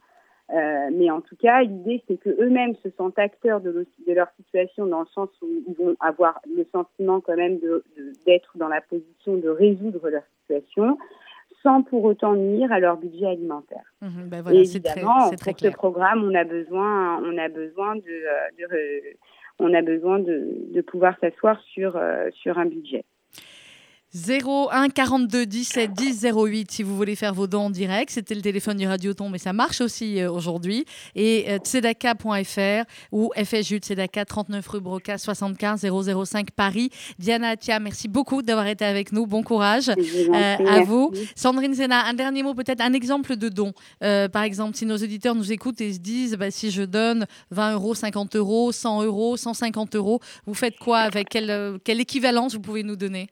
Euh, 0.50 0.90
mais 0.92 1.10
en 1.10 1.22
tout 1.22 1.36
cas, 1.36 1.62
l'idée, 1.62 2.02
c'est 2.06 2.18
que 2.18 2.28
eux-mêmes 2.28 2.74
se 2.82 2.90
sentent 2.98 3.18
acteurs 3.18 3.60
de, 3.60 3.86
de, 4.06 4.12
leur 4.12 4.28
situation 4.36 4.86
dans 4.86 5.00
le 5.00 5.06
sens 5.06 5.30
où 5.40 5.46
ils 5.66 5.74
vont 5.74 5.96
avoir 6.00 6.40
le 6.54 6.66
sentiment 6.72 7.20
quand 7.20 7.36
même 7.36 7.58
d'être 8.26 8.52
de, 8.54 8.58
dans 8.58 8.68
la 8.68 8.82
position 8.82 9.36
de 9.36 9.48
résoudre 9.48 10.10
leur 10.10 10.24
situation 10.40 10.98
sans 11.62 11.82
pour 11.82 12.04
autant 12.04 12.34
nuire 12.34 12.72
à 12.72 12.80
leur 12.80 12.96
budget 12.98 13.26
alimentaire. 13.26 13.84
Mmh, 14.02 14.08
ben 14.26 14.42
voilà, 14.42 14.58
évidemment, 14.58 15.28
très, 15.28 15.36
très 15.36 15.52
pour 15.52 15.60
ce 15.60 15.68
programme, 15.68 16.24
on 16.24 16.34
a 16.34 16.44
besoin, 16.44 17.22
on 17.22 17.38
a 17.38 17.48
besoin 17.48 17.96
de, 17.96 18.02
de 18.58 19.16
on 19.60 19.72
a 19.72 19.80
besoin 19.80 20.18
de, 20.18 20.72
de 20.74 20.80
pouvoir 20.80 21.16
s'asseoir 21.20 21.60
sur, 21.72 21.98
sur 22.32 22.58
un 22.58 22.66
budget. 22.66 23.04
01 24.14 24.90
42 24.90 25.46
17 25.46 25.92
10 25.94 26.26
08 26.34 26.70
si 26.70 26.82
vous 26.82 26.94
voulez 26.94 27.16
faire 27.16 27.32
vos 27.32 27.46
dons 27.46 27.62
en 27.62 27.70
direct. 27.70 28.10
C'était 28.10 28.34
le 28.34 28.42
téléphone 28.42 28.76
du 28.76 28.86
Radioton, 28.86 29.30
mais 29.30 29.38
ça 29.38 29.54
marche 29.54 29.80
aussi 29.80 30.20
euh, 30.20 30.30
aujourd'hui. 30.30 30.84
Et 31.14 31.46
euh, 31.48 31.56
tzedaka.fr 31.56 32.84
ou 33.10 33.30
FSU 33.34 33.78
Tzedaka 33.78 34.26
39 34.26 34.66
rue 34.68 34.80
Broca 34.80 35.16
75 35.16 35.86
005 36.26 36.50
Paris. 36.50 36.90
Diana 37.18 37.56
Tia, 37.56 37.80
merci 37.80 38.06
beaucoup 38.06 38.42
d'avoir 38.42 38.66
été 38.66 38.84
avec 38.84 39.12
nous. 39.12 39.26
Bon 39.26 39.42
courage 39.42 39.88
euh, 39.88 40.56
à 40.68 40.82
vous. 40.82 41.10
Sandrine 41.34 41.72
Zena, 41.72 42.04
un 42.04 42.14
dernier 42.14 42.42
mot, 42.42 42.52
peut-être 42.52 42.82
un 42.82 42.92
exemple 42.92 43.36
de 43.36 43.48
don. 43.48 43.72
par 44.00 44.42
exemple, 44.42 44.76
si 44.76 44.84
nos 44.84 44.96
auditeurs 44.96 45.34
nous 45.34 45.52
écoutent 45.52 45.80
et 45.80 45.94
se 45.94 45.98
disent 45.98 46.36
bah, 46.36 46.50
si 46.50 46.70
je 46.70 46.82
donne 46.82 47.26
20 47.50 47.74
euros, 47.74 47.94
50 47.94 48.36
euros, 48.36 48.72
100 48.72 49.04
euros, 49.04 49.38
150 49.38 49.96
euros, 49.96 50.20
vous 50.46 50.54
faites 50.54 50.76
quoi 50.78 50.98
avec 50.98 51.30
quelle, 51.30 51.78
quelle 51.82 52.00
équivalence 52.00 52.54
vous 52.54 52.60
pouvez 52.60 52.82
nous 52.82 52.96
donner? 52.96 53.28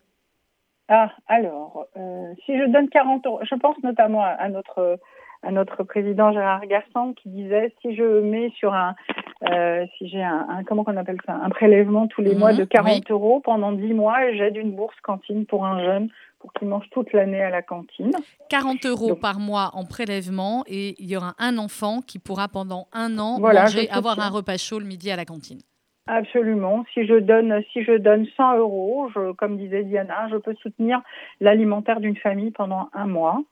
Ah, 0.93 1.13
alors, 1.29 1.87
euh, 1.97 2.35
si 2.45 2.59
je 2.59 2.65
donne 2.65 2.89
40 2.89 3.25
euros, 3.25 3.39
je 3.49 3.55
pense 3.55 3.77
notamment 3.85 4.25
à, 4.25 4.49
notre 4.49 4.99
à 5.45 5.53
notre 5.53 5.85
président 5.85 6.33
Gérard 6.33 6.67
Garçon 6.67 7.15
qui 7.15 7.29
disait 7.29 7.73
si 7.81 7.95
je 7.95 8.21
mets 8.21 8.51
sur 8.59 8.75
un 8.75 8.97
euh, 9.49 9.87
si 9.97 10.09
j'ai 10.09 10.23
un, 10.23 10.65
comment 10.67 10.85
on 10.87 10.97
appelle 10.97 11.21
ça 11.25 11.35
un 11.35 11.49
prélèvement 11.49 12.09
tous 12.09 12.23
les 12.23 12.35
mois 12.35 12.53
mhm, 12.53 12.59
de 12.59 12.65
40 12.65 13.11
euros 13.11 13.41
pendant 13.41 13.71
10 13.71 13.95
mois 13.95 14.33
j'aide 14.33 14.57
une 14.57 14.73
bourse 14.73 15.01
cantine 15.03 15.47
pour 15.47 15.65
un 15.65 15.83
jeune 15.83 16.09
pour 16.41 16.53
qu'il 16.55 16.67
mange 16.67 16.89
toute 16.91 17.13
l'année 17.13 17.43
à 17.43 17.51
la 17.51 17.63
cantine. 17.63 18.13
40 18.49 18.87
euros 18.87 19.15
par 19.15 19.39
mois 19.39 19.71
en 19.75 19.85
prélèvement 19.85 20.65
et 20.67 20.97
il 20.99 21.09
y 21.09 21.17
aura 21.17 21.35
un 21.39 21.57
enfant 21.59 22.01
qui 22.01 22.19
pourra 22.19 22.49
pendant 22.49 22.89
un 22.93 23.19
an 23.19 23.39
manger, 23.39 23.89
avoir 23.91 24.19
un 24.19 24.31
repas 24.31 24.57
chaud 24.57 24.81
le 24.81 24.87
midi 24.87 25.11
à 25.11 25.17
la 25.17 25.25
cantine. 25.25 25.61
Absolument. 26.07 26.85
Si 26.93 27.07
je 27.07 27.15
donne, 27.15 27.63
si 27.73 27.85
je 27.85 27.93
donne 27.93 28.27
100 28.37 28.59
euros, 28.59 29.09
je, 29.15 29.33
comme 29.33 29.57
disait 29.57 29.85
Diana, 29.85 30.29
je 30.31 30.37
peux 30.37 30.55
soutenir 30.57 31.01
l'alimentaire 31.41 32.01
d'une 32.01 32.17
famille 32.17 32.51
pendant 32.51 32.89
un 32.93 33.07
mois. 33.07 33.43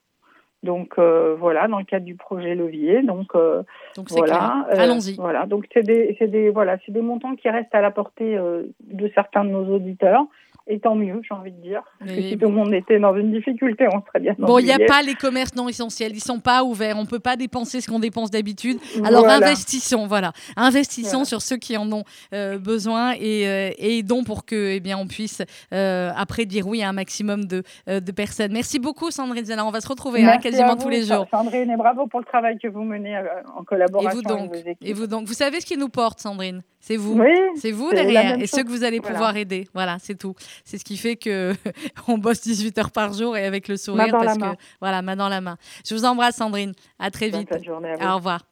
Donc 0.64 0.94
euh, 0.98 1.36
voilà, 1.38 1.68
dans 1.68 1.78
le 1.78 1.84
cadre 1.84 2.04
du 2.04 2.16
projet 2.16 2.56
Levier. 2.56 3.02
Donc, 3.02 3.28
euh, 3.36 3.62
donc 3.96 4.10
voilà. 4.10 4.66
Euh, 4.70 4.76
Allons-y. 4.76 5.14
Voilà. 5.14 5.46
Donc 5.46 5.66
c'est 5.72 5.84
des, 5.84 6.16
des, 6.20 6.50
voilà, 6.50 6.78
c'est 6.84 6.90
des 6.90 7.00
montants 7.00 7.36
qui 7.36 7.48
restent 7.48 7.74
à 7.74 7.80
la 7.80 7.92
portée 7.92 8.36
de 8.36 9.10
certains 9.14 9.44
de 9.44 9.50
nos 9.50 9.66
auditeurs 9.72 10.24
et 10.68 10.78
tant 10.78 10.94
mieux, 10.94 11.20
j'ai 11.26 11.34
envie 11.34 11.50
de 11.50 11.60
dire. 11.60 11.82
Parce 11.98 12.12
que 12.12 12.22
si 12.22 12.38
tout 12.38 12.48
le 12.48 12.54
monde 12.54 12.72
était 12.74 13.00
dans 13.00 13.16
une 13.16 13.32
difficulté, 13.32 13.86
on 13.88 14.02
serait 14.06 14.20
bien. 14.20 14.34
Bon, 14.38 14.58
il 14.58 14.66
n'y 14.66 14.72
a 14.72 14.78
pas 14.78 15.02
les 15.02 15.14
commerces 15.14 15.54
non 15.54 15.68
essentiels, 15.68 16.12
ils 16.14 16.22
sont 16.22 16.40
pas 16.40 16.62
ouverts. 16.62 16.96
On 16.98 17.06
peut 17.06 17.18
pas 17.18 17.36
dépenser 17.36 17.80
ce 17.80 17.88
qu'on 17.88 17.98
dépense 17.98 18.30
d'habitude. 18.30 18.78
Alors 19.04 19.26
investissons, 19.26 20.06
voilà, 20.06 20.32
investissons 20.56 21.24
sur 21.24 21.42
ceux 21.42 21.56
qui 21.56 21.76
en 21.76 21.90
ont 21.90 22.04
euh, 22.34 22.58
besoin 22.58 23.12
et, 23.12 23.48
euh, 23.48 23.70
et 23.78 23.98
aidons 23.98 24.24
pour 24.24 24.44
que, 24.44 24.72
eh 24.72 24.80
bien, 24.80 24.98
on 24.98 25.06
puisse 25.06 25.42
euh, 25.72 26.10
après 26.16 26.44
dire 26.44 26.66
oui 26.66 26.82
à 26.82 26.88
un 26.90 26.92
maximum 26.92 27.46
de, 27.46 27.62
de 27.86 28.12
personnes. 28.12 28.52
Merci 28.52 28.78
beaucoup, 28.78 29.10
Sandrine 29.10 29.44
Zana. 29.44 29.64
On 29.64 29.70
va 29.70 29.80
se 29.80 29.88
retrouver 29.88 30.24
hein, 30.24 30.38
quasiment 30.38 30.76
tous 30.76 30.90
les 30.90 31.04
jours. 31.04 31.26
Sandrine, 31.30 31.70
et 31.70 31.76
bravo 31.76 32.06
pour 32.06 32.20
le 32.20 32.26
travail 32.26 32.58
que 32.58 32.68
vous 32.68 32.82
menez 32.82 33.18
en 33.56 33.64
collaboration 33.64 34.10
et 34.10 34.14
vous 34.14 34.22
donc, 34.22 34.38
avec 34.38 34.50
vos 34.50 34.70
équipes. 34.70 34.88
Et 34.88 34.92
vous 34.92 35.06
donc, 35.06 35.26
vous 35.26 35.34
savez 35.34 35.60
ce 35.60 35.66
qui 35.66 35.76
nous 35.78 35.88
porte, 35.88 36.20
Sandrine? 36.20 36.62
C'est 36.80 36.96
vous, 36.96 37.20
c'est 37.56 37.72
vous 37.72 37.90
derrière 37.90 38.38
et 38.40 38.46
ceux 38.46 38.62
que 38.62 38.68
vous 38.68 38.84
allez 38.84 39.00
pouvoir 39.00 39.36
aider. 39.36 39.66
Voilà, 39.74 39.96
c'est 39.98 40.14
tout. 40.14 40.34
C'est 40.64 40.78
ce 40.78 40.84
qui 40.84 40.96
fait 40.96 41.16
que 41.16 41.54
on 42.08 42.18
bosse 42.18 42.40
18 42.40 42.78
heures 42.78 42.90
par 42.90 43.12
jour 43.12 43.36
et 43.36 43.44
avec 43.44 43.68
le 43.68 43.76
sourire 43.76 44.10
parce 44.10 44.38
que 44.38 44.56
voilà, 44.80 45.02
main 45.02 45.16
dans 45.16 45.28
la 45.28 45.40
main. 45.40 45.56
Je 45.86 45.94
vous 45.94 46.04
embrasse 46.04 46.36
Sandrine. 46.36 46.72
À 46.98 47.10
très 47.10 47.30
vite. 47.30 47.48
Bonne 47.48 47.64
journée 47.64 47.90
à 47.90 47.96
vous. 47.96 48.06
Au 48.06 48.16
revoir. 48.16 48.42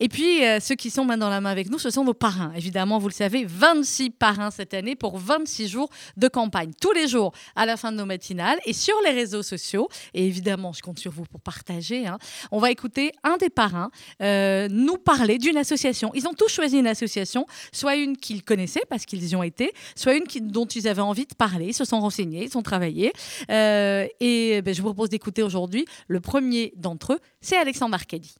Et 0.00 0.08
puis, 0.08 0.44
euh, 0.44 0.58
ceux 0.60 0.74
qui 0.74 0.90
sont 0.90 1.04
main 1.04 1.16
dans 1.16 1.28
la 1.28 1.40
main 1.40 1.50
avec 1.50 1.70
nous, 1.70 1.78
ce 1.78 1.90
sont 1.90 2.04
nos 2.04 2.14
parrains. 2.14 2.52
Évidemment, 2.56 2.98
vous 2.98 3.08
le 3.08 3.14
savez, 3.14 3.44
26 3.44 4.10
parrains 4.10 4.50
cette 4.50 4.74
année 4.74 4.96
pour 4.96 5.18
26 5.18 5.68
jours 5.68 5.90
de 6.16 6.28
campagne. 6.28 6.72
Tous 6.80 6.92
les 6.92 7.08
jours, 7.08 7.32
à 7.56 7.66
la 7.66 7.76
fin 7.76 7.92
de 7.92 7.96
nos 7.96 8.06
matinales 8.06 8.58
et 8.66 8.72
sur 8.72 8.94
les 9.04 9.10
réseaux 9.10 9.42
sociaux. 9.42 9.88
Et 10.14 10.26
évidemment, 10.26 10.72
je 10.72 10.82
compte 10.82 10.98
sur 10.98 11.12
vous 11.12 11.24
pour 11.24 11.40
partager. 11.40 12.06
hein. 12.06 12.18
On 12.50 12.58
va 12.58 12.70
écouter 12.70 13.12
un 13.22 13.36
des 13.36 13.50
parrains 13.50 13.90
euh, 14.22 14.68
nous 14.70 14.98
parler 14.98 15.38
d'une 15.38 15.56
association. 15.56 16.10
Ils 16.14 16.26
ont 16.26 16.34
tous 16.34 16.48
choisi 16.48 16.78
une 16.78 16.86
association, 16.86 17.46
soit 17.72 17.96
une 17.96 18.16
qu'ils 18.16 18.42
connaissaient 18.42 18.84
parce 18.88 19.06
qu'ils 19.06 19.28
y 19.28 19.36
ont 19.36 19.42
été, 19.42 19.72
soit 19.94 20.14
une 20.14 20.24
dont 20.48 20.66
ils 20.66 20.88
avaient 20.88 21.02
envie 21.02 21.26
de 21.26 21.34
parler. 21.34 21.66
Ils 21.66 21.74
se 21.74 21.84
sont 21.84 22.00
renseignés, 22.00 22.44
ils 22.44 22.58
ont 22.58 22.62
travaillé. 22.62 23.12
Euh, 23.50 24.06
et 24.20 24.62
ben, 24.62 24.74
je 24.74 24.82
vous 24.82 24.88
propose 24.88 25.10
d'écouter 25.10 25.42
aujourd'hui 25.42 25.84
le 26.08 26.20
premier 26.20 26.72
d'entre 26.76 27.14
eux, 27.14 27.18
c'est 27.40 27.56
Alexandre 27.56 27.94
Arcadi. 27.94 28.34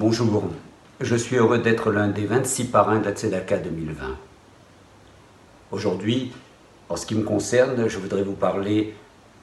Bonjour, 0.00 0.44
je 1.00 1.16
suis 1.16 1.34
heureux 1.34 1.58
d'être 1.58 1.90
l'un 1.90 2.06
des 2.06 2.24
26 2.24 2.66
parrains 2.66 3.00
de 3.00 3.06
la 3.06 3.10
Tzedaka 3.10 3.58
2020. 3.58 4.16
Aujourd'hui, 5.72 6.30
en 6.88 6.94
ce 6.94 7.04
qui 7.04 7.16
me 7.16 7.24
concerne, 7.24 7.88
je 7.88 7.98
voudrais 7.98 8.22
vous 8.22 8.36
parler 8.36 8.94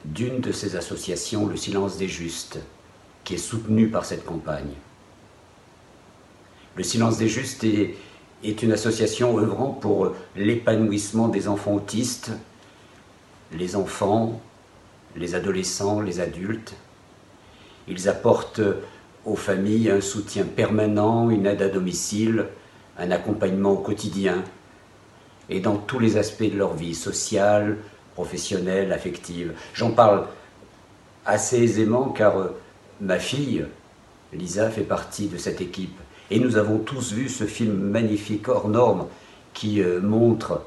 d'une 0.06 0.40
de 0.40 0.52
ces 0.52 0.74
associations, 0.74 1.44
le 1.44 1.56
Silence 1.56 1.98
des 1.98 2.08
Justes, 2.08 2.58
qui 3.22 3.34
est 3.34 3.36
soutenue 3.36 3.88
par 3.88 4.06
cette 4.06 4.24
campagne. 4.24 4.72
Le 6.74 6.82
Silence 6.82 7.18
des 7.18 7.28
Justes 7.28 7.64
est, 7.64 7.94
est 8.42 8.62
une 8.62 8.72
association 8.72 9.38
œuvrant 9.38 9.72
pour 9.72 10.14
l'épanouissement 10.36 11.28
des 11.28 11.48
enfants 11.48 11.74
autistes, 11.74 12.30
les 13.52 13.76
enfants, 13.76 14.40
les 15.16 15.34
adolescents, 15.34 16.00
les 16.00 16.18
adultes. 16.18 16.72
Ils 17.88 18.08
apportent 18.08 18.62
aux 19.26 19.36
familles 19.36 19.90
un 19.90 20.00
soutien 20.00 20.44
permanent, 20.44 21.28
une 21.30 21.46
aide 21.46 21.62
à 21.62 21.68
domicile, 21.68 22.46
un 22.98 23.10
accompagnement 23.10 23.72
au 23.72 23.78
quotidien 23.78 24.42
et 25.50 25.60
dans 25.60 25.76
tous 25.76 25.98
les 25.98 26.16
aspects 26.16 26.50
de 26.50 26.56
leur 26.56 26.74
vie, 26.74 26.94
sociale, 26.94 27.76
professionnelle, 28.14 28.92
affective. 28.92 29.52
J'en 29.74 29.90
parle 29.90 30.26
assez 31.24 31.62
aisément 31.62 32.08
car 32.08 32.38
euh, 32.38 32.56
ma 33.00 33.18
fille, 33.18 33.66
Lisa, 34.32 34.70
fait 34.70 34.82
partie 34.82 35.26
de 35.26 35.36
cette 35.36 35.60
équipe. 35.60 35.98
Et 36.30 36.40
nous 36.40 36.56
avons 36.56 36.78
tous 36.78 37.12
vu 37.12 37.28
ce 37.28 37.44
film 37.44 37.74
magnifique 37.74 38.48
hors 38.48 38.68
norme 38.68 39.06
qui 39.54 39.82
euh, 39.82 40.00
montre 40.00 40.62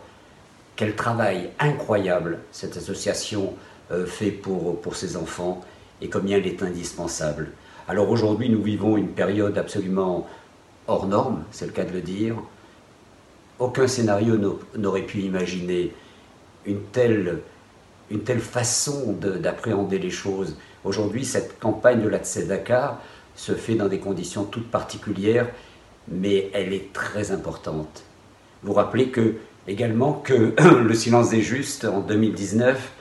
quel 0.76 0.96
travail 0.96 1.50
incroyable 1.60 2.40
cette 2.52 2.78
association 2.78 3.54
euh, 3.92 4.06
fait 4.06 4.32
pour, 4.32 4.80
pour 4.82 4.96
ses 4.96 5.18
enfants 5.18 5.62
et 6.02 6.10
combien 6.10 6.38
elle 6.38 6.48
est 6.48 6.64
indispensable. 6.64 7.52
Alors 7.90 8.12
aujourd'hui, 8.12 8.50
nous 8.50 8.62
vivons 8.62 8.98
une 8.98 9.08
période 9.08 9.58
absolument 9.58 10.28
hors 10.88 11.08
norme, 11.08 11.44
c'est 11.50 11.66
le 11.66 11.72
cas 11.72 11.86
de 11.86 11.92
le 11.92 12.02
dire. 12.02 12.36
Aucun 13.58 13.88
scénario 13.88 14.38
n'au- 14.38 14.60
n'aurait 14.78 15.08
pu 15.08 15.18
imaginer 15.22 15.92
une 16.68 16.82
telle, 16.92 17.40
une 18.12 18.20
telle 18.22 18.42
façon 18.42 19.14
de- 19.14 19.38
d'appréhender 19.40 19.98
les 19.98 20.12
choses. 20.12 20.56
Aujourd'hui, 20.84 21.26
cette 21.26 21.60
campagne 21.60 22.02
de 22.04 22.08
la 22.08 22.20
Tzedaka 22.20 23.00
se 23.36 23.54
fait 23.54 23.74
dans 23.74 23.88
des 23.88 23.98
conditions 23.98 24.44
toutes 24.44 24.70
particulières, 24.70 25.50
mais 26.08 26.52
elle 26.54 26.74
est 26.74 26.94
très 26.94 27.32
importante. 27.32 28.04
Vous 28.62 28.74
rappelez 28.74 29.12
également 29.68 30.14
que 30.14 30.54
le 30.84 30.94
silence 30.94 31.32
des 31.32 31.42
justes, 31.42 31.86
en 31.86 32.02
2019, 32.02 32.92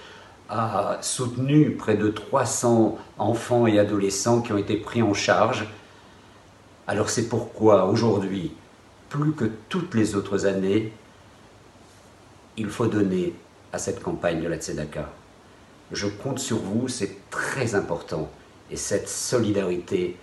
a 0.48 0.98
soutenu 1.02 1.72
près 1.72 1.96
de 1.96 2.08
300 2.08 2.98
enfants 3.18 3.66
et 3.66 3.78
adolescents 3.78 4.40
qui 4.40 4.52
ont 4.52 4.58
été 4.58 4.76
pris 4.76 5.02
en 5.02 5.14
charge. 5.14 5.66
Alors 6.86 7.10
c'est 7.10 7.28
pourquoi 7.28 7.86
aujourd'hui, 7.86 8.52
plus 9.10 9.32
que 9.32 9.44
toutes 9.68 9.94
les 9.94 10.14
autres 10.14 10.46
années, 10.46 10.92
il 12.56 12.68
faut 12.68 12.86
donner 12.86 13.34
à 13.72 13.78
cette 13.78 14.02
campagne 14.02 14.42
de 14.42 14.48
la 14.48 14.56
Tzedaka. 14.56 15.10
Je 15.92 16.06
compte 16.06 16.38
sur 16.38 16.58
vous, 16.58 16.88
c'est 16.88 17.28
très 17.30 17.74
important. 17.74 18.30
Et 18.70 18.76
cette 18.76 19.08
solidarité 19.08 20.16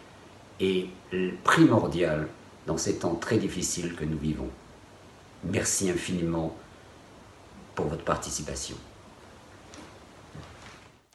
est 0.59 0.87
primordiale 1.43 2.27
dans 2.67 2.77
ces 2.77 2.97
temps 2.97 3.15
très 3.15 3.37
difficiles 3.37 3.95
que 3.95 4.05
nous 4.05 4.17
vivons. 4.17 4.49
Merci 5.43 5.89
infiniment 5.89 6.55
pour 7.75 7.87
votre 7.87 8.03
participation. 8.03 8.75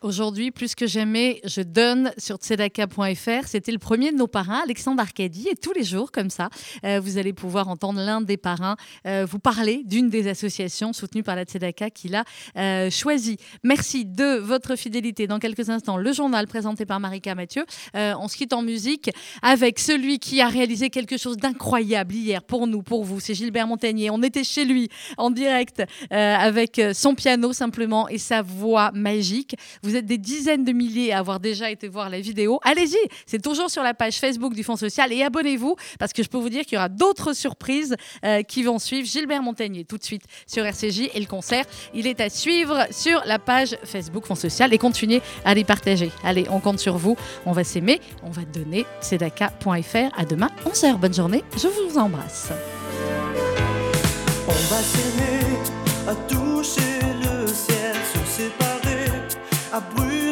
Aujourd'hui, 0.03 0.51
plus 0.51 0.75
que 0.75 0.87
jamais, 0.87 1.43
je 1.45 1.61
donne 1.61 2.11
sur 2.17 2.37
tzedaka.fr. 2.37 3.47
C'était 3.47 3.71
le 3.71 3.79
premier 3.79 4.13
de 4.13 4.17
nos 4.17 4.29
parrains, 4.29 4.63
Alexandre 4.65 5.03
Arcadi. 5.03 5.49
Et 5.49 5.57
tous 5.57 5.75
les 5.75 5.85
jours, 5.85 6.11
comme 6.11 6.31
ça, 6.31 6.49
euh, 6.87 7.01
vous 7.01 7.19
allez 7.19 7.35
pouvoir 7.35 7.69
entendre 7.69 8.01
l'un 8.01 8.23
des 8.23 8.39
parrains 8.39 8.77
euh, 9.07 9.27
vous 9.29 9.39
parler 9.39 9.83
d'une 9.85 10.09
des 10.09 10.27
associations 10.27 10.95
soutenues 10.95 11.23
par 11.23 11.37
la 11.37 11.45
Tzedaka 11.45 11.91
qu'il 11.91 12.15
a 12.15 12.25
euh, 12.57 12.89
choisie. 12.89 13.37
Merci 13.63 14.07
de 14.07 14.39
votre 14.39 14.75
fidélité. 14.75 15.27
Dans 15.27 15.39
quelques 15.39 15.69
instants, 15.69 15.99
le 15.99 16.13
journal 16.15 16.47
présenté 16.47 16.87
par 16.87 16.99
Marika 16.99 17.35
Mathieu. 17.35 17.67
On 17.93 18.27
se 18.27 18.39
quitte 18.39 18.55
en 18.55 18.63
musique 18.63 19.11
avec 19.43 19.79
celui 19.79 20.19
qui 20.19 20.41
a 20.41 20.49
réalisé 20.49 20.89
quelque 20.89 21.19
chose 21.19 21.37
d'incroyable 21.37 22.15
hier 22.15 22.43
pour 22.43 22.67
nous, 22.67 22.83
pour 22.83 23.05
vous. 23.05 23.21
C'est 23.21 23.35
Gilbert 23.35 23.67
Montagnier. 23.67 24.09
On 24.09 24.23
était 24.23 24.45
chez 24.45 24.65
lui 24.65 24.89
en 25.19 25.31
direct 25.31 25.83
avec 26.11 26.81
son 26.95 27.15
piano 27.15 27.53
simplement 27.53 28.09
et 28.09 28.17
sa 28.17 28.41
voix 28.41 28.93
magique. 28.95 29.57
Êtes 29.97 30.07
des 30.07 30.19
dizaines 30.19 30.65
de 30.65 30.73
milliers 30.73 31.13
à 31.13 31.19
avoir 31.19 31.41
déjà 31.41 31.71
été 31.71 31.89
voir 31.89 32.11
la 32.11 32.21
vidéo. 32.21 32.61
Allez-y, 32.63 32.99
c'est 33.27 33.43
toujours 33.43 33.71
sur 33.71 33.83
la 33.83 33.95
page 33.95 34.19
Facebook 34.19 34.55
du 34.55 34.63
Fonds 34.63 34.77
social 34.77 35.13
et 35.13 35.23
abonnez-vous 35.23 35.77
parce 35.99 36.13
que 36.13 36.23
je 36.23 36.29
peux 36.29 36.39
vous 36.39 36.49
dire 36.49 36.65
qu'il 36.65 36.75
y 36.75 36.79
aura 36.79 36.89
d'autres 36.89 37.33
surprises 37.33 37.97
euh, 38.25 38.43
qui 38.43 38.63
vont 38.63 38.79
suivre. 38.79 39.07
Gilbert 39.07 39.43
Montagnier 39.43 39.85
tout 39.85 39.99
de 39.99 40.05
suite 40.05 40.23
sur 40.47 40.65
RCJ 40.65 41.11
et 41.15 41.21
le 41.21 41.27
concert, 41.27 41.65
il 41.95 42.07
est 42.07 42.21
à 42.21 42.29
suivre 42.29 42.87
sur 42.91 43.23
la 43.27 43.39
page 43.39 43.77
Facebook 43.85 44.27
Fonds 44.27 44.35
social 44.35 44.73
et 44.73 44.79
continuez 44.79 45.23
à 45.45 45.55
les 45.55 45.65
partager. 45.65 46.11
Allez, 46.25 46.47
on 46.51 46.61
compte 46.61 46.79
sur 46.79 46.97
vous, 46.97 47.17
on 47.47 47.53
va 47.53 47.65
s'aimer, 47.65 48.01
on 48.23 48.31
va 48.31 48.43
donner 48.43 48.85
tzedaka.fr. 49.03 50.11
À 50.17 50.25
demain, 50.25 50.49
11h. 50.67 50.99
Bonne 50.99 51.15
journée, 51.15 51.45
je 51.57 51.69
vous 51.69 51.99
embrasse. 51.99 52.51
On 54.49 54.53
va 54.53 54.83
s'aimer, 54.83 55.41
à 56.09 57.10
à 59.73 59.81
brûler 59.81 60.30